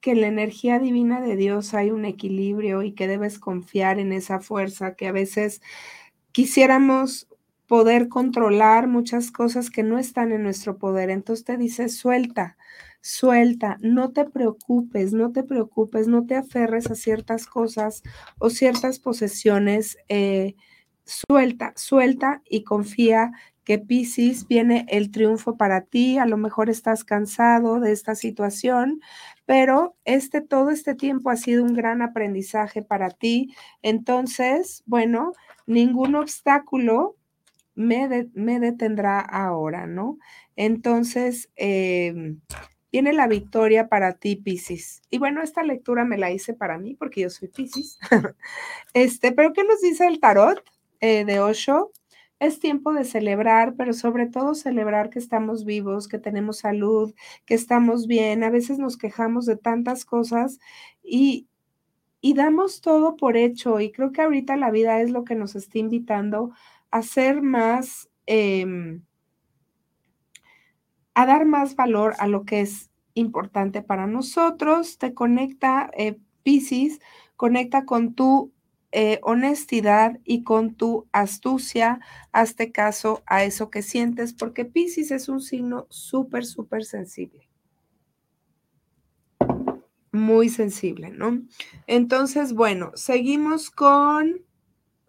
que 0.00 0.12
en 0.12 0.22
la 0.22 0.26
energía 0.26 0.78
divina 0.78 1.20
de 1.20 1.36
Dios 1.36 1.74
hay 1.74 1.90
un 1.90 2.04
equilibrio 2.06 2.82
y 2.82 2.92
que 2.92 3.06
debes 3.06 3.38
confiar 3.38 3.98
en 3.98 4.12
esa 4.12 4.40
fuerza, 4.40 4.96
que 4.96 5.06
a 5.06 5.12
veces 5.12 5.60
quisiéramos 6.32 7.28
poder 7.66 8.08
controlar 8.08 8.88
muchas 8.88 9.30
cosas 9.30 9.70
que 9.70 9.82
no 9.82 9.98
están 9.98 10.32
en 10.32 10.42
nuestro 10.42 10.78
poder. 10.78 11.10
Entonces 11.10 11.44
te 11.44 11.56
dice, 11.56 11.88
suelta, 11.88 12.56
suelta, 13.00 13.76
no 13.80 14.12
te 14.12 14.24
preocupes, 14.24 15.12
no 15.12 15.32
te 15.32 15.42
preocupes, 15.42 16.08
no 16.08 16.26
te 16.26 16.36
aferres 16.36 16.90
a 16.90 16.94
ciertas 16.94 17.46
cosas 17.46 18.02
o 18.38 18.50
ciertas 18.50 18.98
posesiones. 18.98 19.98
Eh, 20.08 20.56
suelta, 21.04 21.72
suelta 21.76 22.42
y 22.48 22.64
confía 22.64 23.32
que 23.64 23.78
Pisces 23.78 24.46
viene 24.46 24.86
el 24.88 25.10
triunfo 25.10 25.56
para 25.56 25.82
ti, 25.82 26.18
a 26.18 26.26
lo 26.26 26.36
mejor 26.36 26.68
estás 26.68 27.02
cansado 27.02 27.80
de 27.80 27.92
esta 27.92 28.14
situación, 28.14 29.00
pero 29.46 29.96
este 30.04 30.42
todo 30.42 30.70
este 30.70 30.94
tiempo 30.94 31.30
ha 31.30 31.36
sido 31.36 31.64
un 31.64 31.74
gran 31.74 32.02
aprendizaje 32.02 32.82
para 32.82 33.10
ti. 33.10 33.54
Entonces, 33.82 34.82
bueno, 34.86 35.32
ningún 35.66 36.14
obstáculo 36.14 37.16
me, 37.74 38.28
me 38.34 38.60
detendrá 38.60 39.20
ahora, 39.20 39.86
¿no? 39.86 40.18
Entonces, 40.56 41.50
em, 41.56 42.40
viene 42.92 43.12
la 43.12 43.26
victoria 43.26 43.88
para 43.88 44.12
ti, 44.14 44.36
Pisces. 44.36 45.02
Y 45.10 45.18
bueno, 45.18 45.42
esta 45.42 45.62
lectura 45.62 46.04
me 46.04 46.18
la 46.18 46.30
hice 46.30 46.54
para 46.54 46.78
mí 46.78 46.94
porque 46.94 47.22
yo 47.22 47.30
soy 47.30 47.48
Pisces. 47.48 47.98
este, 48.94 49.32
pero 49.32 49.52
¿qué 49.52 49.64
nos 49.64 49.80
dice 49.80 50.06
el 50.06 50.20
tarot? 50.20 50.62
Eh, 51.00 51.24
de 51.24 51.40
Osho, 51.40 51.92
es 52.40 52.60
tiempo 52.60 52.92
de 52.92 53.04
celebrar, 53.04 53.74
pero 53.76 53.92
sobre 53.92 54.26
todo 54.26 54.54
celebrar 54.54 55.10
que 55.10 55.18
estamos 55.18 55.64
vivos, 55.64 56.08
que 56.08 56.18
tenemos 56.18 56.58
salud, 56.58 57.14
que 57.46 57.54
estamos 57.54 58.06
bien. 58.06 58.44
A 58.44 58.50
veces 58.50 58.78
nos 58.78 58.96
quejamos 58.96 59.46
de 59.46 59.56
tantas 59.56 60.04
cosas 60.04 60.58
y, 61.02 61.48
y 62.20 62.34
damos 62.34 62.80
todo 62.80 63.16
por 63.16 63.36
hecho. 63.36 63.80
Y 63.80 63.92
creo 63.92 64.12
que 64.12 64.22
ahorita 64.22 64.56
la 64.56 64.70
vida 64.70 65.00
es 65.00 65.10
lo 65.10 65.24
que 65.24 65.34
nos 65.34 65.56
está 65.56 65.78
invitando 65.78 66.52
a 66.90 67.02
ser 67.02 67.42
más, 67.42 68.08
em, 68.26 69.02
a 71.14 71.26
dar 71.26 71.44
más 71.44 71.76
valor 71.76 72.14
a 72.18 72.26
lo 72.26 72.44
que 72.44 72.60
es 72.62 72.90
importante 73.14 73.82
para 73.82 74.06
nosotros. 74.06 74.98
Te 74.98 75.14
conecta, 75.14 75.90
eh, 75.96 76.18
Pisces, 76.42 77.00
conecta 77.36 77.84
con 77.84 78.14
tu 78.14 78.53
eh, 78.96 79.18
honestidad 79.24 80.20
y 80.22 80.44
con 80.44 80.76
tu 80.76 81.08
astucia, 81.10 81.98
hazte 82.30 82.70
caso 82.70 83.24
a 83.26 83.42
eso 83.42 83.68
que 83.68 83.82
sientes, 83.82 84.32
porque 84.32 84.64
Pisces 84.64 85.10
es 85.10 85.28
un 85.28 85.40
signo 85.40 85.88
súper, 85.90 86.46
súper 86.46 86.84
sensible. 86.84 87.48
Muy 90.12 90.48
sensible, 90.48 91.10
¿no? 91.10 91.42
Entonces, 91.88 92.52
bueno, 92.52 92.92
seguimos 92.94 93.68
con 93.68 94.44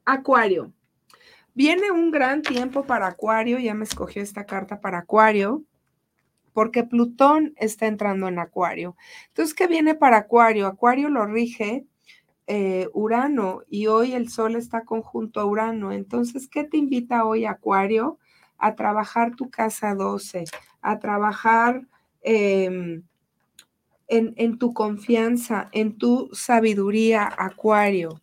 Acuario. 0.04 0.74
Viene 1.54 1.92
un 1.92 2.10
gran 2.10 2.42
tiempo 2.42 2.88
para 2.88 3.06
Acuario, 3.06 3.60
ya 3.60 3.76
me 3.76 3.84
escogió 3.84 4.24
esta 4.24 4.48
carta 4.48 4.82
para 4.82 4.98
Acuario, 4.98 5.64
porque 6.54 6.84
Plutón 6.84 7.54
está 7.56 7.86
entrando 7.86 8.30
en 8.30 8.40
Acuario. 8.40 8.98
Entonces, 9.28 9.54
¿qué 9.54 9.68
viene 9.68 9.94
para 9.94 10.18
Acuario? 10.18 10.66
Acuario 10.66 11.10
lo 11.10 11.28
rige 11.28 11.86
eh, 12.48 12.88
Urano 12.94 13.62
y 13.70 13.88
hoy 13.88 14.14
el 14.14 14.30
Sol 14.30 14.56
está 14.56 14.86
conjunto 14.86 15.40
a 15.40 15.46
Urano. 15.46 15.92
Entonces, 15.92 16.48
¿qué 16.48 16.64
te 16.64 16.78
invita 16.78 17.26
hoy, 17.26 17.46
Acuario? 17.46 18.20
A 18.58 18.76
trabajar 18.76 19.36
tu 19.36 19.50
casa 19.50 19.96
12, 19.96 20.46
a 20.82 21.00
trabajar 21.00 21.88
em, 22.22 23.04
en, 24.08 24.34
en 24.38 24.58
tu 24.58 24.74
confianza, 24.74 25.70
en 25.72 25.98
tu 25.98 26.30
sabiduría, 26.34 27.30
Acuario. 27.38 28.22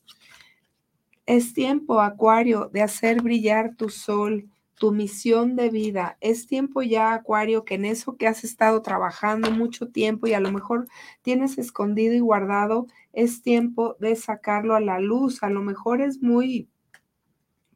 Es 1.27 1.53
tiempo, 1.55 2.01
Acuario, 2.01 2.70
de 2.73 2.83
hacer 2.83 3.23
brillar 3.23 3.75
tu 3.77 3.89
sol, 3.89 4.49
tu 4.83 4.91
misión 4.91 5.55
de 5.55 5.70
vida. 5.70 6.16
Es 6.20 6.49
tiempo 6.49 6.83
ya, 6.83 7.12
Acuario, 7.12 7.64
que 7.64 7.75
en 7.75 7.85
eso 7.85 8.16
que 8.16 8.27
has 8.27 8.43
estado 8.43 8.83
trabajando 8.83 9.51
mucho 9.53 9.89
tiempo 9.89 10.27
y 10.27 10.35
a 10.35 10.41
lo 10.41 10.51
mejor 10.51 10.89
tienes 11.23 11.57
escondido 11.57 12.14
y 12.14 12.18
guardado, 12.18 12.89
es 13.12 13.42
tiempo 13.42 13.96
de 14.00 14.16
sacarlo 14.16 14.74
a 14.74 14.80
la 14.80 15.00
luz. 15.00 15.42
A 15.42 15.50
lo 15.50 15.62
mejor 15.62 16.00
es 16.00 16.22
muy, 16.22 16.68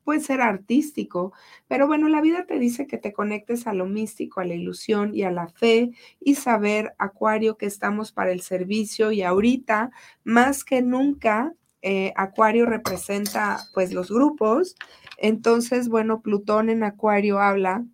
puede 0.05 0.21
ser 0.21 0.41
artístico, 0.41 1.33
pero 1.69 1.87
bueno, 1.87 2.09
la 2.09 2.21
vida 2.21 2.47
te 2.47 2.59
dice 2.59 2.87
que 2.87 2.99
te 2.99 3.13
conectes 3.13 3.67
a 3.67 3.75
lo 3.75 3.87
místico, 3.87 4.41
a 4.41 4.45
la 4.45 4.55
ilusión 4.55 5.15
y 5.15 5.23
a 5.25 5.31
la 5.31 5.49
fe 5.49 5.91
y 6.21 6.37
saber, 6.37 6.95
Acuario, 6.99 7.57
que 7.57 7.67
estamos 7.67 8.13
para 8.13 8.33
el 8.33 8.41
servicio 8.41 9.13
y 9.13 9.23
ahorita, 9.23 9.91
más 10.25 10.65
que 10.65 10.83
nunca, 10.83 11.55
eh, 11.83 12.13
Acuario 12.17 12.67
representa 12.67 13.59
pues 13.75 13.93
los 13.93 14.11
grupos 14.11 14.77
entonces, 15.17 15.89
bueno, 15.89 16.21
Plutón 16.21 16.69
en 16.71 16.83
Acuario 16.83 17.41
habla 17.41 17.85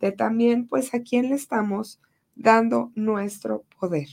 de 0.00 0.12
también, 0.12 0.66
pues, 0.66 0.94
a 0.94 1.02
quién 1.02 1.28
le 1.28 1.34
estamos 1.34 2.00
dando 2.34 2.92
nuestro 2.94 3.64
poder. 3.78 4.08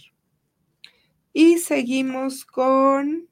Y 1.37 1.57
seguimos 1.57 2.45
con, 2.45 3.27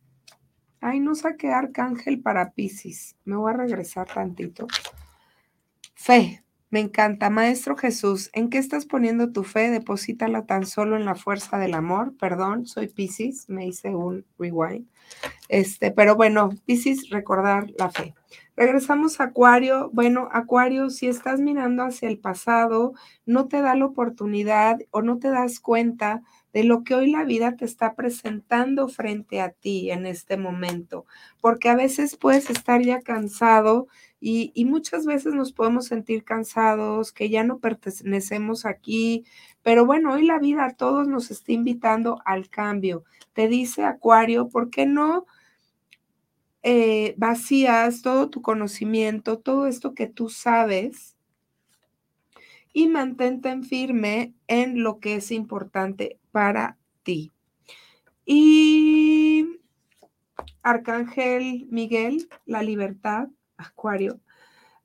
ay, 0.81 0.99
no 0.99 1.15
saqué 1.15 1.53
arcángel 1.53 2.21
para 2.21 2.51
Pisces. 2.51 3.15
Me 3.23 3.37
voy 3.37 3.53
a 3.53 3.55
regresar 3.55 4.07
tantito. 4.13 4.67
Fe. 5.95 6.43
Me 6.69 6.81
encanta, 6.81 7.29
Maestro 7.29 7.77
Jesús, 7.77 8.29
¿en 8.33 8.49
qué 8.49 8.57
estás 8.57 8.87
poniendo 8.87 9.31
tu 9.31 9.43
fe? 9.43 9.69
Deposítala 9.69 10.45
tan 10.45 10.65
solo 10.65 10.97
en 10.97 11.05
la 11.05 11.15
fuerza 11.15 11.59
del 11.59 11.75
amor. 11.75 12.17
Perdón, 12.17 12.65
soy 12.65 12.87
Pisces, 12.87 13.47
me 13.47 13.67
hice 13.67 13.95
un 13.95 14.25
rewind. 14.37 14.87
Este, 15.47 15.91
pero 15.91 16.15
bueno, 16.15 16.49
Pisces, 16.65 17.09
recordar 17.09 17.67
la 17.77 17.89
fe. 17.89 18.15
Regresamos 18.57 19.21
a 19.21 19.25
Acuario. 19.25 19.91
Bueno, 19.93 20.27
Acuario, 20.31 20.89
si 20.89 21.07
estás 21.07 21.39
mirando 21.39 21.83
hacia 21.83 22.09
el 22.09 22.17
pasado, 22.17 22.93
no 23.25 23.47
te 23.47 23.61
da 23.61 23.75
la 23.75 23.85
oportunidad 23.85 24.79
o 24.91 25.01
no 25.03 25.19
te 25.19 25.29
das 25.29 25.61
cuenta 25.61 26.21
de 26.53 26.63
lo 26.63 26.83
que 26.83 26.93
hoy 26.93 27.09
la 27.09 27.25
vida 27.25 27.55
te 27.55 27.65
está 27.65 27.95
presentando 27.95 28.87
frente 28.87 29.41
a 29.41 29.49
ti 29.49 29.89
en 29.89 30.05
este 30.05 30.37
momento, 30.37 31.05
porque 31.41 31.67
a 31.67 31.75
veces 31.75 32.15
puedes 32.15 32.49
estar 32.51 32.81
ya 32.81 33.01
cansado 33.01 33.87
y, 34.25 34.53
muchas 34.65 35.05
veces 35.05 35.33
nos 35.33 35.51
podemos 35.51 35.87
sentir 35.87 36.23
cansados, 36.23 37.11
que 37.11 37.29
ya 37.29 37.43
no 37.43 37.59
pertenecemos 37.59 38.65
aquí, 38.65 39.25
pero 39.63 39.85
bueno, 39.85 40.13
hoy 40.13 40.25
la 40.25 40.39
vida 40.39 40.65
a 40.65 40.75
todos 40.75 41.09
nos 41.09 41.29
está 41.29 41.51
invitando 41.51 42.21
al 42.23 42.49
cambio. 42.49 43.03
Te 43.33 43.49
dice 43.49 43.83
Acuario, 43.83 44.47
¿por 44.47 44.69
qué 44.69 44.85
no 44.85 45.25
eh, 46.61 47.15
vacías 47.17 48.01
todo 48.01 48.29
tu 48.29 48.41
conocimiento, 48.41 49.39
todo 49.39 49.67
esto 49.67 49.93
que 49.93 50.07
tú 50.07 50.29
sabes? 50.29 51.17
Y 52.71 52.87
mantente 52.87 53.49
en 53.49 53.63
firme 53.63 54.33
en 54.47 54.83
lo 54.83 54.99
que 54.99 55.15
es 55.15 55.31
importante 55.31 56.17
para 56.33 56.77
ti. 57.03 57.31
Y 58.25 59.59
Arcángel 60.63 61.67
Miguel, 61.69 62.27
la 62.45 62.63
libertad, 62.63 63.29
Acuario. 63.55 64.19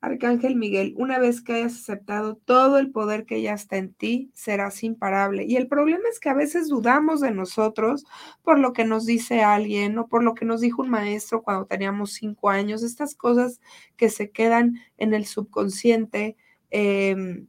Arcángel 0.01 0.55
Miguel, 0.55 0.95
una 0.97 1.19
vez 1.19 1.41
que 1.41 1.55
hayas 1.55 1.75
aceptado 1.75 2.37
todo 2.37 2.79
el 2.79 2.93
poder 2.93 3.25
que 3.25 3.43
ya 3.43 3.55
está 3.55 3.79
en 3.79 3.95
ti, 3.95 4.31
serás 4.33 4.85
imparable. 4.85 5.45
Y 5.45 5.57
el 5.57 5.67
problema 5.67 6.05
es 6.13 6.21
que 6.21 6.29
a 6.29 6.35
veces 6.35 6.69
dudamos 6.69 7.21
de 7.21 7.33
nosotros 7.33 8.05
por 8.43 8.61
lo 8.61 8.73
que 8.73 8.85
nos 8.85 9.07
dice 9.07 9.43
alguien 9.43 9.99
o 9.99 10.07
por 10.07 10.23
lo 10.23 10.35
que 10.35 10.45
nos 10.45 10.61
dijo 10.61 10.83
un 10.83 10.91
maestro 10.91 11.43
cuando 11.43 11.67
teníamos 11.67 12.13
cinco 12.13 12.51
años, 12.51 12.85
estas 12.85 13.17
cosas 13.17 13.61
que 13.97 14.11
se 14.11 14.31
quedan 14.31 14.79
en 14.99 15.15
el 15.15 15.25
subconsciente. 15.25 16.37
Em, 16.71 17.49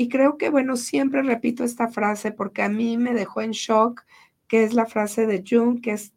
y 0.00 0.08
creo 0.08 0.38
que, 0.38 0.48
bueno, 0.48 0.76
siempre 0.76 1.24
repito 1.24 1.64
esta 1.64 1.88
frase 1.88 2.30
porque 2.30 2.62
a 2.62 2.68
mí 2.68 2.96
me 2.96 3.14
dejó 3.14 3.40
en 3.40 3.50
shock, 3.50 4.04
que 4.46 4.62
es 4.62 4.72
la 4.72 4.86
frase 4.86 5.26
de 5.26 5.42
Jung, 5.44 5.80
que 5.80 5.90
es, 5.90 6.14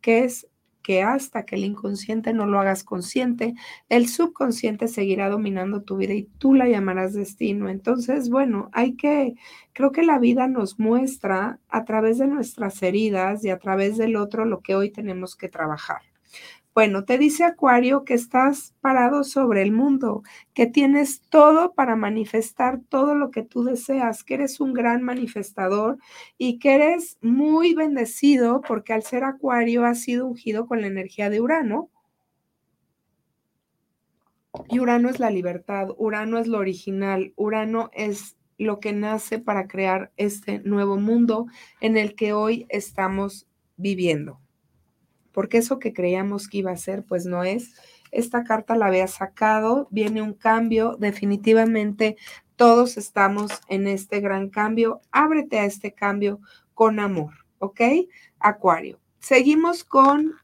que 0.00 0.24
es 0.24 0.48
que 0.82 1.04
hasta 1.04 1.44
que 1.44 1.54
el 1.54 1.64
inconsciente 1.64 2.32
no 2.32 2.46
lo 2.46 2.58
hagas 2.58 2.82
consciente, 2.82 3.54
el 3.88 4.08
subconsciente 4.08 4.88
seguirá 4.88 5.28
dominando 5.28 5.82
tu 5.82 5.96
vida 5.96 6.12
y 6.12 6.24
tú 6.38 6.54
la 6.54 6.68
llamarás 6.68 7.14
destino. 7.14 7.68
Entonces, 7.68 8.30
bueno, 8.30 8.68
hay 8.72 8.96
que, 8.96 9.34
creo 9.74 9.92
que 9.92 10.02
la 10.02 10.18
vida 10.18 10.48
nos 10.48 10.80
muestra 10.80 11.60
a 11.68 11.84
través 11.84 12.18
de 12.18 12.26
nuestras 12.26 12.82
heridas 12.82 13.44
y 13.44 13.50
a 13.50 13.58
través 13.58 13.96
del 13.96 14.16
otro 14.16 14.44
lo 14.44 14.60
que 14.60 14.74
hoy 14.74 14.90
tenemos 14.90 15.36
que 15.36 15.48
trabajar. 15.48 16.09
Bueno, 16.72 17.04
te 17.04 17.18
dice 17.18 17.42
Acuario 17.42 18.04
que 18.04 18.14
estás 18.14 18.74
parado 18.80 19.24
sobre 19.24 19.62
el 19.62 19.72
mundo, 19.72 20.22
que 20.54 20.66
tienes 20.66 21.20
todo 21.28 21.74
para 21.74 21.96
manifestar 21.96 22.80
todo 22.88 23.16
lo 23.16 23.32
que 23.32 23.42
tú 23.42 23.64
deseas, 23.64 24.22
que 24.22 24.34
eres 24.34 24.60
un 24.60 24.72
gran 24.72 25.02
manifestador 25.02 25.98
y 26.38 26.60
que 26.60 26.76
eres 26.76 27.18
muy 27.22 27.74
bendecido 27.74 28.60
porque 28.60 28.92
al 28.92 29.02
ser 29.02 29.24
Acuario 29.24 29.84
has 29.84 30.02
sido 30.02 30.26
ungido 30.26 30.66
con 30.66 30.80
la 30.80 30.86
energía 30.86 31.28
de 31.28 31.40
Urano. 31.40 31.90
Y 34.68 34.78
Urano 34.78 35.08
es 35.08 35.18
la 35.18 35.30
libertad, 35.30 35.88
Urano 35.98 36.38
es 36.38 36.46
lo 36.46 36.58
original, 36.58 37.32
Urano 37.36 37.90
es 37.94 38.36
lo 38.58 38.78
que 38.78 38.92
nace 38.92 39.40
para 39.40 39.66
crear 39.66 40.12
este 40.16 40.60
nuevo 40.60 40.98
mundo 40.98 41.46
en 41.80 41.96
el 41.96 42.14
que 42.14 42.32
hoy 42.32 42.66
estamos 42.68 43.48
viviendo 43.76 44.40
porque 45.40 45.56
eso 45.56 45.78
que 45.78 45.94
creíamos 45.94 46.48
que 46.48 46.58
iba 46.58 46.70
a 46.70 46.76
ser, 46.76 47.02
pues 47.02 47.24
no 47.24 47.44
es. 47.44 47.72
Esta 48.10 48.44
carta 48.44 48.76
la 48.76 48.88
había 48.88 49.06
sacado, 49.06 49.88
viene 49.90 50.20
un 50.20 50.34
cambio, 50.34 50.96
definitivamente 50.98 52.18
todos 52.56 52.98
estamos 52.98 53.50
en 53.66 53.86
este 53.86 54.20
gran 54.20 54.50
cambio. 54.50 55.00
Ábrete 55.10 55.58
a 55.58 55.64
este 55.64 55.94
cambio 55.94 56.40
con 56.74 57.00
amor, 57.00 57.32
¿ok? 57.58 57.80
Acuario. 58.38 59.00
Seguimos 59.18 59.82
con 59.82 60.34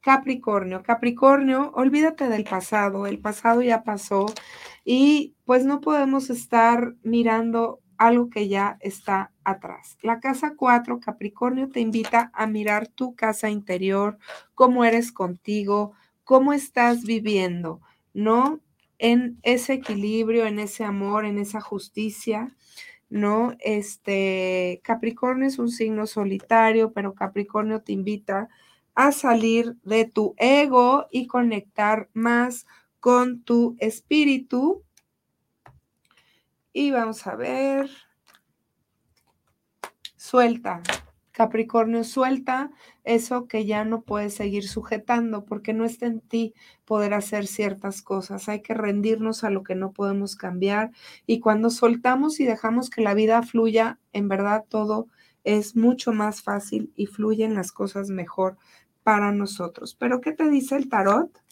Capricornio. 0.00 0.82
Capricornio, 0.82 1.70
olvídate 1.76 2.28
del 2.28 2.42
pasado, 2.42 3.06
el 3.06 3.20
pasado 3.20 3.62
ya 3.62 3.84
pasó 3.84 4.26
y 4.84 5.36
pues 5.44 5.64
no 5.64 5.80
podemos 5.80 6.30
estar 6.30 6.96
mirando 7.04 7.78
algo 7.98 8.30
que 8.30 8.48
ya 8.48 8.76
está 8.80 9.32
atrás. 9.44 9.96
La 10.02 10.20
casa 10.20 10.54
4, 10.56 11.00
Capricornio, 11.00 11.68
te 11.68 11.80
invita 11.80 12.30
a 12.34 12.46
mirar 12.46 12.88
tu 12.88 13.14
casa 13.14 13.50
interior, 13.50 14.18
cómo 14.54 14.84
eres 14.84 15.12
contigo, 15.12 15.92
cómo 16.24 16.52
estás 16.52 17.04
viviendo, 17.04 17.80
¿no? 18.12 18.60
En 18.98 19.38
ese 19.42 19.74
equilibrio, 19.74 20.46
en 20.46 20.58
ese 20.58 20.84
amor, 20.84 21.26
en 21.26 21.38
esa 21.38 21.60
justicia, 21.60 22.54
¿no? 23.10 23.54
Este, 23.60 24.80
Capricornio 24.82 25.46
es 25.46 25.58
un 25.58 25.70
signo 25.70 26.06
solitario, 26.06 26.92
pero 26.92 27.14
Capricornio 27.14 27.82
te 27.82 27.92
invita 27.92 28.48
a 28.94 29.12
salir 29.12 29.76
de 29.82 30.04
tu 30.04 30.34
ego 30.36 31.06
y 31.10 31.26
conectar 31.26 32.08
más 32.12 32.66
con 33.00 33.42
tu 33.42 33.76
espíritu, 33.80 34.82
y 36.74 36.90
vamos 36.90 37.26
a 37.26 37.36
ver. 37.36 37.88
Suelta. 40.16 40.82
Capricornio, 41.30 42.04
suelta 42.04 42.70
eso 43.02 43.48
que 43.48 43.64
ya 43.64 43.84
no 43.84 44.02
puedes 44.02 44.34
seguir 44.34 44.68
sujetando 44.68 45.44
porque 45.44 45.72
no 45.72 45.84
está 45.84 46.06
en 46.06 46.20
ti 46.20 46.54
poder 46.84 47.12
hacer 47.14 47.46
ciertas 47.46 48.02
cosas. 48.02 48.48
Hay 48.48 48.62
que 48.62 48.74
rendirnos 48.74 49.42
a 49.42 49.50
lo 49.50 49.64
que 49.64 49.74
no 49.74 49.92
podemos 49.92 50.36
cambiar 50.36 50.92
y 51.26 51.40
cuando 51.40 51.70
soltamos 51.70 52.38
y 52.38 52.44
dejamos 52.44 52.88
que 52.90 53.02
la 53.02 53.14
vida 53.14 53.42
fluya, 53.42 53.98
en 54.12 54.28
verdad 54.28 54.64
todo 54.68 55.08
es 55.42 55.74
mucho 55.76 56.12
más 56.12 56.42
fácil 56.42 56.92
y 56.94 57.06
fluyen 57.06 57.54
las 57.54 57.72
cosas 57.72 58.10
mejor 58.10 58.56
para 59.02 59.32
nosotros. 59.32 59.96
Pero 59.96 60.20
¿qué 60.20 60.32
te 60.32 60.48
dice 60.48 60.76
el 60.76 60.88
tarot? 60.88 61.43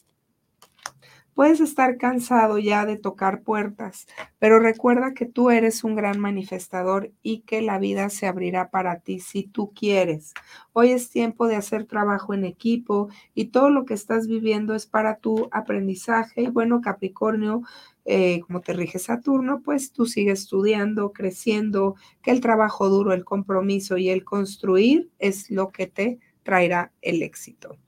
Puedes 1.34 1.60
estar 1.60 1.96
cansado 1.96 2.58
ya 2.58 2.84
de 2.84 2.98
tocar 2.98 3.42
puertas, 3.42 4.06
pero 4.38 4.58
recuerda 4.58 5.14
que 5.14 5.24
tú 5.24 5.48
eres 5.48 5.82
un 5.82 5.96
gran 5.96 6.20
manifestador 6.20 7.10
y 7.22 7.40
que 7.40 7.62
la 7.62 7.78
vida 7.78 8.10
se 8.10 8.26
abrirá 8.26 8.68
para 8.68 9.00
ti 9.00 9.18
si 9.18 9.44
tú 9.44 9.72
quieres. 9.74 10.34
Hoy 10.74 10.92
es 10.92 11.08
tiempo 11.08 11.46
de 11.46 11.56
hacer 11.56 11.86
trabajo 11.86 12.34
en 12.34 12.44
equipo 12.44 13.08
y 13.34 13.46
todo 13.46 13.70
lo 13.70 13.86
que 13.86 13.94
estás 13.94 14.26
viviendo 14.26 14.74
es 14.74 14.86
para 14.86 15.16
tu 15.16 15.48
aprendizaje. 15.52 16.42
Y 16.42 16.48
bueno, 16.48 16.82
Capricornio, 16.82 17.62
eh, 18.04 18.40
como 18.40 18.60
te 18.60 18.74
rige 18.74 18.98
Saturno, 18.98 19.62
pues 19.62 19.92
tú 19.92 20.04
sigues 20.04 20.40
estudiando, 20.40 21.12
creciendo, 21.12 21.94
que 22.22 22.30
el 22.30 22.42
trabajo 22.42 22.90
duro, 22.90 23.14
el 23.14 23.24
compromiso 23.24 23.96
y 23.96 24.10
el 24.10 24.22
construir 24.24 25.08
es 25.18 25.50
lo 25.50 25.70
que 25.70 25.86
te 25.86 26.18
traerá 26.42 26.92
el 27.00 27.22
éxito. 27.22 27.78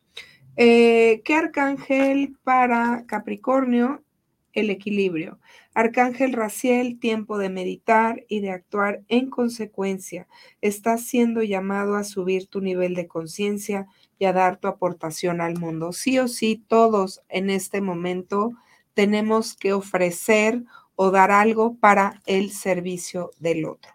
Eh, 0.56 1.22
¿Qué 1.24 1.34
arcángel 1.34 2.36
para 2.44 3.04
Capricornio? 3.06 4.04
El 4.52 4.70
equilibrio. 4.70 5.40
Arcángel 5.74 6.32
Raciel, 6.32 7.00
tiempo 7.00 7.38
de 7.38 7.48
meditar 7.48 8.24
y 8.28 8.38
de 8.38 8.50
actuar 8.50 9.02
en 9.08 9.30
consecuencia. 9.30 10.28
Estás 10.60 11.06
siendo 11.06 11.42
llamado 11.42 11.96
a 11.96 12.04
subir 12.04 12.46
tu 12.46 12.60
nivel 12.60 12.94
de 12.94 13.08
conciencia 13.08 13.88
y 14.16 14.26
a 14.26 14.32
dar 14.32 14.58
tu 14.58 14.68
aportación 14.68 15.40
al 15.40 15.58
mundo. 15.58 15.92
Sí 15.92 16.20
o 16.20 16.28
sí, 16.28 16.64
todos 16.68 17.22
en 17.28 17.50
este 17.50 17.80
momento 17.80 18.52
tenemos 18.94 19.56
que 19.56 19.72
ofrecer 19.72 20.62
o 20.94 21.10
dar 21.10 21.32
algo 21.32 21.76
para 21.78 22.22
el 22.26 22.52
servicio 22.52 23.32
del 23.40 23.64
otro. 23.64 23.92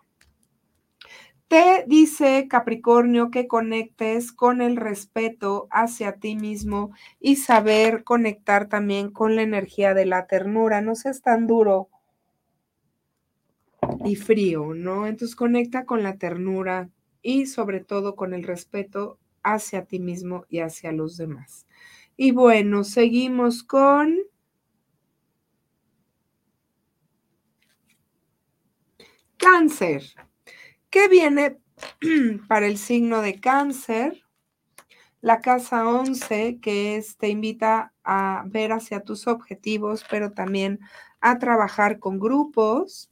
Te 1.49 1.83
dice 1.87 2.47
Capricornio 2.47 3.31
que 3.31 3.47
conectes 3.47 4.31
con 4.31 4.61
el 4.61 4.75
respeto 4.75 5.67
hacia 5.71 6.13
ti 6.19 6.35
mismo 6.35 6.91
y 7.19 7.37
saber 7.37 8.03
conectar 8.03 8.69
también 8.69 9.09
con 9.09 9.35
la 9.35 9.41
energía 9.41 9.95
de 9.95 10.05
la 10.05 10.27
ternura. 10.27 10.81
No 10.81 10.93
seas 10.93 11.23
tan 11.23 11.47
duro 11.47 11.89
y 14.05 14.15
frío, 14.15 14.75
¿no? 14.75 15.07
Entonces 15.07 15.35
conecta 15.35 15.85
con 15.85 16.03
la 16.03 16.17
ternura 16.17 16.91
y 17.23 17.47
sobre 17.47 17.79
todo 17.79 18.15
con 18.15 18.35
el 18.35 18.43
respeto 18.43 19.17
hacia 19.41 19.85
ti 19.85 19.99
mismo 19.99 20.45
y 20.49 20.59
hacia 20.59 20.91
los 20.91 21.17
demás. 21.17 21.65
Y 22.15 22.29
bueno, 22.29 22.83
seguimos 22.83 23.63
con 23.63 24.19
cáncer. 29.37 30.03
¿Qué 30.89 31.07
viene 31.07 31.59
para 32.47 32.65
el 32.65 32.79
signo 32.79 33.21
de 33.21 33.39
cáncer? 33.39 34.23
La 35.21 35.39
casa 35.39 35.87
11, 35.87 36.59
que 36.61 37.03
te 37.19 37.29
invita 37.29 37.93
a 38.03 38.43
ver 38.47 38.71
hacia 38.71 39.01
tus 39.01 39.27
objetivos, 39.27 40.03
pero 40.09 40.31
también 40.31 40.79
a 41.21 41.37
trabajar 41.37 41.99
con 41.99 42.19
grupos. 42.19 43.11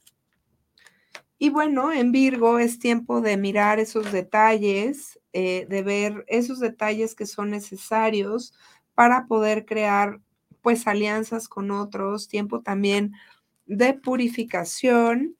Y 1.38 1.50
bueno, 1.50 1.92
en 1.92 2.10
Virgo 2.10 2.58
es 2.58 2.80
tiempo 2.80 3.20
de 3.20 3.36
mirar 3.36 3.78
esos 3.78 4.10
detalles, 4.10 5.20
eh, 5.32 5.66
de 5.68 5.82
ver 5.82 6.24
esos 6.26 6.58
detalles 6.58 7.14
que 7.14 7.26
son 7.26 7.50
necesarios 7.50 8.54
para 8.94 9.26
poder 9.26 9.64
crear 9.64 10.20
pues 10.62 10.88
alianzas 10.88 11.48
con 11.48 11.70
otros, 11.70 12.26
tiempo 12.26 12.60
también 12.60 13.12
de 13.66 13.94
purificación 13.94 15.36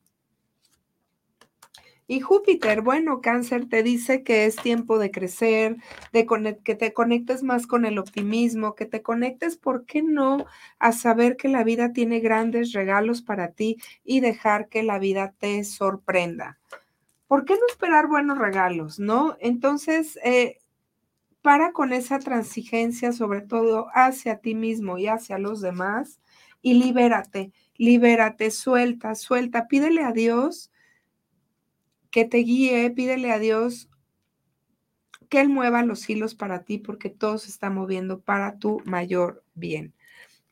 y 2.11 2.21
Júpiter, 2.21 2.81
bueno, 2.81 3.21
cáncer 3.21 3.69
te 3.69 3.83
dice 3.83 4.23
que 4.23 4.47
es 4.47 4.57
tiempo 4.57 4.99
de 4.99 5.11
crecer, 5.11 5.77
de 6.11 6.27
que 6.65 6.75
te 6.75 6.95
conectes 6.95 7.43
más 7.43 7.67
con 7.67 7.85
el 7.85 7.99
optimismo, 7.99 8.75
que 8.75 8.87
te 8.87 9.03
conectes, 9.03 9.59
¿por 9.59 9.85
qué 9.85 10.03
no?, 10.03 10.47
a 10.79 10.93
saber 10.93 11.37
que 11.37 11.49
la 11.49 11.65
vida 11.65 11.93
tiene 11.93 12.21
grandes 12.21 12.73
regalos 12.73 13.21
para 13.21 13.53
ti 13.53 13.77
y 14.05 14.21
dejar 14.21 14.71
que 14.71 14.83
la 14.83 14.99
vida 14.99 15.35
te 15.39 15.63
sorprenda. 15.65 16.59
¿Por 17.27 17.45
qué 17.45 17.53
no 17.55 17.67
esperar 17.69 18.09
buenos 18.09 18.39
regalos, 18.39 18.99
no? 18.99 19.37
Entonces, 19.39 20.19
eh, 20.25 20.61
para 21.43 21.73
con 21.73 21.93
esa 21.93 22.21
transigencia, 22.21 23.13
sobre 23.13 23.43
todo 23.43 23.89
hacia 23.93 24.39
ti 24.39 24.55
mismo 24.55 24.97
y 24.97 25.09
hacia 25.09 25.37
los 25.37 25.61
demás, 25.61 26.21
y 26.63 26.73
libérate, 26.73 27.53
libérate, 27.77 28.51
suelta, 28.51 29.15
suelta, 29.15 29.69
pídele 29.69 30.05
a 30.05 30.13
Dios 30.13 30.71
que 32.11 32.25
te 32.25 32.39
guíe, 32.39 32.91
pídele 32.91 33.33
a 33.33 33.39
Dios 33.39 33.89
que 35.29 35.41
Él 35.41 35.49
mueva 35.49 35.83
los 35.83 36.09
hilos 36.09 36.35
para 36.35 36.65
ti 36.65 36.79
porque 36.79 37.11
todo 37.11 37.39
se 37.39 37.51
está 37.51 37.71
moviendo 37.71 38.21
para 38.21 38.59
tu 38.59 38.81
mayor 38.85 39.45
bien. 39.55 39.95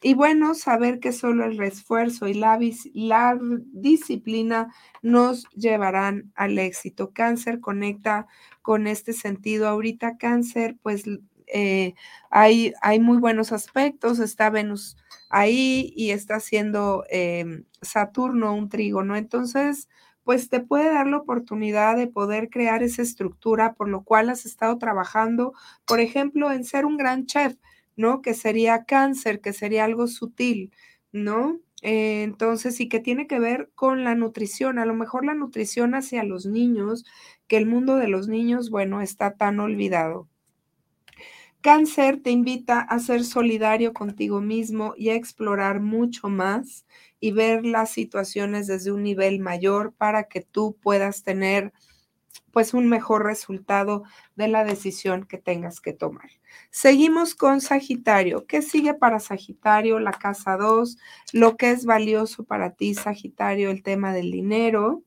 Y 0.02 0.14
bueno, 0.14 0.54
saber 0.54 1.00
que 1.00 1.12
solo 1.12 1.46
el 1.46 1.60
esfuerzo 1.62 2.28
y 2.28 2.34
la, 2.34 2.58
la, 2.92 3.38
disciplina 3.72 4.72
nos 5.02 5.48
llevarán 5.50 6.32
al 6.36 6.58
éxito. 6.58 7.12
Cáncer 7.12 7.60
conecta 7.60 8.26
con 8.62 8.86
este 8.86 9.14
sentido. 9.14 9.68
Ahorita 9.68 10.18
cáncer, 10.18 10.76
pues 10.82 11.04
eh, 11.46 11.94
hay, 12.30 12.74
hay, 12.82 13.00
muy 13.00 13.16
buenos 13.16 13.52
aspectos. 13.52 14.18
Está 14.18 14.50
Venus 14.50 14.98
ahí 15.30 15.92
y 15.96 16.10
está 16.10 16.36
haciendo 16.36 17.04
eh, 17.10 17.64
Saturno 17.80 18.54
un 18.54 18.68
trígono. 18.68 19.16
Entonces, 19.16 19.88
pues 20.26 20.48
te 20.50 20.58
puede 20.60 20.92
dar 20.92 21.06
la 21.06 21.18
oportunidad 21.18 21.96
de 21.96 22.08
poder 22.08 22.50
crear 22.50 22.82
esa 22.82 23.00
estructura 23.02 23.74
por 23.74 23.88
lo 23.88 24.02
cual 24.02 24.28
has 24.28 24.44
estado 24.44 24.76
trabajando, 24.76 25.54
por 25.86 26.00
ejemplo, 26.00 26.50
en 26.50 26.64
ser 26.64 26.84
un 26.84 26.96
gran 26.96 27.26
chef, 27.26 27.54
¿no? 27.94 28.22
Que 28.22 28.34
sería 28.34 28.84
cáncer, 28.86 29.40
que 29.40 29.52
sería 29.52 29.84
algo 29.84 30.08
sutil, 30.08 30.72
¿no? 31.12 31.60
Eh, 31.82 32.24
entonces, 32.24 32.80
y 32.80 32.88
que 32.88 32.98
tiene 32.98 33.28
que 33.28 33.38
ver 33.38 33.70
con 33.76 34.02
la 34.02 34.16
nutrición, 34.16 34.80
a 34.80 34.86
lo 34.86 34.94
mejor 34.94 35.24
la 35.24 35.34
nutrición 35.34 35.94
hacia 35.94 36.24
los 36.24 36.44
niños, 36.44 37.04
que 37.46 37.56
el 37.56 37.66
mundo 37.66 37.94
de 37.94 38.08
los 38.08 38.26
niños, 38.26 38.68
bueno, 38.70 39.02
está 39.02 39.36
tan 39.36 39.60
olvidado. 39.60 40.28
Cáncer 41.66 42.22
te 42.22 42.30
invita 42.30 42.78
a 42.78 43.00
ser 43.00 43.24
solidario 43.24 43.92
contigo 43.92 44.40
mismo 44.40 44.94
y 44.96 45.08
a 45.08 45.16
explorar 45.16 45.80
mucho 45.80 46.28
más 46.28 46.86
y 47.18 47.32
ver 47.32 47.66
las 47.66 47.90
situaciones 47.90 48.68
desde 48.68 48.92
un 48.92 49.02
nivel 49.02 49.40
mayor 49.40 49.92
para 49.92 50.28
que 50.28 50.42
tú 50.42 50.76
puedas 50.80 51.24
tener 51.24 51.72
pues 52.52 52.72
un 52.72 52.88
mejor 52.88 53.24
resultado 53.24 54.04
de 54.36 54.46
la 54.46 54.64
decisión 54.64 55.24
que 55.24 55.38
tengas 55.38 55.80
que 55.80 55.92
tomar. 55.92 56.30
Seguimos 56.70 57.34
con 57.34 57.60
Sagitario. 57.60 58.46
¿Qué 58.46 58.62
sigue 58.62 58.94
para 58.94 59.18
Sagitario? 59.18 59.98
La 59.98 60.12
casa 60.12 60.56
2, 60.56 60.98
lo 61.32 61.56
que 61.56 61.72
es 61.72 61.84
valioso 61.84 62.44
para 62.44 62.74
ti, 62.76 62.94
Sagitario, 62.94 63.72
el 63.72 63.82
tema 63.82 64.12
del 64.12 64.30
dinero. 64.30 65.02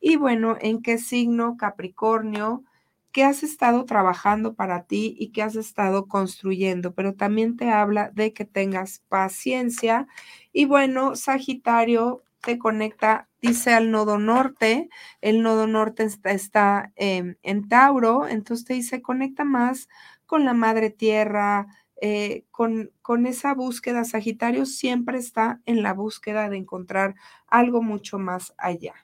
Y 0.00 0.16
bueno, 0.16 0.56
¿en 0.62 0.80
qué 0.80 0.96
signo? 0.96 1.58
Capricornio, 1.58 2.64
¿Qué 3.12 3.24
has 3.24 3.42
estado 3.42 3.84
trabajando 3.86 4.54
para 4.54 4.84
ti 4.84 5.16
y 5.18 5.32
qué 5.32 5.42
has 5.42 5.56
estado 5.56 6.06
construyendo, 6.06 6.94
pero 6.94 7.14
también 7.14 7.56
te 7.56 7.70
habla 7.70 8.10
de 8.10 8.32
que 8.32 8.44
tengas 8.44 9.02
paciencia. 9.08 10.06
Y 10.52 10.66
bueno, 10.66 11.16
Sagitario 11.16 12.22
te 12.40 12.58
conecta, 12.58 13.28
dice 13.42 13.74
al 13.74 13.90
nodo 13.90 14.18
norte, 14.18 14.88
el 15.20 15.42
nodo 15.42 15.66
norte 15.66 16.08
está, 16.24 16.92
en 16.96 17.68
Tauro, 17.68 18.28
entonces 18.28 18.66
te 18.66 18.74
dice, 18.74 19.02
conecta 19.02 19.44
más 19.44 19.88
con 20.26 20.44
la 20.44 20.54
madre 20.54 20.90
tierra, 20.90 21.66
eh, 22.00 22.44
con, 22.52 22.92
con 23.02 23.26
esa 23.26 23.54
búsqueda. 23.54 24.04
Sagitario 24.04 24.66
siempre 24.66 25.18
está 25.18 25.60
en 25.66 25.82
la 25.82 25.92
búsqueda 25.92 26.48
de 26.48 26.58
encontrar 26.58 27.16
algo 27.48 27.82
mucho 27.82 28.18
más 28.18 28.54
allá. 28.56 28.94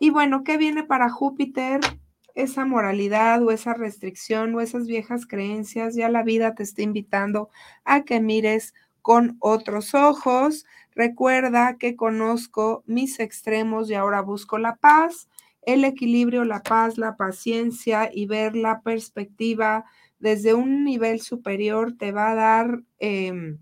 Y 0.00 0.10
bueno, 0.10 0.42
¿qué 0.42 0.56
viene 0.56 0.82
para 0.82 1.10
Júpiter? 1.10 1.80
Esa 2.34 2.64
moralidad 2.64 3.42
o 3.42 3.50
esa 3.50 3.74
restricción 3.74 4.54
o 4.54 4.60
esas 4.60 4.86
viejas 4.86 5.26
creencias, 5.26 5.94
ya 5.94 6.08
la 6.08 6.22
vida 6.22 6.54
te 6.54 6.62
está 6.62 6.82
invitando 6.82 7.48
a 7.84 8.02
que 8.04 8.20
mires 8.20 8.74
con 9.02 9.36
otros 9.40 9.94
ojos. 9.94 10.64
Recuerda 10.94 11.76
que 11.78 11.96
conozco 11.96 12.82
mis 12.86 13.20
extremos 13.20 13.90
y 13.90 13.94
ahora 13.94 14.22
busco 14.22 14.58
la 14.58 14.76
paz, 14.76 15.28
el 15.62 15.84
equilibrio, 15.84 16.44
la 16.44 16.62
paz, 16.62 16.98
la 16.98 17.16
paciencia 17.16 18.10
y 18.12 18.26
ver 18.26 18.56
la 18.56 18.80
perspectiva 18.80 19.84
desde 20.18 20.54
un 20.54 20.84
nivel 20.84 21.20
superior 21.20 21.96
te 21.98 22.10
va 22.10 22.30
a 22.30 22.34
dar, 22.34 22.82
em, 22.98 23.58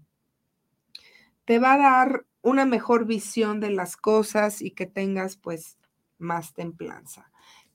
te 1.44 1.58
va 1.58 1.72
a 1.72 1.78
dar 1.78 2.24
una 2.40 2.64
mejor 2.66 3.04
visión 3.06 3.58
de 3.58 3.70
las 3.70 3.96
cosas 3.96 4.62
y 4.62 4.70
que 4.70 4.86
tengas 4.86 5.36
pues 5.36 5.76
más 6.18 6.54
templanza. 6.54 7.31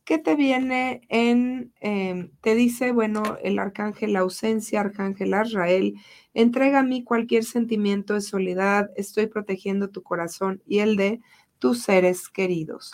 ¿Qué 0.07 0.19
te 0.19 0.37
viene 0.37 1.01
en, 1.09 1.73
em, 1.81 2.31
te 2.39 2.55
dice, 2.55 2.93
bueno, 2.93 3.23
el 3.43 3.59
arcángel, 3.59 4.15
ausencia, 4.15 4.79
arcángel 4.79 5.33
Azrael, 5.33 5.95
entrega 6.33 6.79
a 6.79 6.83
mí 6.83 7.03
cualquier 7.03 7.43
sentimiento 7.43 8.13
de 8.13 8.21
soledad, 8.21 8.89
estoy 8.95 9.27
protegiendo 9.27 9.89
tu 9.89 10.03
corazón 10.03 10.63
y 10.65 10.79
el 10.79 10.95
de 10.95 11.19
tus 11.59 11.81
seres 11.81 12.29
queridos. 12.29 12.93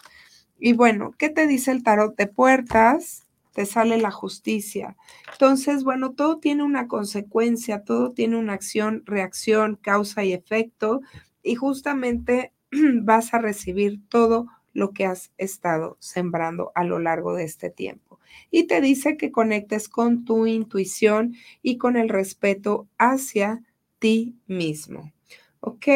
Y 0.58 0.74
bueno, 0.74 1.12
¿qué 1.20 1.30
te 1.30 1.46
dice 1.46 1.70
el 1.70 1.84
tarot 1.84 2.16
de 2.18 2.26
puertas? 2.26 3.28
Te 3.54 3.68
sale 3.68 4.00
la 4.00 4.10
justicia. 4.10 4.98
Entonces, 5.34 5.84
bueno, 5.84 6.14
todo 6.14 6.40
tiene 6.40 6.64
una 6.64 6.88
consecuencia, 6.88 7.84
todo 7.84 8.14
tiene 8.14 8.38
una 8.38 8.54
acción, 8.54 9.04
reacción, 9.06 9.76
causa 9.80 10.24
y 10.24 10.34
efecto, 10.34 11.02
y 11.44 11.54
justamente 11.54 12.54
vas 13.04 13.36
a 13.36 13.38
recibir 13.38 14.00
todo 14.10 14.48
lo 14.74 14.92
que 14.92 15.06
has 15.06 15.32
estado 15.38 15.98
sembrando 16.00 16.72
a 16.76 16.84
lo 16.84 17.00
largo 17.00 17.34
de 17.34 17.44
este 17.44 17.70
tiempo. 17.70 18.20
Y 18.52 18.68
te 18.68 18.82
dice 18.82 19.18
que 19.18 19.32
conectes 19.32 19.88
con 19.88 20.26
tu 20.26 20.48
intuición 20.48 21.36
y 21.62 21.78
con 21.78 21.96
el 21.96 22.10
respeto 22.10 22.88
hacia 22.98 23.62
ti 24.00 24.36
mismo. 24.48 25.14
Ok, 25.60 25.88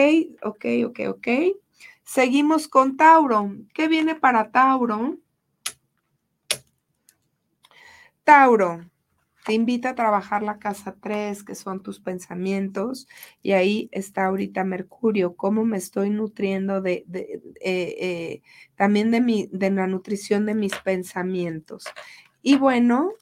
ok, 0.44 0.66
ok, 0.86 1.00
ok. 1.10 1.28
Seguimos 2.04 2.68
con 2.68 2.96
Tauro. 2.96 3.54
¿Qué 3.74 3.88
viene 3.88 4.16
para 4.16 4.52
Tauro? 4.52 5.18
Tauro, 8.24 8.86
te 9.48 9.54
invita 9.54 9.92
a 9.92 9.96
trabajar 9.96 10.44
la 10.44 10.60
casa 10.60 10.98
3, 11.00 11.46
que 11.46 11.56
son 11.56 11.82
tus 11.82 12.02
pensamientos, 12.02 13.08
y 13.42 13.54
ahí 13.54 13.88
está 13.94 14.26
ahorita 14.26 14.66
Mercurio, 14.66 15.38
cómo 15.38 15.64
me 15.64 15.78
estoy 15.78 16.10
nutriendo 16.10 16.82
de, 16.82 17.06
eh, 17.14 17.96
eh, 17.98 18.42
también 18.76 19.10
de, 19.10 19.72
la 19.72 19.88
nutrición 19.88 20.46
de 20.46 20.54
mis 20.54 20.76
pensamientos. 20.76 21.86
Y 22.42 22.58
bueno, 22.58 23.14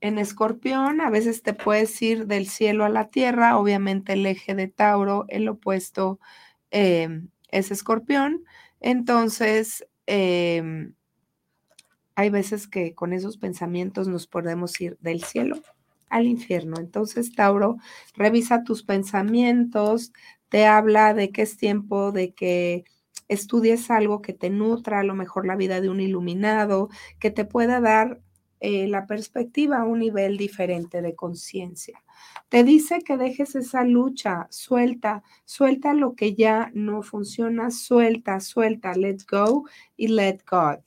en 0.00 0.18
escorpión 0.18 1.00
a 1.00 1.10
veces 1.10 1.42
te 1.42 1.52
puedes 1.52 2.00
ir 2.00 2.28
del 2.28 2.46
cielo 2.46 2.84
a 2.84 2.90
la 2.90 3.08
tierra, 3.08 3.58
obviamente 3.58 4.12
el 4.12 4.24
eje 4.24 4.54
de 4.54 4.68
Tauro, 4.68 5.24
el 5.30 5.48
opuesto 5.48 6.20
em, 6.70 7.26
es 7.48 7.72
escorpión, 7.72 8.44
entonces 8.78 9.84
em, 10.06 10.94
hay 12.14 12.30
veces 12.30 12.68
que 12.68 12.94
con 12.94 13.12
esos 13.12 13.38
pensamientos 13.38 14.08
nos 14.08 14.26
podemos 14.26 14.80
ir 14.80 14.96
del 15.00 15.22
cielo 15.22 15.60
al 16.08 16.26
infierno. 16.26 16.76
Entonces, 16.78 17.34
Tauro, 17.34 17.78
revisa 18.14 18.64
tus 18.64 18.82
pensamientos, 18.82 20.12
te 20.48 20.66
habla 20.66 21.14
de 21.14 21.30
que 21.30 21.42
es 21.42 21.56
tiempo 21.56 22.12
de 22.12 22.34
que 22.34 22.84
estudies 23.28 23.90
algo 23.90 24.20
que 24.20 24.32
te 24.34 24.50
nutra, 24.50 25.00
a 25.00 25.04
lo 25.04 25.14
mejor 25.14 25.46
la 25.46 25.56
vida 25.56 25.80
de 25.80 25.88
un 25.88 26.00
iluminado, 26.00 26.88
que 27.20 27.30
te 27.30 27.44
pueda 27.44 27.80
dar 27.80 28.20
eh, 28.58 28.88
la 28.88 29.06
perspectiva 29.06 29.78
a 29.78 29.84
un 29.84 30.00
nivel 30.00 30.36
diferente 30.36 31.00
de 31.00 31.14
conciencia. 31.14 32.02
Te 32.48 32.64
dice 32.64 33.00
que 33.02 33.16
dejes 33.16 33.54
esa 33.54 33.84
lucha, 33.84 34.48
suelta, 34.50 35.22
suelta 35.44 35.94
lo 35.94 36.14
que 36.14 36.34
ya 36.34 36.70
no 36.74 37.02
funciona, 37.02 37.70
suelta, 37.70 38.40
suelta, 38.40 38.92
let 38.94 39.18
go 39.30 39.64
y 39.96 40.08
let 40.08 40.40
God. 40.50 40.80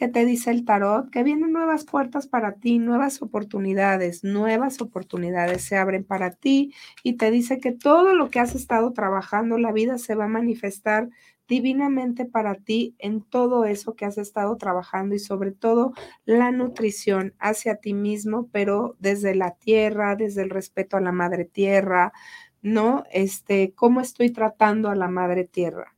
¿Qué 0.00 0.08
te 0.08 0.24
dice 0.24 0.50
el 0.50 0.64
tarot? 0.64 1.10
Que 1.10 1.22
vienen 1.22 1.52
nuevas 1.52 1.84
puertas 1.84 2.26
para 2.26 2.54
ti, 2.54 2.78
nuevas 2.78 3.20
oportunidades, 3.20 4.24
nuevas 4.24 4.80
oportunidades 4.80 5.62
se 5.62 5.76
abren 5.76 6.04
para 6.04 6.30
ti 6.30 6.72
y 7.02 7.18
te 7.18 7.30
dice 7.30 7.58
que 7.58 7.72
todo 7.72 8.14
lo 8.14 8.30
que 8.30 8.40
has 8.40 8.54
estado 8.54 8.94
trabajando, 8.94 9.58
la 9.58 9.72
vida 9.72 9.98
se 9.98 10.14
va 10.14 10.24
a 10.24 10.28
manifestar 10.28 11.10
divinamente 11.46 12.24
para 12.24 12.54
ti 12.54 12.94
en 12.98 13.20
todo 13.20 13.66
eso 13.66 13.94
que 13.94 14.06
has 14.06 14.16
estado 14.16 14.56
trabajando 14.56 15.14
y 15.16 15.18
sobre 15.18 15.52
todo 15.52 15.92
la 16.24 16.50
nutrición 16.50 17.34
hacia 17.38 17.76
ti 17.76 17.92
mismo, 17.92 18.48
pero 18.52 18.96
desde 19.00 19.34
la 19.34 19.50
tierra, 19.50 20.16
desde 20.16 20.40
el 20.40 20.48
respeto 20.48 20.96
a 20.96 21.02
la 21.02 21.12
madre 21.12 21.44
tierra, 21.44 22.14
¿no? 22.62 23.04
Este, 23.12 23.74
cómo 23.74 24.00
estoy 24.00 24.30
tratando 24.30 24.88
a 24.88 24.94
la 24.94 25.08
madre 25.08 25.44
tierra. 25.44 25.94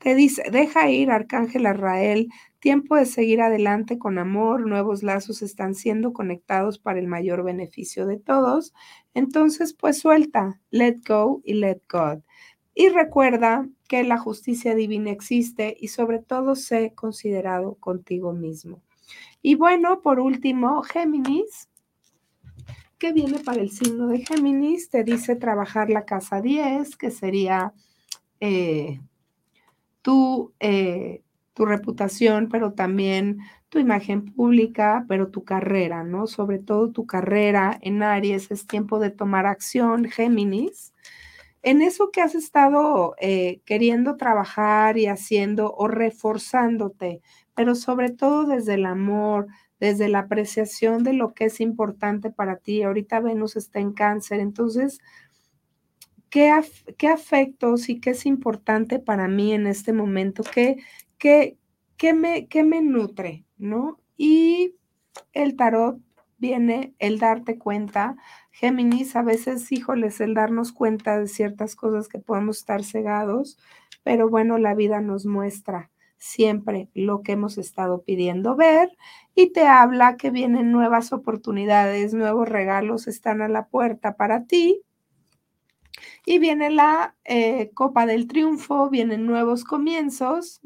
Te 0.00 0.14
dice, 0.14 0.42
deja 0.50 0.88
ir, 0.88 1.10
Arcángel 1.10 1.66
Arrael, 1.66 2.28
tiempo 2.58 2.96
de 2.96 3.04
seguir 3.04 3.42
adelante 3.42 3.98
con 3.98 4.18
amor, 4.18 4.66
nuevos 4.66 5.02
lazos 5.02 5.42
están 5.42 5.74
siendo 5.74 6.14
conectados 6.14 6.78
para 6.78 6.98
el 6.98 7.06
mayor 7.06 7.44
beneficio 7.44 8.06
de 8.06 8.16
todos. 8.16 8.72
Entonces, 9.12 9.74
pues 9.74 9.98
suelta, 9.98 10.58
let 10.70 10.96
go 11.06 11.42
y 11.44 11.52
let 11.52 11.82
God. 11.90 12.20
Y 12.74 12.88
recuerda 12.88 13.68
que 13.88 14.02
la 14.02 14.16
justicia 14.16 14.74
divina 14.74 15.10
existe 15.10 15.76
y 15.78 15.88
sobre 15.88 16.18
todo 16.18 16.54
sé 16.54 16.94
considerado 16.94 17.74
contigo 17.74 18.32
mismo. 18.32 18.80
Y 19.42 19.54
bueno, 19.54 20.00
por 20.00 20.18
último, 20.18 20.82
Géminis. 20.82 21.68
¿Qué 22.98 23.12
viene 23.12 23.38
para 23.38 23.60
el 23.60 23.70
signo 23.70 24.08
de 24.08 24.24
Géminis? 24.24 24.88
Te 24.88 25.04
dice 25.04 25.36
trabajar 25.36 25.90
la 25.90 26.06
casa 26.06 26.40
10, 26.40 26.96
que 26.96 27.10
sería 27.10 27.74
eh, 28.40 29.00
tu, 30.02 30.54
eh, 30.60 31.22
tu 31.54 31.66
reputación, 31.66 32.48
pero 32.50 32.72
también 32.72 33.38
tu 33.68 33.78
imagen 33.78 34.24
pública, 34.24 35.04
pero 35.08 35.28
tu 35.28 35.44
carrera, 35.44 36.04
¿no? 36.04 36.26
Sobre 36.26 36.58
todo 36.58 36.90
tu 36.90 37.06
carrera 37.06 37.78
en 37.82 38.02
Aries, 38.02 38.50
es 38.50 38.66
tiempo 38.66 38.98
de 38.98 39.10
tomar 39.10 39.46
acción, 39.46 40.06
Géminis 40.06 40.92
en 41.62 41.82
eso 41.82 42.10
que 42.10 42.22
has 42.22 42.34
estado 42.34 43.14
eh, 43.20 43.60
queriendo 43.64 44.16
trabajar 44.16 44.96
y 44.96 45.06
haciendo 45.06 45.74
o 45.74 45.88
reforzándote, 45.88 47.20
pero 47.54 47.74
sobre 47.74 48.10
todo 48.10 48.46
desde 48.46 48.74
el 48.74 48.86
amor, 48.86 49.46
desde 49.78 50.08
la 50.08 50.20
apreciación 50.20 51.04
de 51.04 51.12
lo 51.12 51.34
que 51.34 51.46
es 51.46 51.60
importante 51.60 52.30
para 52.30 52.56
ti. 52.56 52.82
Ahorita 52.82 53.20
Venus 53.20 53.56
está 53.56 53.78
en 53.78 53.92
cáncer, 53.92 54.40
entonces, 54.40 55.00
¿qué, 56.30 56.52
qué 56.98 57.08
afectos 57.08 57.88
y 57.88 58.00
qué 58.00 58.10
es 58.10 58.26
importante 58.26 58.98
para 58.98 59.28
mí 59.28 59.52
en 59.52 59.66
este 59.66 59.92
momento? 59.92 60.42
¿Qué, 60.44 60.76
qué, 61.18 61.58
qué 61.96 62.14
me, 62.14 62.48
qué 62.48 62.64
me 62.64 62.82
nutre? 62.82 63.44
¿No? 63.58 64.00
Y 64.16 64.76
el 65.32 65.56
tarot 65.56 65.98
viene 66.38 66.94
el 66.98 67.18
darte 67.18 67.58
cuenta. 67.58 68.16
Géminis, 68.50 69.16
a 69.16 69.22
veces, 69.22 69.70
híjoles, 69.72 70.20
el 70.20 70.34
darnos 70.34 70.72
cuenta 70.72 71.18
de 71.18 71.28
ciertas 71.28 71.76
cosas 71.76 72.08
que 72.08 72.18
podemos 72.18 72.58
estar 72.58 72.82
cegados, 72.84 73.58
pero 74.02 74.28
bueno, 74.28 74.58
la 74.58 74.74
vida 74.74 75.00
nos 75.00 75.26
muestra 75.26 75.90
siempre 76.16 76.90
lo 76.94 77.22
que 77.22 77.32
hemos 77.32 77.56
estado 77.58 78.02
pidiendo 78.02 78.54
ver 78.54 78.90
y 79.34 79.52
te 79.52 79.66
habla 79.66 80.16
que 80.16 80.30
vienen 80.30 80.70
nuevas 80.70 81.12
oportunidades, 81.12 82.12
nuevos 82.14 82.48
regalos 82.48 83.08
están 83.08 83.40
a 83.42 83.48
la 83.48 83.68
puerta 83.68 84.16
para 84.16 84.44
ti. 84.44 84.82
Y 86.30 86.38
viene 86.38 86.70
la 86.70 87.16
eh, 87.24 87.72
Copa 87.74 88.06
del 88.06 88.28
Triunfo, 88.28 88.88
vienen 88.88 89.26
nuevos 89.26 89.64
comienzos. 89.64 90.60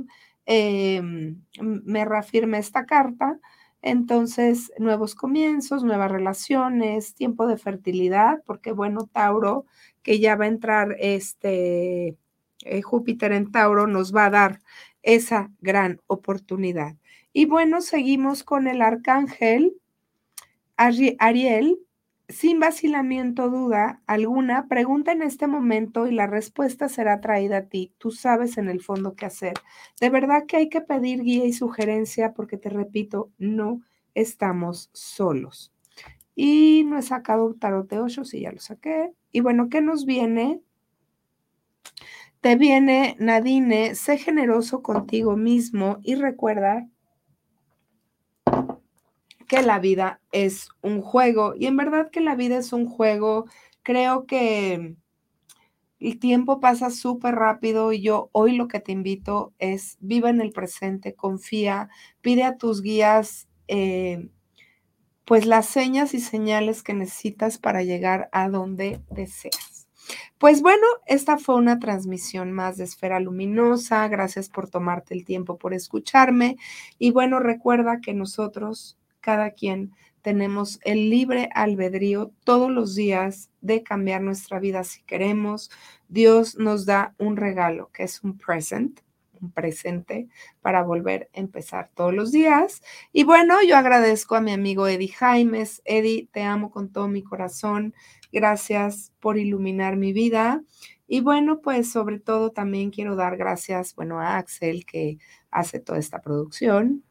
Em, 0.44 1.40
me 1.62 2.04
reafirma 2.04 2.58
esta 2.58 2.84
carta 2.84 3.40
entonces, 3.80 4.72
nuevos 4.78 5.14
comienzos, 5.14 5.82
nuevas 5.84 6.10
relaciones, 6.10 7.14
tiempo 7.14 7.46
de 7.46 7.56
fertilidad, 7.56 8.42
porque 8.44 8.72
bueno, 8.72 9.08
Tauro, 9.10 9.64
que 10.02 10.20
ya 10.20 10.36
va 10.36 10.44
a 10.44 10.48
entrar 10.48 10.96
este 10.98 12.18
eh, 12.64 12.82
Júpiter 12.82 13.32
en 13.32 13.50
Tauro, 13.50 13.86
nos 13.86 14.14
va 14.14 14.26
a 14.26 14.30
dar 14.30 14.60
esa 15.02 15.50
gran 15.60 16.02
oportunidad. 16.06 16.96
Y 17.32 17.46
bueno, 17.46 17.80
seguimos 17.80 18.44
con 18.44 18.68
el 18.68 18.82
arcángel 18.82 19.74
Ariel, 20.76 21.78
sin 22.28 22.58
vacilamiento, 22.58 23.50
duda 23.50 24.00
alguna, 24.06 24.66
pregunta 24.66 25.12
en 25.12 25.22
este 25.22 25.46
momento 25.46 26.06
y 26.06 26.12
la 26.12 26.26
respuesta 26.26 26.88
será 26.88 27.20
traída 27.20 27.58
a 27.58 27.66
ti. 27.66 27.92
Tú 27.98 28.10
sabes 28.10 28.56
en 28.56 28.68
el 28.68 28.80
fondo 28.80 29.14
qué 29.14 29.26
hacer. 29.26 29.54
De 30.00 30.10
verdad 30.10 30.46
que 30.46 30.56
hay 30.56 30.68
que 30.68 30.80
pedir 30.80 31.22
guía 31.22 31.44
y 31.44 31.52
sugerencia 31.52 32.32
porque 32.32 32.56
te 32.56 32.70
repito, 32.70 33.30
no 33.38 33.82
estamos 34.14 34.90
solos. 34.92 35.72
Y 36.34 36.84
no 36.84 36.98
he 36.98 37.02
sacado 37.02 37.54
tarot 37.54 37.88
de 37.88 38.00
ocho, 38.00 38.24
sí, 38.24 38.40
ya 38.40 38.52
lo 38.52 38.58
saqué. 38.58 39.12
Y 39.30 39.40
bueno, 39.40 39.68
¿qué 39.68 39.80
nos 39.80 40.04
viene? 40.04 40.60
Te 42.40 42.56
viene, 42.56 43.16
Nadine, 43.20 43.94
sé 43.94 44.18
generoso 44.18 44.82
contigo 44.82 45.36
mismo 45.36 45.98
y 46.02 46.14
recuerda 46.16 46.88
que 49.46 49.62
la 49.62 49.78
vida 49.78 50.20
es 50.32 50.68
un 50.82 51.00
juego. 51.00 51.54
Y 51.58 51.66
en 51.66 51.76
verdad 51.76 52.10
que 52.10 52.20
la 52.20 52.34
vida 52.34 52.58
es 52.58 52.72
un 52.72 52.86
juego. 52.86 53.46
Creo 53.82 54.26
que 54.26 54.96
el 56.00 56.18
tiempo 56.18 56.60
pasa 56.60 56.90
súper 56.90 57.34
rápido 57.34 57.92
y 57.92 58.02
yo 58.02 58.28
hoy 58.32 58.56
lo 58.56 58.68
que 58.68 58.80
te 58.80 58.92
invito 58.92 59.54
es 59.58 59.96
viva 60.00 60.30
en 60.30 60.40
el 60.40 60.50
presente, 60.50 61.14
confía, 61.14 61.88
pide 62.20 62.44
a 62.44 62.56
tus 62.56 62.82
guías 62.82 63.48
eh, 63.68 64.28
pues 65.24 65.46
las 65.46 65.66
señas 65.66 66.12
y 66.14 66.20
señales 66.20 66.82
que 66.82 66.92
necesitas 66.92 67.58
para 67.58 67.82
llegar 67.82 68.28
a 68.32 68.48
donde 68.48 69.00
deseas. 69.10 69.88
Pues 70.38 70.60
bueno, 70.60 70.86
esta 71.06 71.38
fue 71.38 71.54
una 71.54 71.78
transmisión 71.78 72.52
más 72.52 72.76
de 72.76 72.84
Esfera 72.84 73.20
Luminosa. 73.20 74.06
Gracias 74.08 74.50
por 74.50 74.68
tomarte 74.68 75.14
el 75.14 75.24
tiempo 75.24 75.56
por 75.56 75.72
escucharme. 75.72 76.56
Y 76.98 77.10
bueno, 77.10 77.40
recuerda 77.40 78.00
que 78.02 78.12
nosotros 78.12 78.98
cada 79.24 79.52
quien 79.52 79.92
tenemos 80.20 80.80
el 80.84 81.08
libre 81.08 81.48
albedrío 81.54 82.30
todos 82.44 82.70
los 82.70 82.94
días 82.94 83.48
de 83.62 83.82
cambiar 83.82 84.20
nuestra 84.20 84.60
vida 84.60 84.84
si 84.84 85.02
queremos. 85.04 85.70
Dios 86.08 86.58
nos 86.58 86.84
da 86.84 87.14
un 87.16 87.38
regalo 87.38 87.90
que 87.90 88.02
es 88.02 88.22
un 88.22 88.36
present, 88.36 89.00
un 89.40 89.50
presente 89.50 90.28
para 90.60 90.82
volver 90.82 91.30
a 91.34 91.40
empezar 91.40 91.90
todos 91.94 92.12
los 92.12 92.32
días. 92.32 92.82
Y 93.12 93.24
bueno, 93.24 93.62
yo 93.66 93.78
agradezco 93.78 94.34
a 94.34 94.42
mi 94.42 94.52
amigo 94.52 94.86
Eddie 94.86 95.08
Jaimes. 95.08 95.80
Eddie, 95.86 96.28
te 96.30 96.42
amo 96.42 96.70
con 96.70 96.92
todo 96.92 97.08
mi 97.08 97.22
corazón. 97.22 97.94
Gracias 98.30 99.10
por 99.20 99.38
iluminar 99.38 99.96
mi 99.96 100.12
vida. 100.12 100.62
Y 101.06 101.20
bueno, 101.20 101.60
pues 101.62 101.90
sobre 101.90 102.20
todo 102.20 102.50
también 102.50 102.90
quiero 102.90 103.16
dar 103.16 103.38
gracias, 103.38 103.94
bueno, 103.94 104.20
a 104.20 104.36
Axel 104.36 104.84
que 104.84 105.16
hace 105.50 105.80
toda 105.80 105.98
esta 105.98 106.20
producción, 106.20 107.04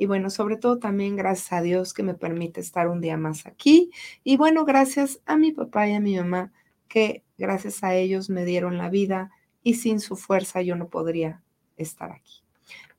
y 0.00 0.06
bueno, 0.06 0.30
sobre 0.30 0.56
todo 0.56 0.78
también 0.78 1.14
gracias 1.14 1.52
a 1.52 1.60
Dios 1.60 1.92
que 1.92 2.02
me 2.02 2.14
permite 2.14 2.58
estar 2.58 2.88
un 2.88 3.02
día 3.02 3.18
más 3.18 3.44
aquí. 3.44 3.90
Y 4.24 4.38
bueno, 4.38 4.64
gracias 4.64 5.20
a 5.26 5.36
mi 5.36 5.52
papá 5.52 5.90
y 5.90 5.92
a 5.92 6.00
mi 6.00 6.16
mamá, 6.16 6.54
que 6.88 7.22
gracias 7.36 7.84
a 7.84 7.94
ellos 7.94 8.30
me 8.30 8.46
dieron 8.46 8.78
la 8.78 8.88
vida 8.88 9.30
y 9.62 9.74
sin 9.74 10.00
su 10.00 10.16
fuerza 10.16 10.62
yo 10.62 10.74
no 10.74 10.88
podría 10.88 11.42
estar 11.76 12.12
aquí. 12.12 12.42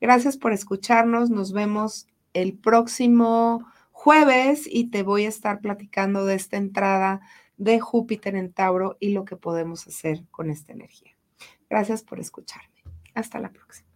Gracias 0.00 0.36
por 0.36 0.52
escucharnos. 0.52 1.28
Nos 1.28 1.52
vemos 1.52 2.06
el 2.34 2.56
próximo 2.56 3.66
jueves 3.90 4.68
y 4.70 4.90
te 4.90 5.02
voy 5.02 5.24
a 5.24 5.30
estar 5.30 5.60
platicando 5.60 6.24
de 6.24 6.36
esta 6.36 6.56
entrada 6.56 7.20
de 7.56 7.80
Júpiter 7.80 8.36
en 8.36 8.52
Tauro 8.52 8.96
y 9.00 9.08
lo 9.08 9.24
que 9.24 9.34
podemos 9.34 9.88
hacer 9.88 10.22
con 10.30 10.50
esta 10.50 10.72
energía. 10.72 11.16
Gracias 11.68 12.04
por 12.04 12.20
escucharme. 12.20 12.84
Hasta 13.12 13.40
la 13.40 13.50
próxima. 13.50 13.91